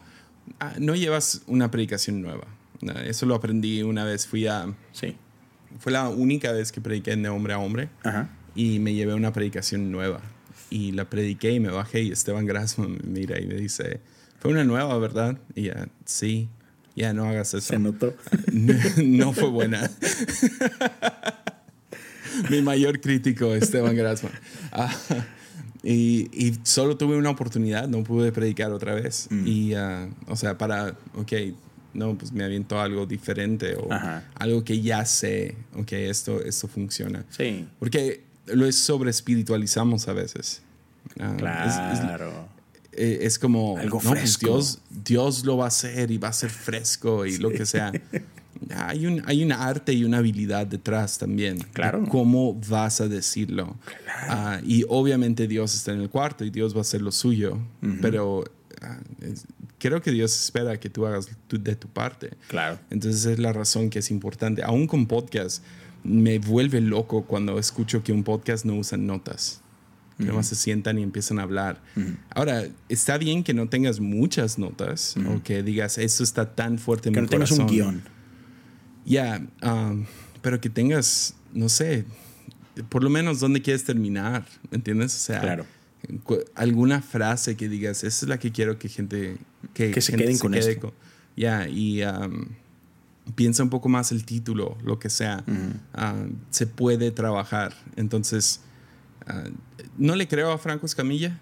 ah, 0.60 0.74
no 0.78 0.94
llevas 0.94 1.42
una 1.48 1.72
predicación 1.72 2.22
nueva. 2.22 2.46
Eso 3.06 3.26
lo 3.26 3.34
aprendí 3.34 3.82
una 3.82 4.04
vez, 4.04 4.28
fui 4.28 4.46
a... 4.46 4.72
Sí. 4.92 5.16
Fue 5.80 5.92
la 5.92 6.10
única 6.10 6.52
vez 6.52 6.72
que 6.72 6.80
prediqué 6.80 7.16
de 7.16 7.30
hombre 7.30 7.54
a 7.54 7.58
hombre 7.58 7.90
y 8.54 8.78
me 8.78 8.94
llevé 8.94 9.16
una 9.16 9.34
predicación 9.34 9.92
nueva. 9.92 10.22
Y 10.74 10.92
la 10.92 11.08
prediqué 11.08 11.52
y 11.52 11.60
me 11.60 11.70
bajé 11.70 12.02
y 12.02 12.12
Esteban 12.12 12.48
Grassman 12.48 12.94
me 12.94 13.20
mira 13.20 13.40
y 13.40 13.46
me 13.46 13.54
dice, 13.54 14.00
fue 14.40 14.50
una 14.50 14.64
nueva, 14.64 14.98
¿verdad? 14.98 15.38
Y 15.54 15.66
ya, 15.66 15.88
sí, 16.04 16.50
ya 16.96 17.14
no 17.14 17.26
hagas 17.26 17.54
eso. 17.54 17.74
Se 17.74 17.78
notó. 17.78 18.16
no 19.04 19.34
fue 19.34 19.50
buena. 19.50 19.92
mi 22.50 22.64
mayor 22.64 23.02
crítico, 23.02 23.54
Esteban 23.54 23.96
Grassman. 23.96 24.34
Ah, 24.72 24.92
y, 25.84 26.28
y, 26.34 26.58
solo 26.64 26.98
tuve 26.98 27.18
una 27.18 27.30
oportunidad, 27.30 27.88
no 27.88 28.04
pude 28.04 28.32
predicar 28.32 28.72
otra 28.72 28.96
vez. 28.96 29.28
Mm. 29.30 29.44
Y, 29.46 29.76
uh, 29.76 30.10
o 30.26 30.36
sea, 30.36 30.58
para, 30.58 30.98
ok, 31.14 31.34
no, 31.94 32.18
pues 32.18 32.32
me 32.32 32.44
aviento 32.44 32.82
algo 32.82 33.06
diferente 33.06 33.76
o 33.76 33.88
algo 34.34 34.64
que 34.64 34.82
ya 34.82 35.06
sé, 35.06 35.56
ok, 35.76 35.92
esto, 35.92 36.44
esto 36.44 36.68
funciona. 36.68 37.26
Sí. 37.30 37.68
Porque 37.78 38.33
lo 38.48 38.72
sobre 38.72 39.10
espiritualizamos 39.10 40.08
a 40.08 40.14
veces. 40.14 40.62
Uh, 41.16 41.36
claro. 41.38 42.50
Es, 42.92 43.22
es, 43.22 43.40
como 43.40 43.78
algo 43.78 44.00
no, 44.04 44.10
pues 44.10 44.38
fresco. 44.38 44.48
Dios, 44.48 44.82
Dios 44.90 45.46
lo 45.46 45.58
va 45.58 45.66
a 45.66 45.68
hacer 45.68 46.12
y 46.12 46.18
va 46.18 46.30
a 46.30 46.34
ser 46.34 46.50
fresco 46.50 47.26
y 47.26 47.38
lo 47.38 47.50
que 47.50 47.66
sea. 47.66 47.92
hay 48.76 49.06
un, 49.08 49.24
hay 49.26 49.44
una 49.44 49.66
arte 49.68 49.94
y 49.94 50.04
una 50.04 50.20
habilidad 50.20 50.68
detrás 50.68 51.18
también. 51.18 51.60
Claro. 51.74 52.06
cómo 52.08 52.54
vas 52.70 53.02
a 53.02 53.08
decirlo. 53.08 53.76
Claro. 54.06 54.62
Uh, 54.62 54.66
y 54.70 54.86
obviamente 54.88 55.48
Dios 55.48 55.74
está 55.74 55.92
en 55.92 56.02
el 56.02 56.10
cuarto 56.10 56.46
y 56.46 56.50
Dios 56.50 56.74
va 56.74 56.80
a 56.80 56.82
hacer 56.82 57.02
lo 57.02 57.12
suyo. 57.12 57.56
Uh 57.82 57.86
-huh. 57.86 58.00
Pero 58.02 58.40
uh, 58.40 59.26
es, 59.26 59.46
creo 59.80 60.02
que 60.02 60.12
Dios 60.12 60.34
espera 60.34 60.80
que 60.80 60.90
tú 60.90 61.06
hagas 61.06 61.28
tu, 61.48 61.62
de 61.62 61.76
tu 61.76 61.90
parte. 61.90 62.32
Claro. 62.48 62.80
Entonces 62.90 63.26
es 63.26 63.40
la 63.40 63.52
razón 63.52 63.90
que 63.90 64.00
es 64.00 64.12
importante. 64.12 64.64
Aún 64.64 64.88
con 64.88 65.08
podcast, 65.08 65.62
me 66.04 66.40
vuelve 66.40 66.82
loco 66.82 67.24
cuando 67.26 67.60
escucho 67.60 68.04
que 68.04 68.12
un 68.12 68.24
podcast 68.24 68.66
no 68.66 68.76
usa 68.76 68.98
notas. 68.98 69.62
Uh 70.20 70.26
-huh. 70.26 70.44
se 70.44 70.56
sientan 70.56 71.00
y 71.00 71.04
empiezan 71.04 71.40
a 71.40 71.44
hablar. 71.44 71.82
Ahora, 72.30 72.68
está 72.88 73.18
bien 73.18 73.44
que 73.44 73.54
no 73.54 73.68
tengas 73.68 74.00
muchas 74.00 74.60
notas 74.60 75.16
o 75.18 75.42
que 75.42 75.64
digas, 75.64 75.98
esto 75.98 76.24
está 76.24 76.54
tan 76.54 76.78
fuerte 76.78 77.10
en 77.10 77.16
que 77.16 77.22
mi 77.22 77.26
no 77.26 77.30
tengas 77.30 77.52
un 77.52 77.68
guion. 77.68 78.04
Ya, 79.06 79.48
yeah, 79.62 79.90
um, 79.90 80.06
pero 80.42 80.62
que 80.62 80.70
tengas, 80.70 81.36
no 81.54 81.68
sé, 81.68 82.06
por 82.90 83.04
lo 83.04 83.10
menos 83.10 83.40
dónde 83.40 83.62
quieres 83.62 83.84
terminar, 83.84 84.46
¿entiendes? 84.72 85.16
O 85.16 85.20
sea, 85.20 85.42
claro. 85.42 85.66
alguna 86.56 87.02
frase 87.02 87.58
que 87.58 87.68
digas, 87.68 88.04
esa 88.04 88.26
es 88.26 88.30
la 88.30 88.40
que 88.40 88.52
quiero 88.52 88.80
que 88.80 88.90
gente 88.90 89.38
que, 89.74 89.92
que 89.92 90.02
se 90.02 90.12
gente 90.12 90.24
queden 90.24 90.38
se 90.38 90.42
con 90.42 90.52
quede 90.54 90.72
esto. 90.72 90.82
con. 90.82 90.92
Ya, 91.36 91.66
yeah, 91.66 91.70
y 91.70 92.04
um, 92.04 92.46
piensa 93.36 93.64
un 93.64 93.70
poco 93.70 93.90
más 93.90 94.12
el 94.12 94.26
título, 94.26 94.78
lo 94.84 95.00
que 95.00 95.10
sea. 95.10 95.44
Uh 95.48 95.52
-huh. 95.52 96.30
uh, 96.30 96.36
se 96.50 96.68
puede 96.68 97.12
trabajar. 97.12 97.74
Entonces, 97.96 98.62
uh, 99.28 99.50
no 99.98 100.16
le 100.16 100.28
creo 100.28 100.52
a 100.52 100.58
Franco 100.58 100.86
Escamilla. 100.86 101.40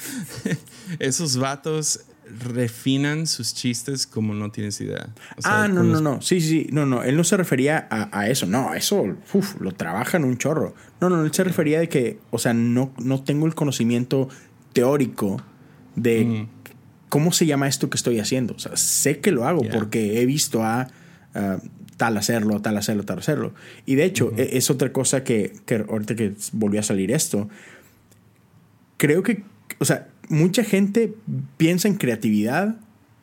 Esos 0.98 1.36
vatos 1.36 2.00
refinan 2.28 3.26
sus 3.26 3.54
chistes 3.54 4.06
como 4.06 4.34
no 4.34 4.50
tienes 4.50 4.80
idea. 4.80 5.08
O 5.36 5.42
sea, 5.42 5.64
ah, 5.64 5.68
no, 5.68 5.84
no, 5.84 6.00
no. 6.00 6.20
Sí, 6.20 6.40
sí, 6.40 6.66
no, 6.72 6.84
no. 6.84 7.02
Él 7.02 7.16
no 7.16 7.24
se 7.24 7.36
refería 7.36 7.86
a, 7.90 8.18
a 8.18 8.28
eso. 8.28 8.46
No, 8.46 8.74
eso 8.74 9.04
uf, 9.32 9.60
lo 9.60 9.72
trabajan 9.72 10.24
un 10.24 10.36
chorro. 10.36 10.74
No, 11.00 11.08
no, 11.08 11.24
él 11.24 11.32
se 11.32 11.44
refería 11.44 11.78
de 11.78 11.88
que, 11.88 12.18
o 12.30 12.38
sea, 12.38 12.52
no, 12.52 12.92
no 12.98 13.22
tengo 13.22 13.46
el 13.46 13.54
conocimiento 13.54 14.28
teórico 14.72 15.40
de 15.94 16.24
mm. 16.24 16.55
Cómo 17.08 17.32
se 17.32 17.46
llama 17.46 17.68
esto 17.68 17.90
que 17.90 17.96
estoy 17.96 18.20
haciendo. 18.20 18.54
O 18.54 18.58
sea, 18.58 18.76
sé 18.76 19.20
que 19.20 19.30
lo 19.30 19.46
hago 19.46 19.62
yeah. 19.62 19.72
porque 19.72 20.20
he 20.20 20.26
visto 20.26 20.62
a 20.62 20.88
uh, 21.34 21.60
tal 21.96 22.16
hacerlo, 22.16 22.60
tal 22.60 22.76
hacerlo, 22.76 23.04
tal 23.04 23.18
hacerlo. 23.18 23.54
Y 23.86 23.94
de 23.94 24.04
hecho, 24.04 24.26
uh 24.26 24.32
-huh. 24.32 24.48
es 24.52 24.70
otra 24.70 24.92
cosa 24.92 25.24
que, 25.24 25.52
que 25.64 25.84
ahorita 25.88 26.14
que 26.14 26.34
volvió 26.52 26.80
a 26.80 26.82
salir 26.82 27.10
esto, 27.10 27.48
creo 28.96 29.22
que, 29.22 29.44
o 29.78 29.84
sea, 29.84 30.08
mucha 30.28 30.64
gente 30.64 31.14
piensa 31.56 31.88
en 31.88 31.94
creatividad 31.94 32.76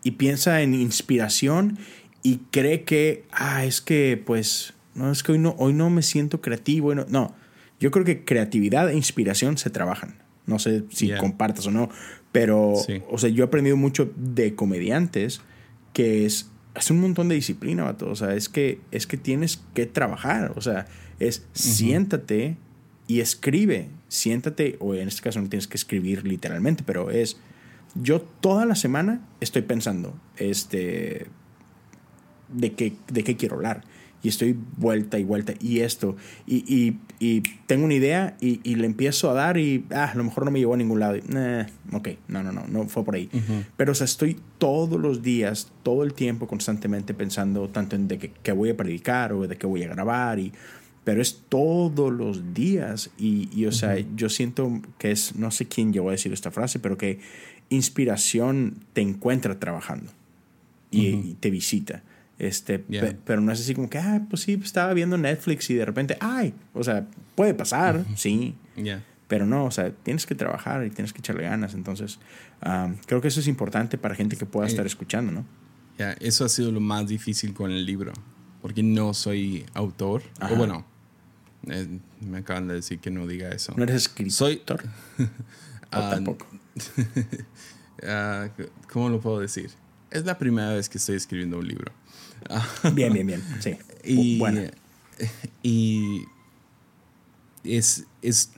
y 0.04 0.12
piensa 0.12 0.62
en 0.62 0.74
inspiración 0.74 1.78
y 2.24 2.40
cree 2.52 2.84
que, 2.84 3.26
ah, 3.32 3.66
es 3.66 3.82
que 3.82 4.22
pues, 4.24 4.74
no, 4.96 5.12
es 5.12 5.24
que 5.24 5.34
hoy 5.34 5.40
no, 5.40 5.56
hoy 5.58 5.74
no 5.74 5.90
me 5.90 6.02
siento 6.02 6.42
creativo. 6.42 6.96
No, 6.96 7.06
no, 7.10 7.36
yo 7.80 7.92
creo 7.92 8.06
que 8.06 8.24
creatividad 8.24 8.90
e 8.90 8.96
inspiración 8.96 9.58
se 9.58 9.70
trabajan. 9.70 10.16
No 10.46 10.60
sé 10.60 10.84
si 10.90 11.08
yeah. 11.08 11.18
compartas 11.18 11.68
o 11.68 11.72
no, 11.72 11.90
pero, 12.34 12.74
sí. 12.76 13.02
o 13.10 13.18
sea, 13.18 13.30
yo 13.30 13.46
he 13.46 13.48
aprendido 13.48 13.78
mucho 13.78 14.12
de 14.18 14.56
comediantes 14.56 15.40
que 15.94 16.26
es, 16.26 16.50
es 16.76 16.92
un 16.92 17.00
montón 17.00 17.30
de 17.30 17.36
disciplina, 17.36 17.84
vato. 17.84 18.10
O 18.10 18.16
sea, 18.16 18.34
es 18.34 18.50
que, 18.50 18.82
es 18.92 19.08
que 19.08 19.16
tienes 19.16 19.62
que 19.74 19.86
trabajar. 19.86 20.52
O 20.58 20.62
sea, 20.62 20.88
es 21.20 21.40
uh 21.40 21.42
-huh. 21.42 21.58
siéntate 21.58 22.58
y 23.08 23.22
escribe. 23.22 23.90
Siéntate, 24.08 24.78
o 24.80 24.96
en 24.96 25.08
este 25.08 25.22
caso 25.22 25.40
no 25.40 25.48
tienes 25.48 25.68
que 25.68 25.78
escribir 25.78 26.28
literalmente, 26.28 26.84
pero 26.86 27.10
es. 27.12 27.38
Yo 27.96 28.22
toda 28.22 28.66
la 28.66 28.74
semana 28.74 29.22
estoy 29.40 29.62
pensando 29.62 30.20
este, 30.38 31.28
de, 32.50 32.74
qué, 32.74 32.94
de 33.08 33.24
qué 33.24 33.38
quiero 33.38 33.56
hablar. 33.56 33.84
Y 34.24 34.30
estoy 34.30 34.58
vuelta 34.78 35.20
y 35.20 35.26
vuelta 35.26 35.54
y 35.60 35.82
esto. 35.82 36.16
Y, 36.48 36.64
y, 36.74 36.98
y 37.20 37.42
tengo 37.68 37.84
una 37.84 37.94
idea 37.94 38.38
y, 38.40 38.62
y, 38.64 38.76
le 38.76 38.86
empiezo 38.86 39.30
a 39.30 39.34
dar 39.34 39.58
y 39.58 39.86
ah, 39.92 40.12
a 40.12 40.16
lo 40.16 40.24
mejor 40.24 40.46
no 40.46 40.52
me 40.52 40.60
llevó 40.60 40.76
a 40.76 40.78
ningún 40.78 41.02
lado. 41.02 41.16
Eh, 41.16 41.66
ok, 41.92 42.10
no, 42.30 42.42
no, 42.42 42.54
no, 42.54 42.66
no 42.68 42.88
fue 42.88 43.04
por 43.04 43.16
ahí. 43.16 43.30
Uh 43.34 43.38
-huh. 43.38 43.66
Pero 43.76 43.92
o 43.92 43.96
sea, 43.96 44.06
estoy 44.06 44.40
todos 44.58 45.00
los 45.00 45.22
días, 45.22 45.74
todo 45.84 46.04
el 46.04 46.14
tiempo, 46.14 46.48
constantemente 46.48 47.14
pensando 47.14 47.68
tanto 47.68 47.98
en 47.98 48.08
de 48.08 48.18
qué, 48.18 48.32
qué 48.42 48.54
voy 48.54 48.70
a 48.70 48.78
predicar 48.78 49.34
o 49.34 49.46
de 49.46 49.58
qué 49.58 49.68
voy 49.68 49.84
a 49.84 49.90
grabar. 49.90 50.40
Y, 50.40 50.54
pero 51.04 51.22
es 51.22 51.42
todos 51.50 52.12
los 52.14 52.54
días 52.54 53.12
y, 53.18 53.50
y 53.52 53.66
o 53.66 53.68
uh 53.68 53.72
-huh. 53.72 53.76
sea, 53.76 54.06
yo 54.16 54.30
siento 54.30 54.82
que 54.98 55.12
es, 55.12 55.36
no 55.36 55.52
sé 55.52 55.68
quién 55.68 55.92
llegó 55.92 56.08
a 56.08 56.14
decir 56.14 56.32
esta 56.32 56.50
frase, 56.50 56.80
pero 56.80 56.98
que 56.98 57.20
inspiración 57.70 58.76
te 58.94 59.02
encuentra 59.02 59.60
trabajando 59.60 60.12
y, 60.92 61.14
uh 61.14 61.18
-huh. 61.18 61.32
y 61.32 61.34
te 61.36 61.50
visita. 61.50 62.04
Este, 62.48 62.84
yeah. 62.90 63.02
pe 63.02 63.18
pero 63.26 63.42
no 63.42 63.52
es 63.52 63.60
así 63.62 63.74
como 63.74 63.90
que, 63.90 63.98
ah, 64.00 64.22
pues 64.30 64.42
sí, 64.44 64.60
estaba 64.64 64.94
viendo 64.94 65.18
Netflix 65.18 65.70
y 65.70 65.76
de 65.76 65.86
repente, 65.86 66.18
ay, 66.20 66.54
o 66.74 66.84
sea, 66.84 67.06
puede 67.36 67.54
pasar, 67.54 67.98
uh 67.98 68.00
-huh. 68.00 68.18
sí. 68.18 68.56
Yeah. 68.76 69.02
Pero 69.28 69.46
no, 69.46 69.66
o 69.66 69.72
sea, 69.72 69.92
tienes 69.92 70.26
que 70.26 70.36
trabajar 70.36 70.86
y 70.86 70.90
tienes 70.90 71.14
que 71.14 71.20
echarle 71.20 71.44
ganas. 71.44 71.74
Entonces, 71.74 72.20
um, 72.66 72.96
creo 73.06 73.22
que 73.22 73.30
eso 73.30 73.40
es 73.40 73.48
importante 73.48 73.98
para 73.98 74.14
gente 74.16 74.36
que 74.36 74.46
pueda 74.46 74.68
estar 74.68 74.86
escuchando, 74.86 75.32
¿no? 75.32 75.46
Ya, 75.98 76.16
yeah, 76.16 76.28
eso 76.28 76.44
ha 76.46 76.50
sido 76.50 76.72
lo 76.72 76.80
más 76.80 77.08
difícil 77.08 77.54
con 77.54 77.72
el 77.72 77.86
libro. 77.86 78.12
porque 78.62 78.82
no 78.84 79.14
soy 79.14 79.66
autor. 79.74 80.22
Ajá. 80.40 80.54
O 80.54 80.58
bueno, 80.58 80.86
eh, 81.68 81.88
me 82.22 82.38
acaban 82.40 82.68
de 82.68 82.76
decir 82.76 83.00
que 83.00 83.12
no 83.12 83.28
diga 83.28 83.50
eso. 83.50 83.74
¿No 83.76 83.84
eres 83.84 83.96
escritor? 83.96 84.32
Soy- 84.34 84.62
¿O 85.92 86.10
tampoco? 86.10 86.48
Ah, 88.06 88.50
¿Cómo 88.92 89.10
lo 89.10 89.22
puedo 89.22 89.40
decir? 89.40 89.70
Es 90.14 90.26
la 90.26 90.38
primera 90.38 90.74
vez 90.74 90.88
que 90.90 91.00
estoy 91.00 91.16
escribiendo 91.16 91.58
un 91.58 91.68
libro. 91.68 91.92
Bien, 92.94 93.12
bien, 93.12 93.26
bien. 93.26 93.44
Sí. 93.60 93.76
Y, 94.04 94.38
bueno. 94.38 94.62
y 95.64 96.26
es, 97.64 98.06
es 98.22 98.52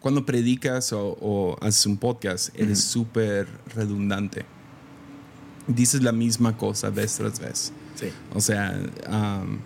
cuando 0.00 0.26
predicas 0.26 0.92
o, 0.92 1.16
o 1.20 1.56
haces 1.60 1.86
un 1.86 1.98
podcast, 1.98 2.50
eres 2.58 2.82
súper 2.82 3.46
redundante. 3.76 4.44
Dices 5.68 6.02
la 6.02 6.12
misma 6.12 6.56
cosa 6.56 6.90
vez 6.90 7.14
tras 7.14 7.38
vez. 7.38 7.72
Sí. 7.94 8.08
O 8.34 8.40
sea, 8.40 8.76
um, 9.08 9.58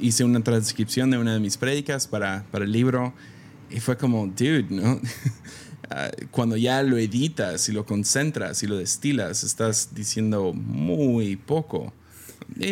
hice 0.00 0.22
una 0.22 0.40
transcripción 0.40 1.10
de 1.10 1.18
una 1.18 1.34
de 1.34 1.40
mis 1.40 1.56
prédicas 1.56 2.06
para, 2.06 2.44
para 2.52 2.64
el 2.64 2.70
libro 2.70 3.12
y 3.70 3.80
fue 3.80 3.96
como, 3.96 4.28
dude, 4.28 4.66
¿no? 4.70 5.00
Ah, 5.90 6.10
Cuando 6.30 6.56
ya 6.56 6.82
lo 6.82 6.98
editas 6.98 7.68
y 7.68 7.72
lo 7.72 7.86
concentras 7.86 8.62
y 8.62 8.66
lo 8.66 8.76
destilas, 8.76 9.44
estás 9.44 9.90
diciendo 9.94 10.52
muy 10.52 11.36
poco. 11.36 11.92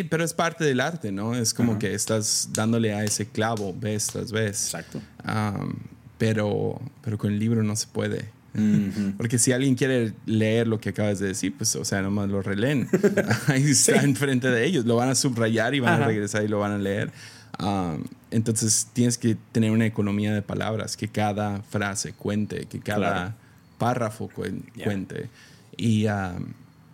Pero 0.09 0.23
es 0.23 0.33
parte 0.33 0.63
del 0.63 0.79
arte, 0.79 1.11
¿no? 1.11 1.35
Es 1.35 1.53
como 1.53 1.77
que 1.77 1.93
estás 1.93 2.49
dándole 2.53 2.93
a 2.93 3.03
ese 3.03 3.27
clavo 3.27 3.73
vez 3.73 4.07
tras 4.07 4.31
vez. 4.31 4.65
Exacto. 4.65 5.01
Um, 5.23 5.75
pero, 6.17 6.81
pero 7.03 7.17
con 7.17 7.31
el 7.31 7.39
libro 7.39 7.63
no 7.63 7.75
se 7.75 7.87
puede. 7.87 8.29
Porque 9.17 9.37
si 9.37 9.51
alguien 9.51 9.75
quiere 9.75 10.13
leer 10.25 10.67
lo 10.67 10.79
que 10.79 10.89
acabas 10.89 11.19
de 11.19 11.27
decir, 11.27 11.53
pues, 11.55 11.75
o 11.75 11.85
sea, 11.85 12.01
nomás 12.01 12.29
lo 12.29 12.41
releen. 12.41 12.89
Ahí 13.47 13.63
está 13.69 14.01
enfrente 14.01 14.49
de 14.49 14.65
ellos. 14.65 14.85
Lo 14.85 14.95
van 14.95 15.09
a 15.09 15.15
subrayar 15.15 15.75
y 15.75 15.79
van 15.79 15.93
Ajá. 15.93 16.05
a 16.05 16.07
regresar 16.07 16.43
y 16.43 16.47
lo 16.47 16.59
van 16.59 16.71
a 16.71 16.77
leer. 16.79 17.11
Um, 17.59 18.03
entonces 18.31 18.89
tienes 18.93 19.17
que 19.17 19.37
tener 19.51 19.71
una 19.71 19.85
economía 19.85 20.33
de 20.33 20.41
palabras, 20.41 20.97
que 20.97 21.07
cada 21.07 21.61
frase 21.63 22.13
cuente, 22.13 22.65
que 22.65 22.79
cada 22.79 23.09
Claro. 23.11 23.33
párrafo 23.77 24.29
cuente. 24.29 25.29
Y, 25.77 26.05
um, 26.07 26.53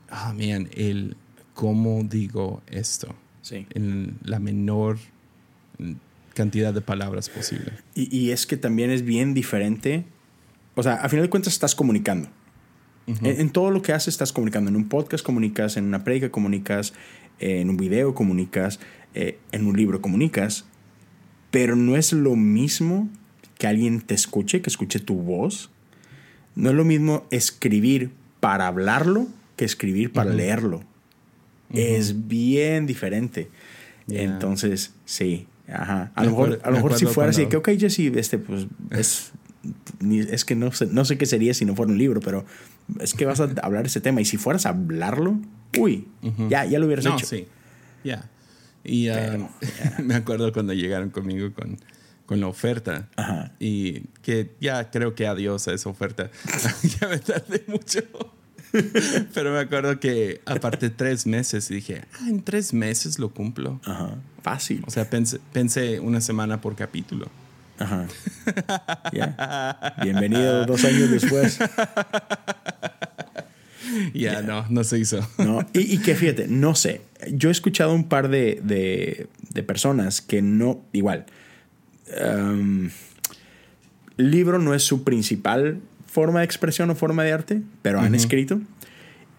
ah, 0.09 0.34
man, 0.34 0.69
el 0.75 1.15
cómo 1.53 2.03
digo 2.03 2.61
esto 2.67 3.15
Sí. 3.41 3.65
en 3.73 4.17
la 4.23 4.39
menor 4.39 4.97
cantidad 6.34 6.73
de 6.73 6.81
palabras 6.81 7.29
posible. 7.29 7.73
Y, 7.93 8.15
y 8.15 8.31
es 8.31 8.45
que 8.45 8.57
también 8.57 8.89
es 8.91 9.03
bien 9.03 9.34
diferente. 9.34 10.05
O 10.75 10.81
sea, 10.84 10.95
a 10.95 11.09
final 11.09 11.25
de 11.25 11.29
cuentas 11.29 11.53
estás 11.53 11.75
comunicando. 11.75 12.29
en, 13.05 13.25
en 13.25 13.49
todo 13.49 13.69
lo 13.69 13.81
que 13.81 13.91
haces 13.93 14.13
estás 14.13 14.31
comunicando. 14.31 14.69
En 14.69 14.75
un 14.77 14.88
podcast 14.88 15.25
comunicas, 15.25 15.75
en 15.77 15.84
una 15.86 16.03
predica 16.05 16.29
comunicas, 16.31 16.93
eh, 17.39 17.59
en 17.59 17.69
un 17.69 17.75
video 17.77 18.15
comunicas, 18.15 18.79
eh, 19.13 19.38
en 19.51 19.67
un 19.67 19.75
libro 19.75 20.01
comunicas. 20.01 20.65
Pero 21.53 21.75
no 21.75 21.95
es 21.95 22.11
lo 22.13 22.35
mismo 22.35 23.07
que 23.59 23.67
alguien 23.67 24.01
te 24.01 24.15
escuche, 24.15 24.61
que 24.63 24.69
escuche 24.71 24.99
tu 24.99 25.13
voz. 25.15 25.69
No 26.55 26.71
es 26.71 26.75
lo 26.75 26.83
mismo 26.83 27.27
escribir 27.29 28.09
para 28.39 28.65
hablarlo 28.67 29.27
que 29.55 29.63
escribir 29.65 30.11
para 30.11 30.33
leerlo. 30.33 30.81
Es 31.71 32.27
bien 32.27 32.87
diferente. 32.87 33.49
Yeah. 34.07 34.23
Entonces, 34.23 34.93
sí. 35.05 35.45
Ajá. 35.67 36.11
A 36.15 36.21
Me 36.21 36.25
lo 36.25 36.31
mejor, 36.31 36.47
acuerdo- 36.49 36.65
a 36.65 36.67
lo 36.69 36.71
me 36.77 36.83
mejor 36.83 36.97
si 36.99 37.05
fuera 37.05 37.29
así, 37.29 37.43
que 37.45 37.57
cuando- 37.59 37.71
ok, 37.73 37.79
Jesse, 37.79 37.99
este, 38.17 38.37
pues 38.39 38.65
es, 38.89 39.31
es 40.31 40.45
que 40.45 40.55
no 40.55 40.71
sé, 40.71 40.87
no 40.87 41.05
sé 41.05 41.17
qué 41.19 41.25
sería 41.27 41.53
si 41.53 41.65
no 41.65 41.75
fuera 41.75 41.91
un 41.91 41.97
libro, 41.99 42.19
pero 42.19 42.45
es 42.99 43.13
que 43.13 43.25
vas 43.25 43.39
a 43.39 43.49
hablar 43.61 43.85
ese 43.85 44.01
tema. 44.01 44.21
Y 44.21 44.25
si 44.25 44.37
fueras 44.37 44.65
a 44.65 44.69
hablarlo, 44.69 45.39
uy, 45.77 46.07
ya, 46.49 46.65
ya 46.65 46.79
lo 46.79 46.87
hubieras 46.87 47.05
No, 47.05 47.13
hecho. 47.15 47.25
sí. 47.27 47.45
Ya. 48.03 48.27
Y 48.84 49.09
ah, 49.09 49.15
Pero, 49.31 49.49
me 50.03 50.15
acuerdo 50.15 50.51
cuando 50.51 50.73
llegaron 50.73 51.09
conmigo 51.09 51.53
con, 51.53 51.77
con 52.25 52.39
la 52.39 52.47
oferta. 52.47 53.09
Ajá. 53.15 53.51
Y 53.59 54.01
que 54.21 54.51
ya 54.59 54.91
creo 54.91 55.15
que 55.15 55.27
adiós 55.27 55.67
a 55.67 55.73
esa 55.73 55.89
oferta. 55.89 56.29
ya 56.99 57.07
me 57.07 57.19
tardé 57.19 57.63
mucho. 57.67 58.01
Pero 59.34 59.51
me 59.51 59.59
acuerdo 59.59 59.99
que 59.99 60.41
aparte 60.45 60.89
tres 60.89 61.27
meses 61.27 61.69
y 61.69 61.75
dije, 61.75 62.01
ah, 62.19 62.27
en 62.27 62.43
tres 62.43 62.73
meses 62.73 63.19
lo 63.19 63.34
cumplo. 63.34 63.79
Ajá. 63.86 64.15
Fácil. 64.41 64.84
O 64.88 64.91
sea, 64.91 65.09
pensé, 65.09 65.39
pensé 65.53 65.99
una 65.99 66.21
semana 66.21 66.59
por 66.59 66.75
capítulo. 66.75 67.27
Ajá. 67.79 68.07
Ya. 69.11 69.95
Bienvenido 70.01 70.65
dos 70.65 70.84
años 70.86 71.09
después. 71.09 71.59
Ya, 74.20 74.41
no, 74.41 74.66
no 74.70 74.84
se 74.84 74.99
hizo. 74.99 75.28
¿no? 75.39 75.66
Y, 75.74 75.95
y 75.95 75.97
que 75.97 76.16
fíjate, 76.16 76.47
no 76.47 76.76
sé. 76.76 77.01
Yo 77.32 77.49
he 77.49 77.51
escuchado 77.51 77.93
un 77.93 78.07
par 78.07 78.30
de, 78.30 78.61
de, 78.64 79.28
de 79.49 79.64
personas 79.64 80.22
que 80.22 80.41
no, 80.41 80.82
igual, 80.91 81.26
um, 82.24 82.89
libro 84.18 84.59
no 84.59 84.74
es 84.74 84.84
su 84.84 85.03
principal 85.03 85.80
forma 86.05 86.39
de 86.39 86.45
expresión 86.45 86.89
o 86.91 86.95
forma 86.95 87.24
de 87.24 87.32
arte, 87.32 87.61
pero 87.82 87.99
han 87.99 88.14
escrito. 88.14 88.61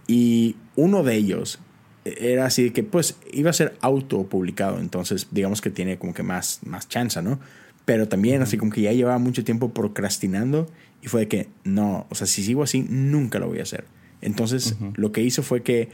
Y 0.09 0.57
uno 0.75 1.05
de 1.05 1.15
ellos 1.15 1.61
era 2.05 2.47
así 2.47 2.65
de 2.65 2.73
que 2.73 2.83
pues 2.83 3.17
iba 3.33 3.51
a 3.51 3.53
ser 3.53 3.77
autopublicado, 3.81 4.81
entonces 4.81 5.29
digamos 5.31 5.61
que 5.61 5.71
tiene 5.71 5.99
como 5.99 6.13
que 6.15 6.23
más, 6.23 6.61
más 6.65 6.89
chance, 6.89 7.23
¿no? 7.23 7.39
Pero 7.85 8.09
también 8.09 8.43
así 8.43 8.59
como 8.59 8.73
que 8.73 8.81
ya 8.81 8.93
llevaba 8.93 9.19
mucho 9.19 9.45
tiempo 9.45 9.73
procrastinando 9.73 10.69
y 11.01 11.09
fue 11.09 11.23
de 11.23 11.29
que 11.29 11.49
no, 11.65 12.07
o 12.11 12.15
sea, 12.15 12.27
si 12.27 12.43
sigo 12.43 12.63
así, 12.63 12.85
nunca 12.89 13.39
lo 13.39 13.49
voy 13.49 13.61
a 13.61 13.63
hacer. 13.63 13.85
Entonces 14.25 14.77
lo 14.97 15.13
que 15.13 15.23
hizo 15.23 15.43
fue 15.43 15.63
que 15.63 15.91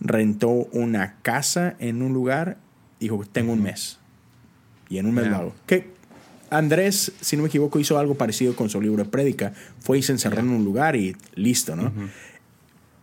rentó 0.00 0.48
una 0.72 1.16
casa 1.22 1.76
en 1.78 2.02
un 2.02 2.12
lugar, 2.12 2.58
dijo, 2.98 3.24
tengo 3.30 3.52
un 3.52 3.62
mes. 3.62 3.98
Y 4.88 4.98
en 4.98 5.06
un 5.06 5.14
mes 5.14 5.24
Ya. 5.24 5.30
lo 5.30 5.36
hago. 5.36 5.54
Que 5.66 5.92
Andrés, 6.50 7.12
si 7.20 7.36
no 7.36 7.42
me 7.42 7.48
equivoco, 7.48 7.78
hizo 7.80 7.98
algo 7.98 8.14
parecido 8.14 8.54
con 8.54 8.68
su 8.70 8.80
libro 8.80 9.02
de 9.04 9.10
prédica. 9.10 9.52
Fue 9.80 9.98
y 9.98 10.02
se 10.02 10.12
encerró 10.12 10.40
en 10.40 10.48
un 10.50 10.64
lugar 10.64 10.94
y 10.96 11.16
listo, 11.34 11.74
¿no? 11.76 11.92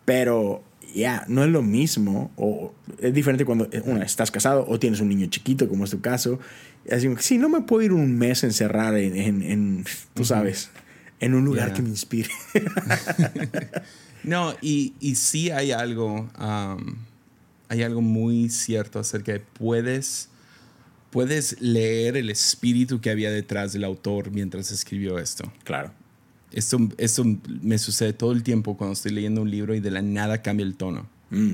Pero 0.05 0.63
ya, 0.95 1.25
no 1.27 1.43
es 1.43 1.49
lo 1.49 1.61
mismo. 1.61 2.31
O 2.37 2.73
es 2.99 3.13
diferente 3.13 3.45
cuando, 3.45 3.67
eh, 3.71 3.81
una, 3.85 4.03
estás 4.03 4.31
casado 4.31 4.65
o 4.67 4.79
tienes 4.79 4.99
un 5.01 5.09
niño 5.09 5.27
chiquito, 5.27 5.67
como 5.67 5.83
es 5.85 5.91
tu 5.91 6.01
caso. 6.01 6.39
Así 6.91 7.07
que, 7.13 7.21
sí, 7.21 7.37
no 7.37 7.49
me 7.49 7.61
puedo 7.61 7.81
ir 7.83 7.93
un 7.93 8.17
mes 8.17 8.43
a 8.43 8.47
encerrar 8.47 8.95
en, 8.97 9.15
en, 9.15 9.43
en, 9.43 9.85
tú 10.13 10.23
sabes, 10.25 10.71
en 11.19 11.33
un 11.33 11.43
lugar 11.45 11.73
que 11.73 11.81
me 11.81 11.89
inspire. 11.89 12.29
No, 14.23 14.53
y, 14.61 14.93
y 14.99 15.15
sí 15.15 15.49
hay 15.49 15.71
algo, 15.71 16.29
um, 16.39 16.95
hay 17.69 17.83
algo 17.83 18.01
muy 18.01 18.49
cierto 18.49 18.99
acerca 18.99 19.31
de 19.33 19.39
puedes, 19.39 20.29
puedes 21.09 21.59
leer 21.61 22.17
el 22.17 22.29
espíritu 22.29 23.01
que 23.01 23.09
había 23.09 23.31
detrás 23.31 23.73
del 23.73 23.83
autor 23.83 24.31
mientras 24.31 24.71
escribió 24.71 25.17
esto. 25.19 25.51
claro. 25.63 25.91
Esto, 26.51 26.77
esto 26.97 27.23
me 27.61 27.77
sucede 27.77 28.11
todo 28.11 28.33
el 28.33 28.43
tiempo 28.43 28.75
cuando 28.75 28.91
estoy 28.91 29.13
leyendo 29.13 29.41
un 29.41 29.49
libro 29.49 29.73
y 29.73 29.79
de 29.79 29.89
la 29.89 30.01
nada 30.01 30.41
cambia 30.41 30.65
el 30.65 30.75
tono. 30.75 31.07
Mm, 31.29 31.53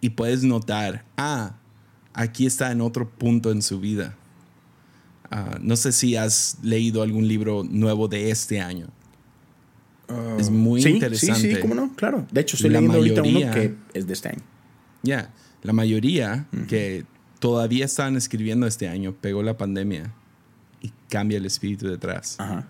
Y 0.00 0.10
puedes 0.10 0.42
notar, 0.42 1.04
ah, 1.16 1.54
aquí 2.12 2.44
está 2.44 2.72
en 2.72 2.80
otro 2.80 3.08
punto 3.08 3.52
en 3.52 3.62
su 3.62 3.78
vida. 3.78 4.16
Ah, 5.30 5.56
no 5.62 5.76
sé 5.76 5.92
si 5.92 6.16
has 6.16 6.58
leído 6.64 7.02
algún 7.02 7.28
libro 7.28 7.62
nuevo 7.62 8.08
de 8.08 8.30
este 8.32 8.60
año. 8.60 8.88
Es 10.38 10.50
muy 10.50 10.82
sí, 10.82 10.90
interesante. 10.90 11.40
Sí, 11.40 11.54
sí, 11.54 11.60
cómo 11.60 11.74
no, 11.74 11.94
claro. 11.96 12.26
De 12.30 12.40
hecho, 12.40 12.56
estoy 12.56 12.70
La 12.70 12.80
leyendo 12.80 12.98
ahorita 12.98 13.22
mayoría- 13.22 13.46
uno 13.46 13.54
que 13.54 13.74
es 13.98 14.06
de 14.06 14.12
este 14.12 14.28
año. 14.30 14.42
Ya, 15.02 15.32
la 15.62 15.72
mayoría 15.72 16.46
que 16.68 17.04
todavía 17.38 17.84
estaban 17.84 18.16
escribiendo 18.16 18.66
este 18.66 18.88
año 18.88 19.14
pegó 19.20 19.42
la 19.42 19.56
pandemia 19.56 20.12
y 20.80 20.92
cambia 21.08 21.38
el 21.38 21.46
espíritu 21.46 21.88
detrás. 21.88 22.36
Ajá. 22.38 22.66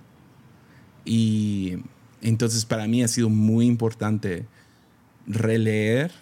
Y 1.05 1.79
entonces 2.23 2.65
para 2.65 2.87
mí 2.87 3.03
ha 3.03 3.09
sido 3.09 3.29
muy 3.29 3.67
importante 3.67 4.47
releer 5.27 6.13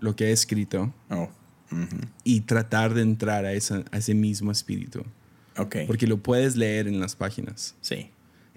lo 0.00 0.16
que 0.16 0.26
he 0.26 0.32
escrito 0.32 0.92
Oh. 1.10 1.28
ujú. 1.72 1.96
y 2.24 2.40
tratar 2.42 2.94
de 2.94 3.02
entrar 3.02 3.44
a, 3.44 3.52
esa- 3.52 3.84
a 3.90 3.98
ese 3.98 4.14
mismo 4.14 4.50
espíritu. 4.52 5.02
Ok. 5.56 5.76
Porque 5.86 6.06
lo 6.06 6.18
puedes 6.18 6.56
leer 6.56 6.86
en 6.88 7.00
las 7.00 7.16
páginas. 7.16 7.74
Sí. 7.80 8.10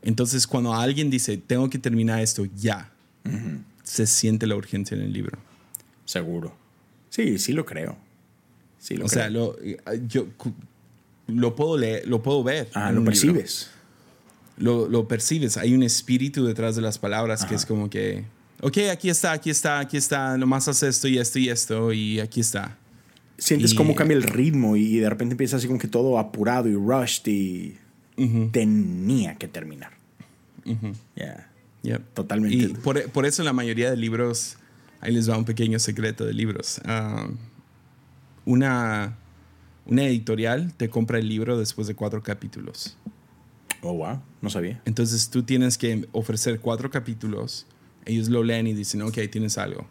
Entonces 0.04 0.46
cuando 0.48 0.74
alguien 0.74 1.10
dice, 1.10 1.38
tengo 1.38 1.70
que 1.70 1.80
terminar 1.80 2.20
esto 2.22 2.46
ya, 2.56 2.92
Ujú. 3.26 3.60
se 3.84 4.06
siente 4.06 4.46
la 4.48 4.56
urgencia 4.56 4.96
en 4.96 5.02
el 5.04 5.14
libro. 5.14 5.38
Seguro. 6.06 6.54
Sí, 7.10 7.38
sí 7.40 7.54
lo 7.54 7.66
creo. 7.66 7.96
Sí 8.80 8.96
lo 8.96 9.06
o 9.06 9.08
creo. 9.08 9.22
sea, 9.22 9.30
lo, 9.30 9.58
eh, 9.62 9.78
yo 10.08 10.28
lo 11.28 11.56
puedo 11.56 11.78
leer, 11.78 12.08
lo 12.08 12.22
puedo 12.22 12.44
ver. 12.44 12.70
ah, 12.74 12.92
lo 12.92 13.04
percibes. 13.04 13.70
lo, 14.58 14.88
lo 14.90 15.08
percibes. 15.08 15.56
Hay 15.58 15.74
un 15.74 15.84
espíritu 15.84 16.46
detrás 16.46 16.76
de 16.76 16.82
las 16.82 16.98
palabras 17.00 17.46
que 17.46 17.56
es 17.56 17.66
como 17.66 17.90
que, 17.90 18.26
ok, 18.62 18.78
aquí 18.92 19.10
está, 19.10 19.32
aquí 19.32 19.50
está, 19.50 19.80
aquí 19.80 19.96
está, 19.98 20.38
nomás 20.38 20.68
haz 20.68 20.84
esto 20.84 21.08
y 21.08 21.18
esto 21.18 21.40
y 21.40 21.50
esto 21.50 21.94
y 21.94 22.20
aquí 22.20 22.42
está. 22.42 22.78
Sientes 23.38 23.72
Y- 23.74 23.76
cómo 23.76 23.96
cambia 23.96 24.18
el 24.18 24.24
ritmo 24.24 24.76
y 24.76 24.98
de 24.98 25.10
repente 25.10 25.34
empieza 25.34 25.58
así 25.58 25.68
como 25.68 25.80
que 25.80 25.88
todo 25.88 26.20
apurado 26.20 26.68
y 26.70 26.74
rushed 26.76 27.26
y 27.28 27.78
tenía 28.52 29.36
que 29.36 29.48
terminar. 29.48 29.92
Ya. 31.16 31.50
Yep. 31.84 32.14
Totalmente. 32.14 32.56
Y 32.56 32.68
por, 32.70 33.10
por 33.12 33.26
eso 33.26 33.44
la 33.44 33.54
mayoría 33.54 33.90
de 33.90 33.98
libros, 33.98 34.58
ahí 35.02 35.14
les 35.14 35.30
va 35.30 35.38
un 35.38 35.46
pequeño 35.46 35.80
secreto 35.80 36.26
de 36.26 36.34
libros. 36.34 36.80
Ah, 36.86 37.28
una, 38.46 39.18
una 39.86 40.04
editorial 40.06 40.74
te 40.74 40.90
compra 40.90 41.20
el 41.20 41.28
libro 41.28 41.58
después 41.58 41.88
de 41.88 41.96
cuatro 41.96 42.24
capítulos. 42.24 42.98
Oh, 43.82 43.94
wow. 43.94 44.22
No 44.42 44.50
sabía. 44.50 44.82
Entonces 44.86 45.30
tú 45.30 45.44
tienes 45.44 45.78
que 45.78 46.08
ofrecer 46.14 46.62
cuatro 46.62 46.90
capítulos. 46.90 47.68
Ellos 48.06 48.30
lo 48.30 48.44
leen 48.44 48.68
y 48.68 48.74
dicen, 48.74 49.02
ok, 49.02 49.18
tienes 49.30 49.58
algo. 49.58 49.86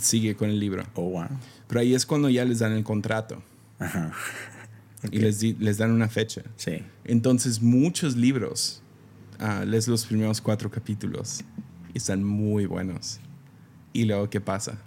Sigue 0.00 0.34
con 0.34 0.48
el 0.48 0.58
libro. 0.58 0.84
Oh, 0.94 1.10
wow. 1.10 1.28
Pero 1.68 1.80
ahí 1.80 1.94
es 1.94 2.06
cuando 2.06 2.30
ya 2.30 2.44
les 2.44 2.58
dan 2.60 2.72
el 2.72 2.84
contrato 2.84 3.42
Ajá. 3.78 4.12
y 5.10 5.18
les, 5.18 5.40
di- 5.40 5.56
les 5.58 5.78
dan 5.78 5.90
una 5.90 6.08
fecha. 6.08 6.42
Sí. 6.56 6.82
Entonces 7.04 7.62
muchos 7.62 8.16
libros, 8.16 8.82
ah, 9.38 9.64
lees 9.66 9.88
los 9.88 10.06
primeros 10.06 10.40
cuatro 10.40 10.70
capítulos 10.70 11.42
y 11.94 11.98
están 11.98 12.22
muy 12.24 12.66
buenos. 12.66 13.20
Y 13.92 14.04
luego, 14.04 14.28
¿qué 14.30 14.40
pasa? 14.40 14.78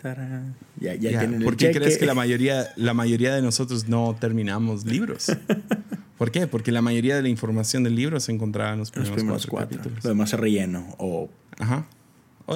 Tarán. 0.00 0.54
Ya, 0.80 0.94
ya 0.94 1.22
el 1.22 1.44
¿Por 1.44 1.56
qué 1.56 1.72
crees 1.72 1.98
que 1.98 2.06
la 2.06 2.14
mayoría, 2.14 2.68
la 2.76 2.94
mayoría 2.94 3.34
de 3.34 3.42
nosotros 3.42 3.86
no 3.88 4.16
terminamos 4.18 4.86
libros? 4.86 5.26
¿Por 6.16 6.30
qué? 6.30 6.46
Porque 6.46 6.72
la 6.72 6.80
mayoría 6.82 7.16
de 7.16 7.22
la 7.22 7.28
información 7.28 7.82
del 7.84 7.94
libro 7.96 8.18
se 8.20 8.32
encontraba 8.32 8.72
en 8.72 8.78
los 8.78 8.88
Los 8.88 8.92
primeros, 8.92 9.16
primeros 9.16 9.46
cuatro, 9.46 9.68
cuatro. 9.68 9.78
capítulos. 9.78 10.04
Lo 10.04 10.10
demás 10.10 10.32
es 10.32 10.40
relleno. 10.40 10.94
O 10.98 11.28
Ajá. 11.58 11.86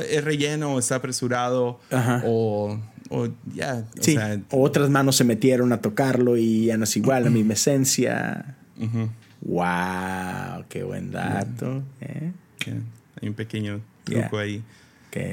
Es 0.02 0.24
relleno, 0.24 0.74
o 0.74 0.78
está 0.78 0.96
apresurado, 0.96 1.80
Ajá. 1.90 2.22
o, 2.26 2.80
o 3.10 3.28
ya, 3.54 3.84
o 3.98 4.02
Sí, 4.02 4.12
sea, 4.14 4.40
o 4.50 4.62
otras 4.62 4.90
manos 4.90 5.16
se 5.16 5.24
metieron 5.24 5.72
a 5.72 5.80
tocarlo 5.80 6.36
y 6.36 6.66
ya 6.66 6.76
no 6.76 6.84
es 6.84 6.96
igual, 6.96 7.24
la 7.24 7.30
misma 7.30 7.52
esencia. 7.54 8.56
ujú, 8.80 9.08
¡Wow! 9.42 10.64
¡Qué 10.68 10.82
buen 10.84 11.10
dato! 11.10 11.82
¿eh? 12.00 12.32
ya, 12.66 12.72
hay 13.22 13.28
un 13.28 13.34
pequeño 13.34 13.80
Yeah. 14.06 14.20
truco 14.22 14.38
ahí. 14.38 14.62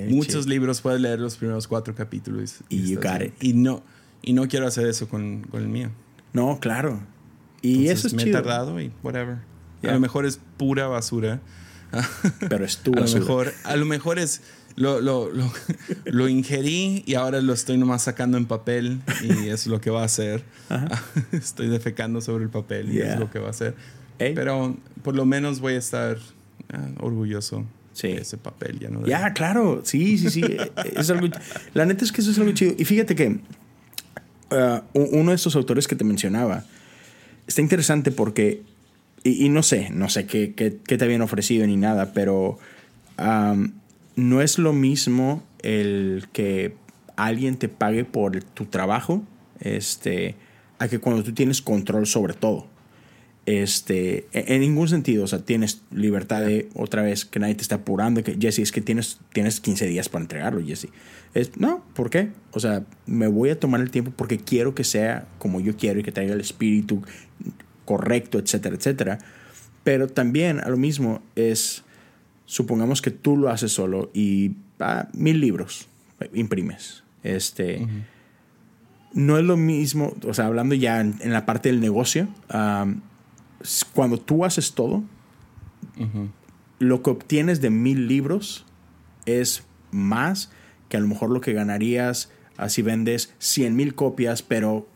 Muchos 0.09 0.45
libros 0.47 0.79
puedes 0.79 1.01
leer 1.01 1.19
los 1.19 1.35
primeros 1.37 1.67
cuatro 1.67 1.93
capítulos. 1.95 2.57
Y 2.69 2.87
you 2.89 2.99
got 3.01 3.21
it. 3.21 3.33
Y 3.41 3.53
no, 3.53 3.83
y 4.21 4.31
no 4.33 4.47
quiero 4.47 4.67
hacer 4.67 4.85
eso 4.87 5.09
con, 5.09 5.41
con 5.49 5.61
el 5.61 5.67
mío. 5.67 5.89
No, 6.33 6.59
claro. 6.61 7.01
Y 7.61 7.71
Entonces, 7.87 7.97
eso 7.99 8.07
es 8.07 8.13
me 8.13 8.21
he 8.21 8.25
chido. 8.25 8.41
tardado 8.41 8.79
y 8.79 8.91
whatever. 9.03 9.37
Yeah. 9.81 9.91
A 9.91 9.93
lo 9.95 9.99
mejor 9.99 10.25
es 10.25 10.39
pura 10.57 10.87
basura. 10.87 11.41
Pero 12.49 12.65
es 12.65 12.77
tu 12.77 12.93
a 12.93 13.01
lo 13.01 13.07
mejor, 13.19 13.53
a 13.63 13.75
lo 13.75 13.85
mejor 13.85 14.19
es 14.19 14.41
lo, 14.75 15.01
lo, 15.01 15.29
lo, 15.31 15.51
lo 16.05 16.27
ingerí 16.29 17.03
y 17.05 17.15
ahora 17.15 17.41
lo 17.41 17.53
estoy 17.53 17.77
nomás 17.77 18.03
sacando 18.03 18.37
en 18.37 18.45
papel 18.45 19.01
y 19.23 19.49
es 19.49 19.67
lo 19.67 19.81
que 19.81 19.89
va 19.89 20.01
a 20.01 20.05
hacer. 20.05 20.43
Estoy 21.31 21.67
defecando 21.67 22.21
sobre 22.21 22.43
el 22.45 22.49
papel 22.49 22.89
y 22.89 22.93
Yeah. 22.99 23.13
es 23.13 23.19
lo 23.19 23.29
que 23.29 23.39
va 23.39 23.47
a 23.47 23.51
hacer. 23.51 23.75
Pero 24.17 24.77
por 25.03 25.15
lo 25.15 25.25
menos 25.25 25.59
voy 25.59 25.73
a 25.73 25.77
estar 25.79 26.17
ah, 26.71 26.87
orgulloso 26.99 27.65
Sí. 27.93 28.07
de 28.07 28.21
ese 28.21 28.37
papel. 28.37 28.79
Ya, 28.79 28.89
no 28.89 29.01
de- 29.01 29.09
Ya, 29.09 29.33
claro. 29.33 29.81
Sí, 29.83 30.17
sí, 30.17 30.29
sí. 30.29 30.41
es 30.95 31.09
algo, 31.09 31.27
la 31.73 31.85
neta 31.85 32.05
es 32.05 32.11
que 32.13 32.21
eso 32.21 32.31
es 32.31 32.37
algo 32.39 32.51
chido. 32.53 32.73
Y 32.77 32.85
fíjate 32.85 33.15
que 33.15 33.27
uh, 34.51 34.79
u- 34.93 35.09
uno 35.19 35.31
de 35.31 35.35
estos 35.35 35.55
autores 35.57 35.87
que 35.87 35.95
te 35.95 36.03
mencionaba 36.05 36.63
está 37.47 37.61
interesante 37.61 38.11
porque, 38.11 38.61
y, 39.23 39.49
no 39.49 39.61
sé, 39.63 39.89
no 39.91 40.09
sé 40.09 40.25
qué, 40.25 40.53
qué- 40.53 40.77
qué 40.85 40.97
te 40.97 41.05
habían 41.05 41.21
ofrecido 41.21 41.65
ni 41.67 41.77
nada, 41.77 42.11
pero 42.13 42.57
no 44.15 44.41
es 44.41 44.57
lo 44.57 44.73
mismo 44.73 45.43
el 45.61 46.25
que 46.33 46.75
alguien 47.15 47.57
te 47.57 47.69
pague 47.69 48.03
por 48.05 48.43
tu 48.43 48.65
trabajo 48.65 49.23
este, 49.59 50.35
a 50.79 50.87
que 50.87 50.99
cuando 50.99 51.23
tú 51.23 51.33
tienes 51.33 51.61
control 51.61 52.07
sobre 52.07 52.33
todo. 52.33 52.67
Este, 53.47 54.27
en 54.33 54.53
en 54.53 54.61
ningún 54.61 54.87
sentido, 54.87 55.23
o 55.23 55.27
sea, 55.27 55.39
tienes 55.39 55.81
libertad 55.91 56.41
de 56.41 56.69
otra 56.75 57.01
vez 57.01 57.25
que 57.25 57.39
nadie 57.39 57.55
te 57.55 57.63
está 57.63 57.75
apurando, 57.75 58.23
que 58.23 58.37
Jesse, 58.39 58.59
es 58.59 58.71
que 58.71 58.81
tienes, 58.81 59.19
tienes 59.33 59.59
15 59.59 59.87
días 59.87 60.09
para 60.09 60.23
entregarlo, 60.23 60.63
Jesse. 60.65 60.89
Es, 61.33 61.57
no, 61.57 61.83
¿por 61.95 62.09
qué? 62.11 62.29
O 62.51 62.59
sea, 62.59 62.83
me 63.07 63.25
voy 63.27 63.49
a 63.49 63.59
tomar 63.59 63.81
el 63.81 63.89
tiempo 63.89 64.11
porque 64.15 64.37
quiero 64.37 64.75
que 64.75 64.83
sea 64.83 65.27
como 65.39 65.59
yo 65.59 65.75
quiero 65.75 65.99
y 65.99 66.03
que 66.03 66.11
traiga 66.11 66.33
el 66.33 66.41
espíritu 66.41 67.01
correcto, 67.91 68.39
etcétera, 68.39 68.75
etcétera. 68.75 69.19
Pero 69.83 70.07
también 70.07 70.61
a 70.61 70.69
lo 70.69 70.77
mismo 70.77 71.21
es, 71.35 71.83
supongamos 72.45 73.01
que 73.01 73.11
tú 73.11 73.35
lo 73.35 73.49
haces 73.49 73.73
solo 73.73 74.09
y 74.13 74.53
ah, 74.79 75.09
mil 75.13 75.41
libros 75.41 75.89
imprimes. 76.33 77.03
Este, 77.23 77.85
no 79.13 79.37
es 79.37 79.43
lo 79.43 79.57
mismo, 79.57 80.15
o 80.25 80.33
sea, 80.33 80.45
hablando 80.45 80.73
ya 80.73 81.01
en, 81.01 81.15
en 81.19 81.33
la 81.33 81.45
parte 81.45 81.69
del 81.69 81.81
negocio, 81.81 82.29
cuando 83.93 84.17
tú 84.17 84.45
haces 84.45 84.71
todo, 84.73 85.03
lo 86.79 87.03
que 87.03 87.09
obtienes 87.09 87.59
de 87.59 87.71
mil 87.71 88.07
libros 88.07 88.65
es 89.25 89.63
más 89.91 90.49
que 90.87 90.95
a 90.95 90.99
lo 91.01 91.07
mejor 91.07 91.29
lo 91.29 91.41
que 91.41 91.51
ganarías 91.53 92.31
así 92.57 92.81
vendes 92.81 93.33
100 93.39 93.75
mil 93.75 93.95
copias, 93.95 94.41
pero 94.41 94.87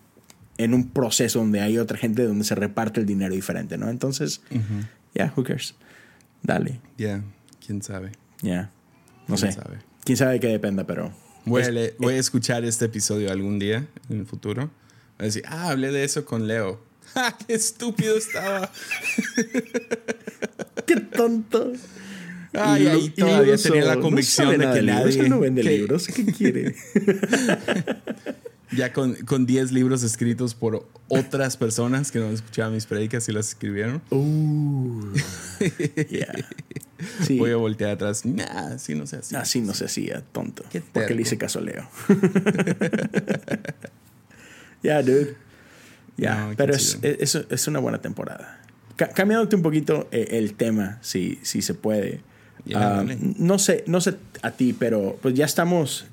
en 0.58 0.74
un 0.74 0.90
proceso 0.90 1.40
donde 1.40 1.62
hay 1.62 1.78
otra 1.78 1.98
gente 1.98 2.24
donde 2.24 2.44
se 2.46 2.56
reparte 2.56 3.00
el 3.00 3.06
dinero 3.06 3.34
diferente, 3.34 3.78
¿no? 3.78 3.90
Entonces, 3.90 4.42
Ujú. 4.52 4.86
ya, 5.14 5.34
who 5.36 5.44
cares? 5.44 5.76
Dale, 6.44 6.80
Ya, 6.98 7.24
quién 7.66 7.82
sabe. 7.82 8.12
ya. 8.42 8.72
No 9.28 9.36
¿Quién 9.36 9.52
sé. 9.52 9.60
sabe? 9.60 9.78
Quién 10.04 10.18
sabe 10.18 10.40
que 10.40 10.48
dependa, 10.48 10.86
pero. 10.86 11.12
Voy, 11.46 11.62
es- 11.64 11.68
a, 11.68 11.72
le- 11.72 11.96
voy 12.00 12.14
a 12.16 12.18
escuchar 12.20 12.64
este 12.64 12.86
episodio 12.86 13.32
algún 13.32 13.58
día 13.60 13.88
en 14.10 14.20
el 14.20 14.26
futuro. 14.26 14.64
Voy 14.66 14.72
a 15.20 15.24
decir, 15.24 15.44
ah, 15.48 15.70
hablé 15.70 15.92
de 15.92 16.04
eso 16.04 16.26
con 16.26 16.48
Leo. 16.48 16.80
¡Ja, 17.14 17.36
¡Qué 17.48 17.54
estúpido 17.54 18.16
estaba! 18.18 18.70
¡Qué 20.86 20.96
tonto! 20.98 21.74
Ay, 22.54 22.84
Y 22.84 22.88
ahí 22.88 23.10
todavía 23.10 23.58
tenía 23.58 23.84
la 23.86 23.96
no 23.96 24.02
convicción 24.02 24.48
sabe 24.48 24.58
de 24.66 24.74
que 24.74 24.82
nadie. 24.86 25.30
no 25.30 25.40
vende 25.40 25.62
que 25.62 25.70
libros. 25.78 26.08
¿Qué 26.08 26.26
quiere? 26.26 26.76
Ya 28.72 28.92
con, 28.94 29.16
con 29.26 29.46
10 29.46 29.72
libros 29.72 30.02
escritos 30.04 30.56
por 30.56 30.88
otras 31.08 31.56
personas 31.58 32.12
que 32.12 32.20
no 32.20 32.30
escuchaban 32.30 32.74
mis 32.74 32.86
predicas 32.86 33.30
y 33.30 33.32
las 33.32 33.50
escribieron. 33.50 34.02
Uh, 34.10 35.14
yeah. 36.10 36.34
Sí. 37.24 37.38
Voy 37.38 37.52
a 37.52 37.58
voltear 37.58 37.92
atrás. 37.92 38.26
Nah, 38.26 38.74
así 38.74 38.96
no 38.96 39.06
se 39.06 39.18
hace. 39.18 39.38
Así 39.38 39.62
no 39.62 39.74
se 39.74 39.86
hacía, 39.86 40.24
tonto. 40.32 40.64
Qué 40.72 40.82
Porque 40.82 41.14
le 41.14 41.22
hice 41.22 41.38
caso 41.38 41.60
a 41.60 41.62
Leo. 41.62 41.88
Ya, 44.84 45.02
dude. 45.02 45.36
No, 46.18 46.50
qué 46.52 46.56
pero 46.56 46.74
es, 46.76 47.00
es, 47.02 47.36
es 47.36 47.68
una 47.68 47.80
buena 47.80 48.00
temporada. 48.02 48.62
Ca- 48.96 49.10
cambiándote 49.10 49.56
un 49.56 49.64
poquito 49.64 50.08
eh, 50.12 50.28
el 50.32 50.54
tema, 50.54 51.00
si, 51.02 51.40
si 51.42 51.62
se 51.64 51.74
puede. 51.74 52.22
Ah, 52.74 52.98
dale. 52.98 53.18
no 53.20 53.58
sé, 53.60 53.84
no 53.88 54.00
sé 54.00 54.16
a 54.42 54.52
ti, 54.52 54.74
pero 54.74 55.18
pues 55.22 55.34
ya 55.34 55.46
estamos. 55.46 56.06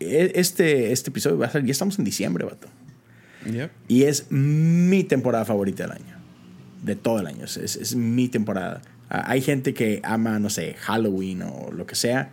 E- 0.00 0.32
Este, 0.34 0.92
este 0.92 1.10
episodio 1.10 1.38
va 1.38 1.46
a 1.46 1.50
ser, 1.50 1.64
ya 1.64 1.72
estamos 1.72 1.98
en 1.98 2.04
diciembre, 2.04 2.44
vato. 2.44 2.68
Yep. 3.50 3.70
Y 3.88 4.02
es 4.04 4.26
mi 4.30 5.04
temporada 5.04 5.44
favorita 5.44 5.84
del 5.84 5.92
año. 5.92 6.16
De 6.82 6.96
todo 6.96 7.20
el 7.20 7.26
año. 7.26 7.44
Es, 7.44 7.56
es- 7.56 7.76
es 7.76 7.94
mi 7.96 8.28
temporada. 8.28 8.82
Ah, 9.08 9.24
hay 9.30 9.40
gente 9.40 9.72
que 9.74 10.00
ama, 10.04 10.38
no 10.38 10.50
sé, 10.50 10.74
Halloween 10.74 11.42
o 11.42 11.70
lo 11.72 11.86
que 11.86 11.94
sea. 11.94 12.32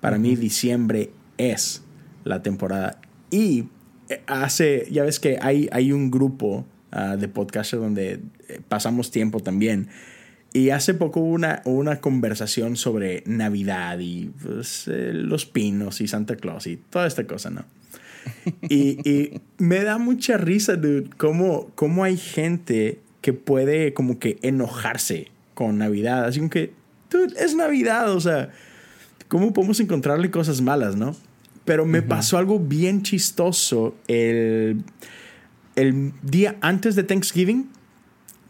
Para 0.00 0.18
mí, 0.18 0.36
diciembre 0.36 1.10
es 1.38 1.82
la 2.24 2.42
temporada. 2.42 3.00
Y 3.30 3.64
eh, 4.08 4.22
hace, 4.26 4.86
ya 4.90 5.04
ves 5.04 5.20
que 5.20 5.38
hay, 5.40 5.68
hay 5.72 5.92
un 5.92 6.10
grupo 6.10 6.66
ah, 6.90 7.16
de 7.16 7.28
podcasters 7.28 7.82
donde 7.82 8.20
eh, 8.48 8.60
pasamos 8.68 9.10
tiempo 9.10 9.40
también. 9.40 9.88
Y 10.52 10.70
hace 10.70 10.94
poco 10.94 11.20
hubo 11.20 11.34
una, 11.34 11.62
una 11.64 12.00
conversación 12.00 12.76
sobre 12.76 13.22
Navidad 13.26 13.98
y 13.98 14.30
pues, 14.42 14.88
eh, 14.88 15.12
los 15.12 15.44
pinos 15.44 16.00
y 16.00 16.08
Santa 16.08 16.36
Claus 16.36 16.66
y 16.66 16.76
toda 16.76 17.06
esta 17.06 17.26
cosa, 17.26 17.50
¿no? 17.50 17.64
Y, 18.68 19.08
y 19.08 19.40
me 19.58 19.82
da 19.82 19.98
mucha 19.98 20.36
risa, 20.36 20.76
dude, 20.76 21.10
cómo, 21.16 21.70
cómo 21.74 22.04
hay 22.04 22.16
gente 22.16 23.00
que 23.20 23.32
puede 23.32 23.92
como 23.94 24.18
que 24.18 24.38
enojarse 24.42 25.28
con 25.54 25.78
Navidad. 25.78 26.24
Así 26.24 26.38
como 26.38 26.50
que, 26.50 26.72
dude, 27.10 27.34
es 27.38 27.54
Navidad, 27.54 28.12
o 28.12 28.20
sea, 28.20 28.50
¿cómo 29.28 29.52
podemos 29.52 29.80
encontrarle 29.80 30.30
cosas 30.30 30.60
malas, 30.60 30.96
no? 30.96 31.16
Pero 31.64 31.84
me 31.84 32.00
pasó 32.00 32.38
algo 32.38 32.58
bien 32.58 33.02
chistoso 33.02 33.94
el, 34.06 34.82
el 35.76 36.12
día 36.22 36.56
antes 36.62 36.94
de 36.94 37.02
Thanksgiving. 37.02 37.68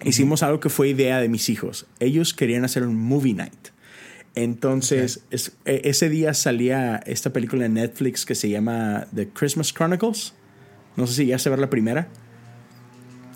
Hicimos 0.05 0.43
algo 0.43 0.61
que 0.61 0.69
fue 0.69 0.89
idea 0.89 1.21
de 1.21 1.29
mis 1.29 1.49
hijos. 1.49 1.87
Ellos 1.99 2.33
querían 2.35 2.65
hacer 2.65 2.85
un 2.85 2.95
movie 2.97 3.35
night. 3.35 3.69
Entonces, 4.35 5.21
es- 5.31 5.53
e- 5.65 5.83
ese 5.85 6.09
día 6.09 6.33
salía 6.35 6.97
esta 7.07 7.33
película 7.33 7.67
en 7.67 7.75
Netflix 7.75 8.25
que 8.25 8.35
se 8.37 8.49
llama 8.49 9.07
The 9.15 9.29
Christmas 9.31 9.73
Chronicles. 9.73 10.35
No 10.97 11.07
sé 11.07 11.15
si 11.15 11.27
ya 11.27 11.39
se 11.39 11.51
ver 11.51 11.59
la 11.59 11.69
primera. 11.71 12.07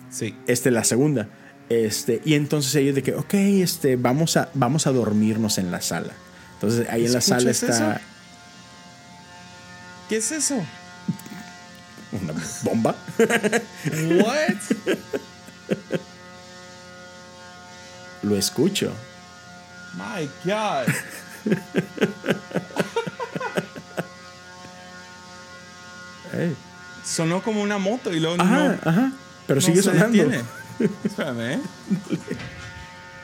Sí. 0.09 0.35
Este, 0.47 0.71
la 0.71 0.83
segunda. 0.85 1.27
Este, 1.69 2.21
y 2.23 2.35
entonces 2.35 2.73
ellos 2.75 2.95
de 2.95 3.03
que, 3.03 3.15
ok, 3.15 3.33
este, 3.33 3.95
vamos 3.97 4.37
a, 4.37 4.49
vamos 4.53 4.87
a 4.87 4.91
dormirnos 4.91 5.57
en 5.57 5.71
la 5.71 5.81
sala. 5.81 6.13
Entonces 6.53 6.87
ahí 6.89 7.05
en 7.05 7.13
la 7.13 7.21
sala 7.21 7.51
¿Escuchas 7.51 7.77
está 7.77 7.91
eso? 7.95 8.01
¿Qué 10.07 10.17
es 10.17 10.31
eso? 10.31 10.55
una 12.21 12.33
bomba. 12.63 12.95
What? 13.17 14.57
Lo 18.23 18.35
escucho. 18.37 18.91
My 19.95 20.29
God. 20.45 20.87
Hey. 26.31 26.55
sonó 27.05 27.43
como 27.43 27.61
una 27.61 27.77
moto 27.77 28.11
y 28.11 28.19
luego 28.19 28.41
Ajá, 28.41 28.69
no. 28.83 28.89
ajá. 28.89 29.11
Pero 29.45 29.59
no 29.59 29.65
sigue 29.65 29.83
se 29.83 29.91
sonando. 29.91 30.07
detiene. 30.23 30.43
Espérame, 31.03 31.41
¿eh? 31.51 31.61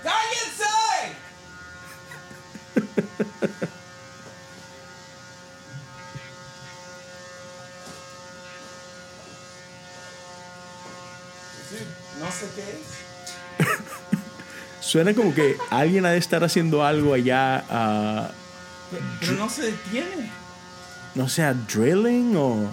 ¡Cállense! 0.03 1.15
No 12.19 12.31
sé 12.31 12.47
qué 12.55 12.61
es. 12.61 12.88
Suena 14.89 15.13
como 15.13 15.35
que 15.35 15.55
alguien 15.69 16.03
ha 16.07 16.09
de 16.09 16.17
estar 16.17 16.43
haciendo 16.43 16.83
algo 16.83 17.13
allá, 17.13 17.63
ah, 17.69 18.31
Pero, 19.19 19.33
no 19.33 19.47
se 19.47 19.67
detiene. 19.67 20.31
no 21.13 21.29
sé, 21.29 21.43
a 21.43 21.53
drilling 21.53 22.35
o... 22.35 22.67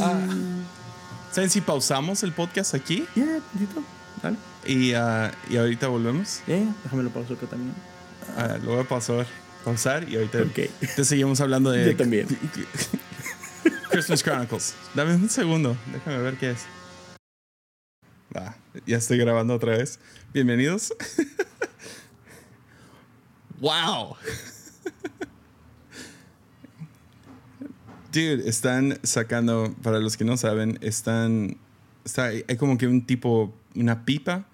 Ah, 0.00 0.20
¿Saben 1.32 1.50
si 1.50 1.60
pausamos 1.62 2.22
el 2.22 2.32
podcast 2.32 2.76
aquí? 2.76 3.04
Ya, 3.16 3.24
tantito. 3.52 3.82
Dale. 4.22 4.36
Y, 4.64 4.92
ah, 4.92 5.32
y 5.50 5.56
ahorita 5.56 5.88
volvemos. 5.88 6.42
Ya, 6.46 6.60
déjame 6.84 7.02
lo 7.02 7.10
pauso 7.10 7.34
acá 7.34 7.46
también. 7.46 7.74
Lo 8.62 8.70
voy 8.76 8.84
a 8.84 8.88
pausar, 8.88 9.26
pausar 9.64 10.08
y 10.08 10.14
ahorita 10.14 10.42
Ok. 10.42 10.70
te 10.94 11.04
seguimos 11.04 11.40
hablando 11.40 11.72
de 11.72 11.86
Yo 11.86 11.96
también. 11.96 12.28
Christmas 13.90 14.22
Chronicles. 14.22 14.74
Dame 14.94 15.16
un 15.16 15.28
segundo, 15.28 15.76
déjame 15.92 16.18
ver 16.18 16.36
qué 16.36 16.50
es. 16.52 16.60
Ya 18.86 18.98
estoy 18.98 19.18
grabando 19.18 19.52
otra 19.52 19.76
vez. 19.76 19.98
Bienvenidos. 20.32 20.94
wow. 23.60 24.14
Dude, 28.12 28.48
están 28.48 29.00
sacando, 29.02 29.74
para 29.82 29.98
los 29.98 30.16
que 30.16 30.24
no 30.24 30.36
saben, 30.36 30.78
están, 30.82 31.56
está, 32.04 32.26
hay 32.26 32.56
como 32.56 32.78
que 32.78 32.86
un 32.86 33.04
tipo, 33.04 33.52
una 33.74 34.04
pipa 34.04 34.46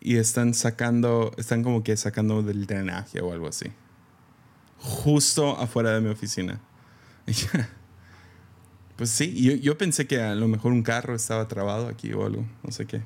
y 0.00 0.16
están 0.16 0.54
sacando, 0.54 1.32
están 1.36 1.62
como 1.62 1.84
que 1.84 1.98
sacando 1.98 2.42
del 2.42 2.66
drenaje 2.66 3.20
o 3.20 3.30
algo 3.30 3.48
así. 3.48 3.66
Justo 4.78 5.60
afuera 5.60 5.90
de 5.90 6.00
mi 6.00 6.08
oficina. 6.08 6.60
Pues 8.96 9.10
sí, 9.10 9.34
yo, 9.34 9.54
yo 9.54 9.76
pensé 9.76 10.06
que 10.06 10.22
a 10.22 10.36
lo 10.36 10.46
mejor 10.46 10.70
un 10.70 10.84
carro 10.84 11.16
estaba 11.16 11.48
trabado 11.48 11.88
aquí 11.88 12.12
o 12.12 12.24
algo, 12.24 12.46
no 12.62 12.70
sé 12.70 12.86
qué. 12.86 13.02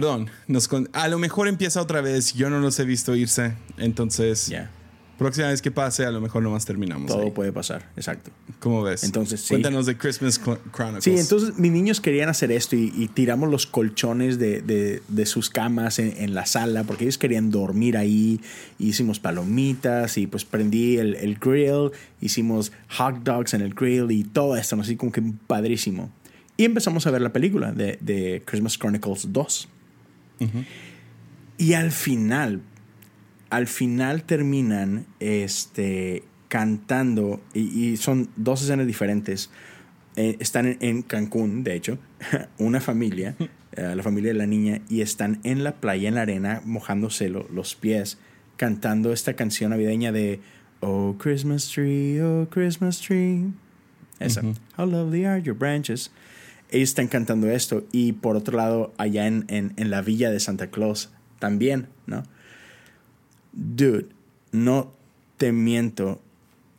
Perdón, 0.00 0.30
nos 0.48 0.68
con- 0.68 0.88
a 0.92 1.08
lo 1.08 1.18
mejor 1.18 1.48
empieza 1.48 1.80
otra 1.80 2.00
vez, 2.00 2.32
yo 2.34 2.48
no 2.50 2.60
los 2.60 2.78
he 2.78 2.84
visto 2.84 3.14
irse, 3.16 3.54
entonces 3.78 4.46
Ya, 4.48 4.70
próxima 5.18 5.48
vez 5.48 5.62
que 5.62 5.70
pase 5.70 6.04
a 6.04 6.10
lo 6.10 6.20
mejor 6.20 6.42
nomás 6.42 6.64
terminamos. 6.66 7.06
todo 7.10 7.22
ahí. 7.22 7.30
puede 7.30 7.52
pasar, 7.52 7.88
exacto. 7.96 8.30
¿Cómo 8.60 8.82
ves? 8.82 9.04
Entonces, 9.04 9.40
sí. 9.40 9.48
Cuéntanos 9.48 9.86
de 9.86 9.96
Christmas 9.96 10.40
Chron- 10.42 10.58
Chronicles. 10.74 11.04
Sí, 11.04 11.16
entonces 11.18 11.58
mis 11.58 11.70
niños 11.72 12.00
querían 12.00 12.28
hacer 12.28 12.50
esto 12.52 12.76
y, 12.76 12.92
y 12.96 13.08
tiramos 13.08 13.50
los 13.50 13.66
colchones 13.66 14.38
de, 14.38 14.60
de- 14.62 15.02
de 15.08 15.26
sus 15.26 15.48
camas 15.50 15.98
en, 15.98 16.14
en 16.18 16.34
la 16.34 16.46
sala 16.46 16.84
porque 16.84 17.04
ellos 17.04 17.18
querían 17.18 17.50
dormir 17.50 17.96
ahí. 17.96 18.40
Hicimos 18.78 19.18
palomitas 19.20 20.18
y 20.18 20.26
pues 20.26 20.44
prendí 20.44 20.98
el, 20.98 21.14
el 21.16 21.36
grill, 21.36 21.90
hicimos 22.20 22.72
hot 22.96 23.22
dogs 23.22 23.54
en 23.54 23.60
el 23.62 23.74
grill 23.74 24.10
y 24.10 24.24
todo 24.24 24.56
esto, 24.56 24.78
así 24.80 24.96
como 24.96 25.12
que 25.12 25.22
padrísimo. 25.46 26.10
Y 26.58 26.64
empezamos 26.64 27.06
a 27.06 27.10
ver 27.10 27.20
la 27.20 27.32
película 27.34 27.72
de, 27.72 27.98
de 28.00 28.42
Christmas 28.46 28.78
Chronicles 28.78 29.30
2. 29.30 29.68
Y 31.58 31.72
al 31.74 31.90
final, 31.90 32.60
al 33.50 33.66
final 33.66 34.22
terminan 34.24 35.06
este, 35.20 36.22
cantando, 36.48 37.40
y, 37.54 37.60
y 37.92 37.96
son 37.96 38.28
dos 38.36 38.62
escenas 38.62 38.86
diferentes. 38.86 39.50
Eh, 40.16 40.36
están 40.40 40.66
en, 40.66 40.76
en 40.80 41.02
Cancún, 41.02 41.62
de 41.64 41.74
hecho, 41.74 41.98
una 42.58 42.80
familia, 42.80 43.36
eh, 43.72 43.94
la 43.96 44.02
familia 44.02 44.32
de 44.32 44.38
la 44.38 44.46
niña, 44.46 44.80
y 44.88 45.00
están 45.00 45.40
en 45.44 45.64
la 45.64 45.76
playa, 45.76 46.08
en 46.08 46.14
la 46.14 46.22
arena, 46.22 46.62
mojándose 46.64 47.28
lo- 47.28 47.48
los 47.52 47.74
pies, 47.74 48.18
cantando 48.56 49.12
esta 49.12 49.34
canción 49.34 49.70
navideña 49.70 50.12
de 50.12 50.40
Oh 50.80 51.16
Christmas 51.18 51.68
Tree, 51.70 52.20
Oh 52.22 52.48
Christmas 52.50 53.00
Tree. 53.00 53.44
Esa. 54.18 54.42
How 54.78 54.86
lovely 54.86 55.24
are 55.26 55.42
your 55.42 55.54
branches. 55.56 56.10
Ellos 56.70 56.90
están 56.90 57.08
cantando 57.08 57.48
esto. 57.50 57.84
Y 57.92 58.12
por 58.12 58.36
otro 58.36 58.56
lado, 58.56 58.92
allá 58.98 59.26
en, 59.26 59.44
en, 59.48 59.72
en 59.76 59.90
la 59.90 60.02
villa 60.02 60.30
de 60.30 60.40
Santa 60.40 60.68
Claus, 60.68 61.10
también, 61.38 61.88
¿no? 62.06 62.22
Dude, 63.52 64.06
no 64.52 64.92
te 65.36 65.52
miento, 65.52 66.20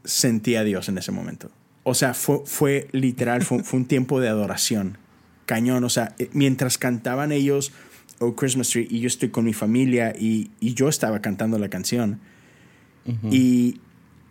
sentí 0.03 0.55
a 0.55 0.63
Dios 0.63 0.89
en 0.89 0.97
ese 0.97 1.11
momento. 1.11 1.49
O 1.83 1.93
sea, 1.93 2.13
fue, 2.13 2.41
fue 2.45 2.87
literal, 2.91 3.43
fue, 3.43 3.63
fue 3.63 3.79
un 3.79 3.85
tiempo 3.85 4.19
de 4.19 4.27
adoración. 4.27 4.97
Cañón, 5.45 5.83
o 5.83 5.89
sea, 5.89 6.15
eh, 6.19 6.29
mientras 6.33 6.77
cantaban 6.77 7.31
ellos 7.31 7.71
Oh 8.19 8.35
Christmas 8.35 8.69
Tree 8.69 8.87
y 8.89 8.99
yo 8.99 9.07
estoy 9.07 9.29
con 9.29 9.45
mi 9.45 9.53
familia 9.53 10.13
y, 10.17 10.49
y 10.59 10.73
yo 10.73 10.89
estaba 10.89 11.21
cantando 11.21 11.59
la 11.59 11.69
canción. 11.69 12.19
Y, 13.31 13.79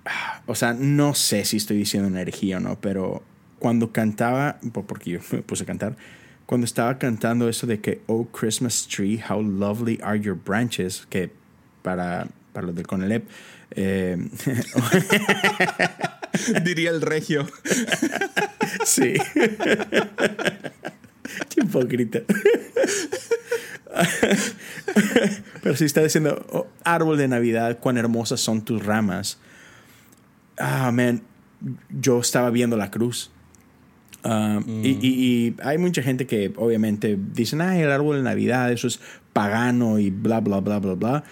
ah, 0.04 0.42
o 0.44 0.54
sea, 0.54 0.74
no 0.74 1.14
sé 1.14 1.46
si 1.46 1.56
estoy 1.56 1.78
diciendo 1.78 2.08
una 2.08 2.20
herejía 2.20 2.58
o 2.58 2.60
no, 2.60 2.78
pero 2.78 3.22
cuando 3.58 3.92
cantaba, 3.92 4.58
po- 4.72 4.86
porque 4.86 5.10
yo 5.12 5.20
me 5.32 5.42
puse 5.42 5.64
a 5.64 5.66
cantar, 5.66 5.96
cuando 6.46 6.64
estaba 6.64 6.96
cantando 6.98 7.48
eso 7.48 7.66
de 7.66 7.80
que 7.80 8.02
Oh 8.06 8.26
Christmas 8.26 8.86
Tree, 8.88 9.20
how 9.28 9.42
lovely 9.42 9.98
are 10.02 10.18
your 10.20 10.36
branches, 10.36 11.06
que 11.10 11.30
para, 11.82 12.28
para 12.52 12.68
los 12.68 12.76
del 12.76 12.86
Conalep, 12.86 13.26
eh, 13.72 14.16
Diría 16.64 16.90
el 16.90 17.02
regio. 17.02 17.46
Sí. 18.84 19.14
Qué 19.34 19.50
hipócrita. 21.62 22.20
Pero 25.62 25.76
si 25.76 25.84
está 25.84 26.02
diciendo, 26.02 26.44
"Oh, 26.50 26.66
árbol 26.84 27.18
de 27.18 27.28
Navidad, 27.28 27.78
cuán 27.80 27.96
hermosas 27.96 28.40
son 28.40 28.64
tus 28.64 28.84
ramas. 28.84 29.38
Ah, 30.58 30.90
man, 30.92 31.22
yo 31.90 32.20
estaba 32.20 32.50
viendo 32.50 32.76
la 32.76 32.90
cruz. 32.90 33.30
Ah, 34.28 34.60
y, 34.66 34.88
y- 34.88 34.98
y 35.46 35.54
hay 35.62 35.78
mucha 35.78 36.02
gente 36.02 36.26
que 36.26 36.52
obviamente 36.56 37.16
dicen, 37.32 37.60
ah, 37.60 37.78
el 37.78 37.90
árbol 37.90 38.16
de 38.16 38.22
Navidad, 38.24 38.72
eso 38.72 38.88
es 38.88 38.98
pagano 39.32 39.98
y 40.00 40.10
bla, 40.10 40.40
bla, 40.40 40.58
bla, 40.60 40.80
bla, 40.80 40.94
bla. 40.94 41.24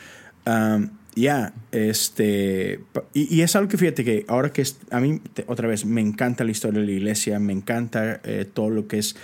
Um, 0.47 0.91
ya, 1.17 1.55
este. 1.73 2.81
pa- 2.93 3.05
Y, 3.15 3.35
y 3.35 3.41
es 3.43 3.57
algo 3.57 3.69
que 3.69 3.79
fíjate 3.79 4.05
que 4.05 4.25
ahora 4.29 4.53
que 4.53 4.63
es- 4.63 4.79
a 4.91 5.01
mí, 5.01 5.21
te- 5.33 5.45
otra 5.49 5.67
vez, 5.67 5.85
me 5.85 6.01
encanta 6.01 6.45
la 6.45 6.51
historia 6.53 6.81
de 6.81 6.87
la 6.87 6.93
iglesia, 6.93 7.39
me 7.41 7.53
encanta 7.53 8.21
eh, 8.25 8.45
todo 8.53 8.71
lo 8.71 8.87
que 8.87 8.99
es 8.99 9.17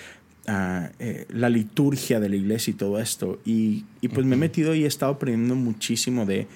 ah, 0.48 0.90
eh, 0.98 1.26
la 1.28 1.48
liturgia 1.48 2.18
de 2.18 2.28
la 2.28 2.34
iglesia 2.36 2.72
y 2.72 2.74
todo 2.74 2.98
esto. 2.98 3.40
Y, 3.44 3.84
y 4.00 4.08
pues 4.08 4.26
me 4.26 4.34
he 4.34 4.38
metido 4.38 4.74
y 4.74 4.82
he 4.84 4.86
estado 4.88 5.12
aprendiendo 5.12 5.54
muchísimo 5.54 6.26
de 6.26 6.48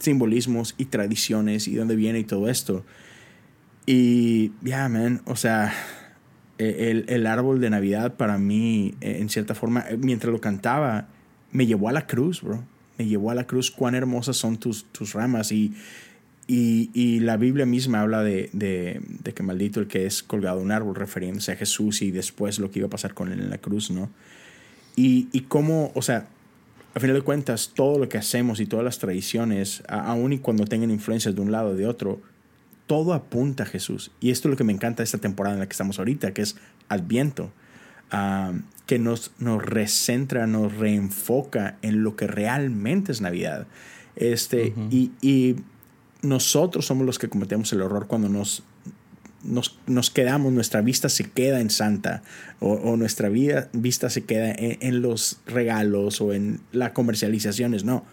simbolismos 0.00 0.74
y 0.78 0.86
tradiciones 0.86 1.68
y 1.68 1.74
dónde 1.74 1.96
viene 1.96 2.20
y 2.20 2.24
todo 2.24 2.48
esto. 2.48 2.84
Y 3.86 4.52
ya, 4.62 4.88
man, 4.88 5.22
o 5.26 5.36
sea, 5.36 5.72
el, 6.58 7.04
el 7.08 7.26
árbol 7.26 7.60
de 7.60 7.70
Navidad 7.70 8.14
para 8.14 8.38
mí, 8.38 8.94
eh, 9.00 9.18
en 9.20 9.28
cierta 9.28 9.54
forma, 9.54 9.84
eh, 9.88 9.96
mientras 9.96 10.32
lo 10.32 10.40
cantaba, 10.40 11.08
me 11.52 11.66
llevó 11.66 11.88
a 11.88 11.92
la 11.92 12.06
cruz, 12.06 12.42
bro. 12.42 12.62
Me 12.98 13.06
llevó 13.06 13.30
a 13.30 13.34
la 13.34 13.46
cruz, 13.46 13.70
cuán 13.70 13.94
hermosas 13.94 14.36
son 14.36 14.56
tus, 14.56 14.84
tus 14.86 15.12
ramas. 15.12 15.52
Y, 15.52 15.74
y, 16.46 16.90
y 16.94 17.20
la 17.20 17.36
Biblia 17.36 17.66
misma 17.66 18.00
habla 18.00 18.22
de, 18.22 18.48
de, 18.52 19.00
de 19.22 19.34
que 19.34 19.42
maldito 19.42 19.80
el 19.80 19.86
que 19.86 20.06
es 20.06 20.22
colgado 20.22 20.60
a 20.60 20.62
un 20.62 20.72
árbol, 20.72 20.94
refiriéndose 20.94 21.52
a 21.52 21.56
Jesús 21.56 22.00
y 22.00 22.10
después 22.10 22.58
lo 22.58 22.70
que 22.70 22.78
iba 22.78 22.86
a 22.86 22.90
pasar 22.90 23.12
con 23.12 23.30
él 23.32 23.40
en 23.40 23.50
la 23.50 23.58
cruz, 23.58 23.90
¿no? 23.90 24.08
Y, 24.96 25.28
y 25.32 25.42
cómo, 25.42 25.92
o 25.94 26.00
sea, 26.00 26.28
a 26.94 27.00
final 27.00 27.16
de 27.16 27.22
cuentas, 27.22 27.72
todo 27.74 27.98
lo 27.98 28.08
que 28.08 28.16
hacemos 28.16 28.60
y 28.60 28.66
todas 28.66 28.82
las 28.82 28.98
tradiciones, 28.98 29.82
aun 29.88 30.32
y 30.32 30.38
cuando 30.38 30.64
tengan 30.64 30.90
influencias 30.90 31.34
de 31.34 31.40
un 31.42 31.52
lado 31.52 31.70
o 31.70 31.74
de 31.74 31.86
otro, 31.86 32.22
todo 32.86 33.14
apunta 33.14 33.64
a 33.64 33.66
Jesús. 33.66 34.12
Y 34.20 34.30
esto 34.30 34.48
es 34.48 34.50
lo 34.50 34.56
que 34.56 34.64
me 34.64 34.72
encanta 34.72 34.98
de 34.98 35.04
esta 35.04 35.18
temporada 35.18 35.54
en 35.54 35.60
la 35.60 35.66
que 35.66 35.72
estamos 35.72 35.98
ahorita, 35.98 36.32
que 36.32 36.42
es 36.42 36.56
Adviento, 36.88 37.52
ah, 38.10 38.52
que 38.86 38.98
nos, 38.98 39.32
nos 39.38 39.64
recentra, 39.64 40.46
nos 40.46 40.74
reenfoca 40.76 41.78
en 41.82 42.02
lo 42.02 42.14
que 42.16 42.26
realmente 42.26 43.12
es 43.12 43.20
Navidad. 43.20 43.66
Este, 44.14 44.72
y, 44.90 45.10
y 45.20 45.56
nosotros 46.22 46.86
somos 46.86 47.04
los 47.04 47.18
que 47.18 47.28
cometemos 47.28 47.72
el 47.72 47.80
error 47.80 48.06
cuando 48.06 48.28
nos, 48.28 48.62
nos, 49.42 49.78
nos 49.86 50.10
quedamos, 50.10 50.52
nuestra 50.52 50.80
vista 50.80 51.08
se 51.08 51.24
queda 51.24 51.60
en 51.60 51.70
Santa 51.70 52.22
o, 52.60 52.74
o 52.74 52.96
nuestra 52.96 53.28
vida, 53.28 53.68
vista 53.72 54.08
se 54.08 54.24
queda 54.24 54.52
en, 54.52 54.78
en 54.80 55.02
los 55.02 55.40
regalos 55.46 56.20
o 56.20 56.32
en 56.32 56.60
las 56.72 56.92
comercializaciones. 56.92 57.84
No, 57.84 58.04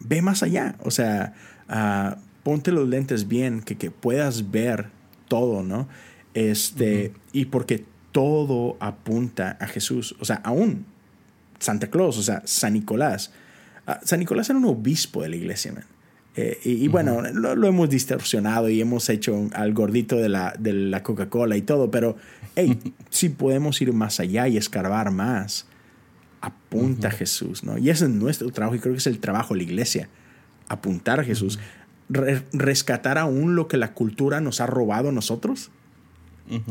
ve 0.00 0.22
más 0.22 0.42
allá. 0.42 0.76
O 0.82 0.90
sea, 0.90 1.34
ah, 1.68 2.18
ponte 2.46 2.70
los 2.70 2.88
lentes 2.88 3.26
bien, 3.26 3.60
que, 3.60 3.74
que 3.74 3.90
puedas 3.90 4.52
ver 4.52 4.86
todo, 5.26 5.64
¿no? 5.64 5.88
Este, 6.32 7.12
Y 7.32 7.46
porque 7.46 7.84
todo 8.12 8.76
apunta 8.78 9.56
a 9.60 9.66
Jesús. 9.66 10.14
O 10.20 10.24
sea, 10.24 10.36
aún 10.44 10.86
Santa 11.58 11.90
Claus, 11.90 12.16
o 12.18 12.22
sea, 12.22 12.42
San 12.44 12.74
Nicolás. 12.74 13.32
Ah, 13.84 13.98
San 14.04 14.20
Nicolás 14.20 14.48
era 14.48 14.60
un 14.60 14.64
obispo 14.66 15.22
de 15.22 15.30
la 15.30 15.34
iglesia, 15.34 15.72
man. 15.72 15.86
Eh, 16.36 16.60
y, 16.62 16.84
y 16.84 16.86
bueno, 16.86 17.20
lo, 17.32 17.56
lo 17.56 17.66
hemos 17.66 17.90
distorsionado 17.90 18.68
y 18.68 18.80
hemos 18.80 19.08
hecho 19.08 19.48
al 19.52 19.74
gordito 19.74 20.14
de 20.14 20.28
la, 20.28 20.54
de 20.56 20.72
la 20.72 21.02
Coca-Cola 21.02 21.56
y 21.56 21.62
todo, 21.62 21.90
pero 21.90 22.16
hey, 22.54 22.78
si 23.10 23.28
podemos 23.28 23.82
ir 23.82 23.92
más 23.92 24.20
allá 24.20 24.46
y 24.46 24.56
escarbar 24.56 25.10
más, 25.10 25.66
apunta 26.40 27.08
a 27.08 27.10
Jesús, 27.10 27.64
¿no? 27.64 27.76
Y 27.76 27.90
ese 27.90 28.04
es 28.04 28.10
nuestro 28.12 28.48
trabajo 28.52 28.76
y 28.76 28.78
creo 28.78 28.94
que 28.94 28.98
es 28.98 29.08
el 29.08 29.18
trabajo 29.18 29.54
de 29.54 29.58
la 29.58 29.64
iglesia, 29.64 30.08
apuntar 30.68 31.18
a 31.18 31.24
Jesús, 31.24 31.58
re- 32.08 32.44
rescatar 32.52 33.18
aún 33.18 33.56
lo 33.56 33.68
que 33.68 33.76
la 33.76 33.92
cultura 33.94 34.40
nos 34.40 34.60
ha 34.60 34.66
robado 34.66 35.08
a 35.10 35.12
nosotros 35.12 35.70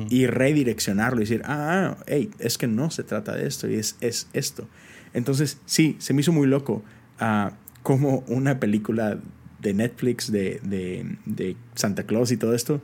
y 0.10 0.26
redireccionarlo 0.28 1.18
y 1.20 1.26
decir, 1.26 1.42
ah, 1.44 1.98
hey, 2.08 2.32
es 2.40 2.58
que 2.58 2.66
no 2.66 2.92
se 2.92 3.04
trata 3.04 3.36
de 3.36 3.46
esto 3.46 3.70
y 3.70 3.76
es, 3.76 3.98
es 4.00 4.30
esto. 4.32 4.70
Entonces, 5.14 5.58
sí, 5.66 5.98
se 6.00 6.14
me 6.14 6.22
hizo 6.22 6.32
muy 6.32 6.48
loco 6.48 6.82
ah, 7.20 7.52
como 7.84 8.20
una 8.28 8.60
película 8.62 9.18
de 9.60 9.74
Netflix 9.74 10.32
de, 10.32 10.62
de, 10.64 11.18
de 11.26 11.58
Santa 11.76 12.04
Claus 12.04 12.32
y 12.32 12.38
todo 12.38 12.54
esto, 12.56 12.82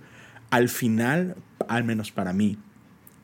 al 0.50 0.68
final, 0.68 1.38
al 1.70 1.86
menos 1.86 2.12
para 2.12 2.34
mí, 2.34 2.58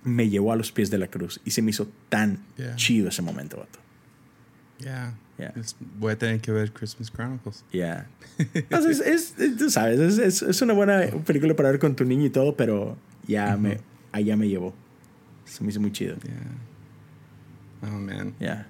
me 0.04 0.30
llevó 0.30 0.54
a 0.54 0.56
los 0.56 0.72
pies 0.72 0.90
de 0.90 1.00
la 1.00 1.08
cruz 1.08 1.42
y 1.44 1.52
se 1.52 1.62
me 1.62 1.72
hizo 1.72 1.90
tan 2.08 2.46
Yeah. 2.58 2.76
chido 2.78 3.10
ese 3.10 3.22
momento, 3.22 3.58
vato. 3.58 3.80
Yeah. 4.80 5.14
Yeah. 5.38 5.54
Voy 6.00 6.14
a 6.14 6.18
tener 6.18 6.40
que 6.42 6.52
ver 6.52 6.72
Christmas 6.72 7.12
Chronicles. 7.12 7.64
Ya. 7.72 8.08
Entonces, 8.54 9.00
es, 9.06 9.38
es- 9.40 9.58
tú 9.58 9.70
sabes, 9.70 10.00
es, 10.00 10.18
es- 10.18 10.42
es 10.42 10.62
una 10.62 10.74
buena 10.74 11.02
película 11.26 11.56
para 11.56 11.70
ver 11.70 11.80
con 11.80 11.96
tu 11.96 12.06
niño 12.06 12.26
y 12.26 12.30
todo, 12.32 12.56
pero 12.56 12.98
ya 13.28 13.56
me, 13.58 13.80
allá 14.12 14.36
me 14.36 14.48
llevó. 14.50 14.74
Se 15.46 15.64
me 15.64 15.70
hizo 15.70 15.80
muy 15.80 15.92
chido. 15.92 16.16
Yeah. 16.24 17.90
Oh, 17.94 18.00
man. 18.00 18.34
Ya. 18.40 18.68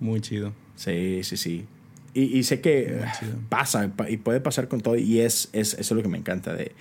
Muy 0.00 0.20
chido. 0.20 0.52
Sí, 0.76 1.20
sí, 1.22 1.36
sí. 1.36 1.66
Y, 2.14 2.36
y 2.38 2.42
sé 2.42 2.60
que 2.60 3.00
pasa 3.48 3.88
pa- 3.94 4.10
y 4.10 4.16
puede 4.16 4.40
pasar 4.40 4.66
con 4.68 4.80
todo. 4.80 4.96
Y 4.96 5.20
es, 5.20 5.48
es, 5.52 5.74
eso 5.74 5.80
es 5.80 5.90
lo 5.96 6.02
que 6.02 6.08
me 6.08 6.18
encanta 6.18 6.52
de, 6.54 6.72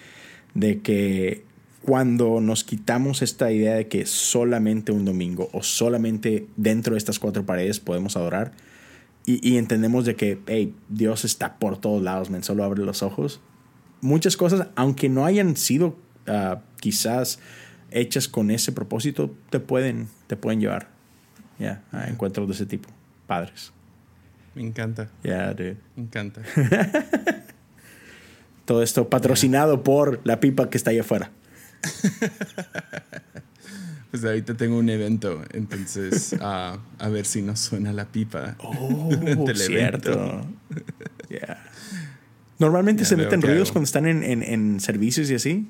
de 0.55 0.79
que 0.81 1.43
cuando 1.83 2.41
nos 2.41 2.63
quitamos 2.63 3.21
esta 3.21 3.51
idea 3.51 3.75
de 3.75 3.88
que 3.88 4.05
solamente 4.07 4.91
un 4.91 5.05
domingo 5.05 5.49
o 5.53 5.61
solamente 5.63 6.47
dentro 6.57 6.93
de 6.93 6.97
estas 6.97 7.19
cuatro 7.19 7.45
paredes 7.45 7.79
podemos 7.79 8.17
adorar 8.17 8.53
y, 9.28 9.47
y 9.47 9.57
entendemos 9.57 10.05
de 10.05 10.15
que 10.15 10.39
hey, 10.47 10.73
Dios 10.88 11.25
está 11.25 11.59
por 11.59 11.78
todos 11.78 12.01
lados, 12.01 12.30
men, 12.30 12.43
solo 12.43 12.63
abre 12.63 12.84
los 12.84 13.03
ojos. 13.03 13.41
Muchas 13.99 14.38
cosas, 14.38 14.69
aunque 14.75 15.09
no 15.09 15.25
hayan 15.25 15.57
sido 15.57 15.97
ah, 16.28 16.61
quizás 16.80 17.39
hechas 17.91 18.30
con 18.30 18.49
ese 18.51 18.71
propósito, 18.71 19.36
te 19.49 19.59
pueden, 19.59 20.07
te 20.28 20.38
pueden 20.38 20.61
llevar 20.61 20.89
ya 21.59 21.84
a 21.91 22.07
encuentros 22.07 22.47
de 22.47 22.53
ese 22.53 22.65
tipo. 22.65 22.88
Padres. 23.28 23.73
Me 24.55 24.61
encanta. 24.61 25.09
Yeah, 25.23 25.53
dude. 25.53 25.78
Me 25.97 26.03
encanta. 26.03 26.41
Todo 28.65 28.82
esto 28.82 29.09
patrocinado 29.09 29.84
por 29.84 30.21
la 30.23 30.39
pipa 30.39 30.69
que 30.69 30.78
está 30.78 30.91
allá 30.91 31.01
afuera. 31.01 31.32
Pues 34.11 34.23
ahorita 34.23 34.55
tengo 34.55 34.77
un 34.77 34.89
evento, 34.89 35.43
entonces 35.53 36.35
ah, 36.41 36.77
a 36.97 37.09
ver 37.09 37.25
si 37.25 37.41
nos 37.41 37.59
suena 37.59 37.91
la 37.93 38.05
pipa 38.05 38.55
Oh, 38.59 39.09
cierto. 39.55 40.45
Yeah. 41.29 41.61
Normalmente 42.59 43.03
Ya 43.03 43.09
se 43.09 43.17
meten 43.17 43.41
ruidos 43.41 43.67
hago. 43.69 43.73
cuando 43.73 43.85
están 43.85 44.07
en, 44.07 44.23
en- 44.23 44.43
en 44.43 44.79
servicios 44.79 45.29
y 45.29 45.35
así. 45.35 45.67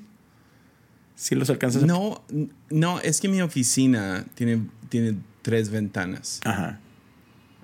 ¿Sí 1.16 1.34
los 1.34 1.50
alcanzas 1.50 1.82
No, 1.84 2.24
no, 2.70 3.00
es 3.00 3.20
que 3.20 3.28
mi 3.28 3.42
oficina 3.42 4.24
tiene, 4.36 4.68
tiene 4.90 5.16
tres 5.42 5.70
ventanas. 5.72 6.40
Ajá. 6.46 6.80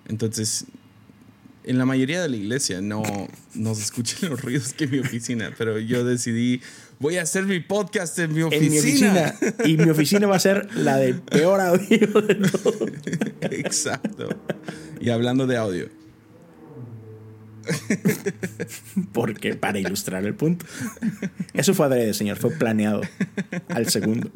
Entonces, 0.07 0.65
en 1.63 1.77
la 1.77 1.85
mayoría 1.85 2.19
de 2.21 2.29
la 2.29 2.35
iglesia 2.35 2.81
no, 2.81 3.03
no 3.53 3.75
se 3.75 3.83
escuchan 3.83 4.29
los 4.31 4.41
ruidos 4.41 4.73
que 4.73 4.85
en 4.85 4.91
mi 4.91 4.99
oficina, 4.99 5.51
pero 5.57 5.77
yo 5.79 6.03
decidí, 6.03 6.61
voy 6.99 7.17
a 7.17 7.23
hacer 7.23 7.43
mi 7.45 7.59
podcast 7.59 8.17
en 8.19 8.33
mi 8.33 8.41
En 8.41 8.47
oficina. 8.47 8.71
mi 8.71 8.77
oficina. 8.79 9.35
Y 9.65 9.77
mi 9.77 9.89
oficina 9.89 10.27
va 10.27 10.35
a 10.35 10.39
ser 10.39 10.67
la 10.75 10.97
del 10.97 11.19
peor 11.21 11.59
audio 11.61 12.21
de 12.21 12.35
todo. 12.35 12.85
Exacto. 13.41 14.29
Y 14.99 15.09
hablando 15.09 15.47
de 15.47 15.57
audio. 15.57 15.89
Porque 19.11 19.55
para 19.55 19.79
ilustrar 19.79 20.25
el 20.25 20.35
punto. 20.35 20.65
Eso 21.53 21.73
fue 21.73 21.85
adrede, 21.85 22.13
señor. 22.13 22.37
Fue 22.37 22.51
planeado 22.51 23.01
al 23.69 23.87
segundo. 23.89 24.29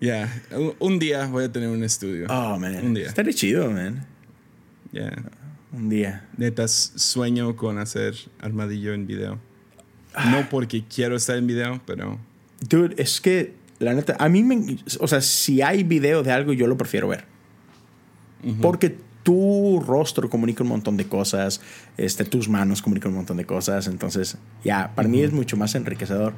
Ya, 0.00 0.42
un- 0.52 0.74
un 0.78 0.98
día 0.98 1.26
voy 1.26 1.44
a 1.44 1.52
tener 1.52 1.68
un 1.68 1.82
estudio. 1.82 2.26
Oh, 2.28 2.58
man. 2.58 2.76
Un 2.84 2.94
día. 2.94 3.06
Estaría 3.06 3.32
chido, 3.32 3.70
man. 3.70 4.06
Ya. 4.92 5.10
Un 5.72 5.88
día. 5.88 6.28
Neta, 6.36 6.68
sueño 6.68 7.56
con 7.56 7.78
hacer 7.78 8.14
armadillo 8.40 8.92
en 8.94 9.06
video. 9.06 9.40
No 10.30 10.48
porque 10.48 10.84
quiero 10.84 11.16
estar 11.16 11.36
en 11.36 11.46
video, 11.46 11.80
pero 11.86 12.18
Dude, 12.68 12.94
es 13.02 13.20
que, 13.20 13.54
la 13.78 13.92
neta, 13.94 14.16
a 14.18 14.28
mí 14.28 14.42
me. 14.42 14.78
O 15.00 15.06
sea, 15.08 15.20
si 15.20 15.60
hay 15.62 15.82
video 15.84 16.22
de 16.22 16.32
algo, 16.32 16.52
yo 16.52 16.66
lo 16.66 16.76
prefiero 16.76 17.08
ver. 17.08 17.24
Porque 18.62 18.96
tu 19.22 19.82
rostro 19.86 20.30
comunica 20.30 20.62
un 20.62 20.68
montón 20.68 20.96
de 20.96 21.06
cosas, 21.06 21.60
este, 21.96 22.24
tus 22.24 22.48
manos 22.48 22.80
comunican 22.80 23.10
un 23.10 23.16
montón 23.18 23.36
de 23.38 23.44
cosas. 23.44 23.88
Entonces, 23.88 24.38
ya, 24.64 24.92
para 24.94 25.08
mí 25.08 25.20
es 25.20 25.32
mucho 25.32 25.56
más 25.56 25.74
enriquecedor. 25.74 26.32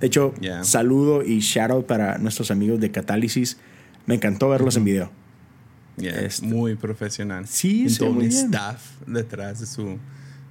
De 0.00 0.08
hecho, 0.08 0.34
Yeah. 0.40 0.64
saludo 0.64 1.22
y 1.22 1.38
shout 1.38 1.70
out 1.70 1.86
para 1.86 2.18
nuestros 2.18 2.50
amigos 2.50 2.80
de 2.80 2.90
Catálisis. 2.90 3.58
Me 4.06 4.16
encantó 4.16 4.48
verlos 4.48 4.76
en 4.76 4.84
video. 4.84 5.10
Este- 5.98 6.44
muy 6.44 6.74
profesional. 6.74 7.46
Sí, 7.46 7.88
se 7.88 8.00
todo 8.00 8.10
un 8.10 8.22
staff 8.22 8.82
detrás 9.06 9.60
de 9.60 9.66
su, 9.66 9.98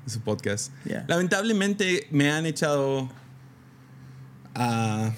su 0.07 0.21
podcast. 0.21 0.71
Yeah. 0.85 1.05
Lamentablemente 1.07 2.07
me 2.11 2.29
han 2.31 2.45
echado 2.45 3.09
a... 4.55 5.11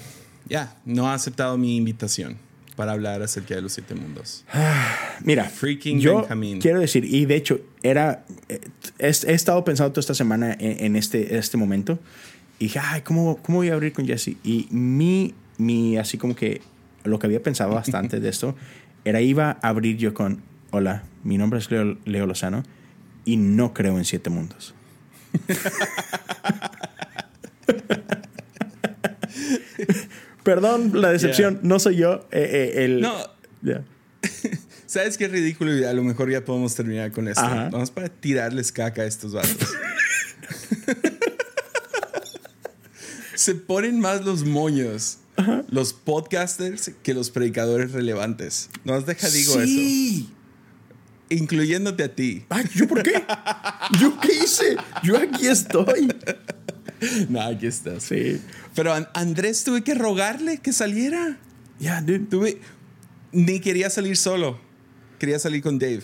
ya, 0.48 0.76
no 0.84 1.08
ha 1.08 1.14
aceptado 1.14 1.56
mi 1.58 1.76
invitación 1.76 2.38
para 2.76 2.92
hablar 2.92 3.22
acerca 3.22 3.54
de 3.54 3.62
los 3.62 3.72
siete 3.72 3.94
mundos. 3.94 4.44
Mira, 5.22 5.44
Freaking 5.44 6.00
yo 6.00 6.18
Benjamín. 6.18 6.60
quiero 6.60 6.80
decir, 6.80 7.04
y 7.04 7.24
de 7.24 7.36
hecho, 7.36 7.60
era. 7.82 8.24
eh, 8.48 8.60
He, 8.98 9.06
he 9.08 9.32
estado 9.34 9.64
pensando 9.64 9.92
toda 9.92 10.00
esta 10.00 10.14
semana 10.14 10.52
en, 10.58 10.84
en 10.84 10.96
este, 10.96 11.36
este 11.38 11.56
momento. 11.56 11.98
Y 12.58 12.64
dije, 12.66 12.80
ay, 12.82 13.02
¿cómo, 13.02 13.36
¿cómo 13.42 13.58
voy 13.58 13.70
a 13.70 13.74
abrir 13.74 13.92
con 13.92 14.06
Jesse? 14.06 14.36
Y 14.44 14.68
mi, 14.70 15.34
mi, 15.58 15.96
así 15.98 16.18
como 16.18 16.34
que 16.34 16.62
lo 17.04 17.18
que 17.18 17.26
había 17.26 17.42
pensado 17.42 17.74
bastante 17.74 18.18
de 18.20 18.28
esto 18.28 18.56
era 19.04 19.20
iba 19.20 19.58
a 19.62 19.68
abrir 19.68 19.96
yo 19.96 20.14
con: 20.14 20.42
Hola, 20.70 21.04
mi 21.22 21.38
nombre 21.38 21.58
es 21.60 21.70
Leo, 21.70 21.96
Leo 22.04 22.26
Lozano 22.26 22.62
y 23.24 23.36
no 23.36 23.72
creo 23.74 23.98
en 23.98 24.04
siete 24.04 24.30
mundos. 24.30 24.74
Perdón 30.42 31.00
la 31.00 31.10
decepción, 31.10 31.60
no 31.62 31.78
soy 31.78 31.96
yo. 31.96 32.26
eh, 32.30 32.72
eh, 32.76 32.84
el, 32.84 33.00
No, 33.00 33.14
Ya. 33.62 33.82
¿sabes 34.86 35.16
qué 35.18 35.26
ridículo? 35.28 35.76
Y 35.76 35.84
a 35.84 35.92
lo 35.92 36.02
mejor 36.04 36.30
ya 36.30 36.44
podemos 36.44 36.74
terminar 36.74 37.12
con 37.12 37.28
esto. 37.28 37.40
Ajá. 37.42 37.68
Vamos 37.70 37.90
para 37.90 38.08
tirarles 38.08 38.72
caca 38.72 39.02
a 39.02 39.06
estos 39.06 39.32
vatos. 39.32 39.56
Se 43.34 43.54
ponen 43.54 44.00
más 44.00 44.24
los 44.24 44.44
moños, 44.44 45.18
los 45.68 45.92
podcasters, 45.92 46.92
que 47.02 47.12
los 47.14 47.30
predicadores 47.30 47.92
relevantes. 47.92 48.70
No 48.84 48.94
os 48.94 49.04
deja 49.06 49.28
digo 49.28 49.60
eso. 49.60 49.72
Incluyéndote 51.30 52.02
a 52.04 52.14
ti. 52.14 52.44
Ay, 52.50 52.64
¿yo 52.74 52.86
por 52.86 53.02
qué? 53.02 53.24
¿Yo 54.00 54.18
qué 54.20 54.28
hice? 54.44 54.76
Yo 55.02 55.16
aquí 55.16 55.46
estoy. 55.46 56.08
No, 57.28 57.40
aquí 57.42 57.66
estás. 57.66 58.02
Sí. 58.04 58.40
Pero 58.74 58.92
a 58.92 59.10
Andrés 59.14 59.64
tuve 59.64 59.82
que 59.82 59.94
rogarle 59.94 60.58
que 60.58 60.72
saliera. 60.72 61.38
Ya, 61.78 62.00
dude. 62.00 62.20
Tuve. 62.20 62.60
Ni 63.32 63.60
quería 63.60 63.90
salir 63.90 64.16
solo. 64.16 64.60
Quería 65.18 65.38
salir 65.38 65.62
con 65.62 65.78
Dave. 65.78 66.02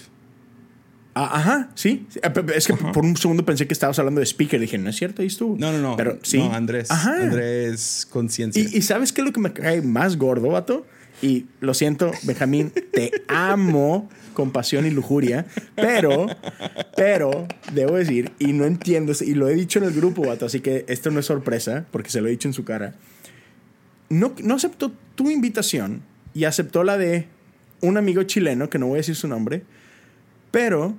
Ah, 1.15 1.31
ajá, 1.39 1.71
sí. 1.75 2.07
Ah, 2.23 2.33
pe- 2.33 2.57
Es 2.57 2.67
que 2.67 2.75
por 2.75 3.05
un 3.05 3.17
segundo 3.17 3.45
pensé 3.45 3.67
que 3.67 3.75
estabas 3.75 3.99
hablando 3.99 4.21
de 4.21 4.27
speaker. 4.27 4.61
Dije, 4.61 4.79
no 4.79 4.91
es 4.91 4.97
cierto, 4.97 5.23
ahí 5.23 5.29
estuvo. 5.29 5.57
No, 5.59 5.73
no, 5.73 5.79
no. 5.79 5.97
Pero 5.97 6.19
sí. 6.23 6.39
No, 6.39 6.53
Andrés. 6.53 6.91
Ajá. 6.91 7.17
Andrés, 7.23 8.07
conciencia. 8.11 8.63
Y, 8.63 8.79
y 8.79 8.83
¿sabes 8.83 9.13
qué 9.13 9.21
es 9.21 9.27
lo 9.27 9.33
que 9.33 9.41
me 9.41 9.53
cae 9.53 9.83
más 9.83 10.17
gordo, 10.17 10.49
vato? 10.49 10.87
Y 11.23 11.47
lo 11.61 11.75
siento, 11.75 12.11
Benjamín, 12.23 12.73
te 12.93 13.13
amo 13.29 14.09
con 14.33 14.53
pasión 14.53 14.87
y 14.87 14.91
lujuria, 14.91 15.47
pero, 15.77 16.27
pero, 16.97 17.47
debo 17.75 17.97
decir, 17.97 18.33
y 18.39 18.53
no 18.53 18.65
entiendo, 18.65 19.13
y 19.21 19.35
lo 19.35 19.49
he 19.49 19.55
dicho 19.55 19.79
en 19.79 19.85
el 19.85 19.93
grupo, 19.93 20.23
vato, 20.23 20.47
así 20.47 20.61
que 20.61 20.85
esto 20.89 21.11
no 21.11 21.21
es 21.21 21.27
sorpresa, 21.27 21.85
porque 21.91 22.11
se 22.11 22.21
lo 22.21 22.29
he 22.29 22.31
dicho 22.31 22.49
en 22.49 22.55
su 22.55 22.65
cara. 22.65 22.95
No, 24.09 24.35
no 24.43 24.55
aceptó 24.55 24.93
tu 25.15 25.31
invitación 25.31 26.03
y 26.33 26.45
aceptó 26.45 26.85
la 26.85 26.97
de 26.97 27.29
un 27.83 27.97
amigo 27.97 28.23
chileno, 28.23 28.71
que 28.71 28.79
no 28.79 28.87
voy 28.87 28.97
a 28.97 28.99
decir 28.99 29.17
su 29.17 29.29
nombre, 29.29 29.63
pero, 30.51 30.97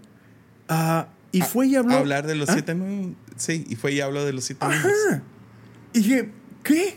ah, 0.69 1.07
y 1.31 1.41
fue 1.41 1.67
y 1.67 1.75
habló. 1.75 1.95
Hablar 1.95 2.27
de 2.27 2.35
los 2.35 2.49
¿Ah? 2.49 2.53
siete 2.53 2.75
mundos. 2.75 3.17
Sí, 3.37 3.65
y 3.67 3.75
fue 3.75 3.93
y 3.93 4.01
habló 4.01 4.23
de 4.23 4.33
los 4.33 4.43
siete. 4.43 4.63
Ajá. 4.63 5.23
Y 5.93 5.99
dije, 5.99 6.29
¿qué? 6.63 6.95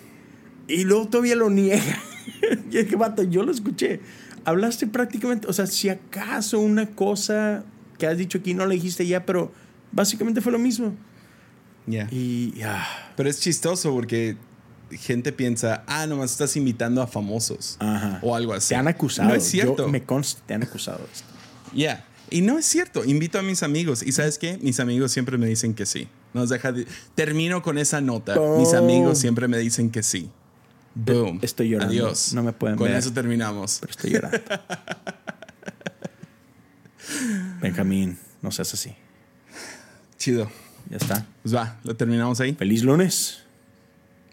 Y 0.68 0.84
luego 0.84 1.08
todavía 1.08 1.36
lo 1.36 1.48
niega. 1.50 1.98
y 2.70 2.76
dije, 2.78 2.96
vato, 2.96 3.22
yo 3.22 3.42
lo 3.42 3.52
escuché. 3.52 4.00
Hablaste 4.44 4.86
prácticamente, 4.86 5.46
o 5.48 5.52
sea, 5.52 5.66
si 5.66 5.88
acaso 5.88 6.60
una 6.60 6.86
cosa 6.90 7.64
que 7.98 8.06
has 8.06 8.18
dicho 8.18 8.38
aquí 8.38 8.52
no 8.54 8.66
la 8.66 8.74
dijiste 8.74 9.06
ya, 9.06 9.24
pero 9.24 9.52
básicamente 9.92 10.40
fue 10.40 10.52
lo 10.52 10.58
mismo. 10.58 10.94
Yeah. 11.86 12.08
Y 12.10 12.52
ya. 12.56 12.86
Pero 13.16 13.28
es 13.28 13.40
chistoso 13.40 13.92
porque 13.92 14.36
gente 14.90 15.32
piensa, 15.32 15.82
ah, 15.86 16.06
nomás 16.06 16.32
estás 16.32 16.56
invitando 16.56 17.02
a 17.02 17.06
famosos. 17.06 17.76
Ajá. 17.80 18.18
O 18.22 18.34
algo 18.34 18.52
así. 18.52 18.70
Te 18.70 18.76
han 18.76 18.88
acusado. 18.88 19.28
No 19.28 19.34
es 19.34 19.44
cierto. 19.44 19.84
Yo 19.84 19.88
me 19.88 20.02
consta, 20.02 20.42
te 20.46 20.54
han 20.54 20.62
acusado. 20.62 21.06
esto. 21.12 21.28
Yeah. 21.74 22.04
Y 22.30 22.40
no 22.40 22.58
es 22.58 22.66
cierto. 22.66 23.04
Invito 23.04 23.38
a 23.38 23.42
mis 23.42 23.62
amigos. 23.62 24.02
¿Y 24.02 24.12
sabes 24.12 24.38
qué? 24.38 24.58
Mis 24.62 24.80
amigos 24.80 25.12
siempre 25.12 25.38
me 25.38 25.46
dicen 25.46 25.74
que 25.74 25.86
sí. 25.86 26.08
Nos 26.32 26.48
deja 26.48 26.72
de- 26.72 26.86
Termino 27.14 27.62
con 27.62 27.78
esa 27.78 28.00
nota. 28.00 28.34
Mis 28.58 28.68
Boom. 28.72 28.76
amigos 28.76 29.18
siempre 29.18 29.46
me 29.46 29.58
dicen 29.58 29.90
que 29.90 30.02
sí. 30.02 30.30
Boom. 30.94 31.40
Estoy 31.42 31.70
llorando. 31.70 31.92
Adiós. 31.92 32.32
No 32.34 32.42
me 32.42 32.52
pueden 32.52 32.76
Con 32.76 32.88
ver. 32.88 32.96
eso 32.96 33.12
terminamos. 33.12 33.78
Pero 33.80 33.90
estoy 33.90 34.10
llorando. 34.12 34.38
Benjamín, 37.60 38.18
no 38.42 38.50
seas 38.50 38.72
así. 38.74 38.94
Chido. 40.18 40.50
Ya 40.90 40.98
está. 40.98 41.26
Pues 41.42 41.54
va, 41.54 41.78
lo 41.82 41.96
terminamos 41.96 42.40
ahí. 42.40 42.54
Feliz 42.54 42.82
lunes. 42.82 43.42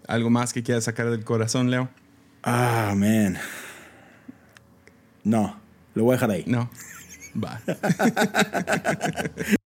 ¿Algo 0.07 0.29
más 0.29 0.51
que 0.53 0.63
quieras 0.63 0.83
sacar 0.83 1.09
del 1.09 1.23
corazón, 1.23 1.71
Leo? 1.71 1.89
Ah, 2.43 2.93
man. 2.95 3.37
No, 5.23 5.59
lo 5.93 6.03
voy 6.03 6.13
a 6.13 6.15
dejar 6.15 6.31
ahí. 6.31 6.43
No. 6.47 6.69
Va. 7.41 7.61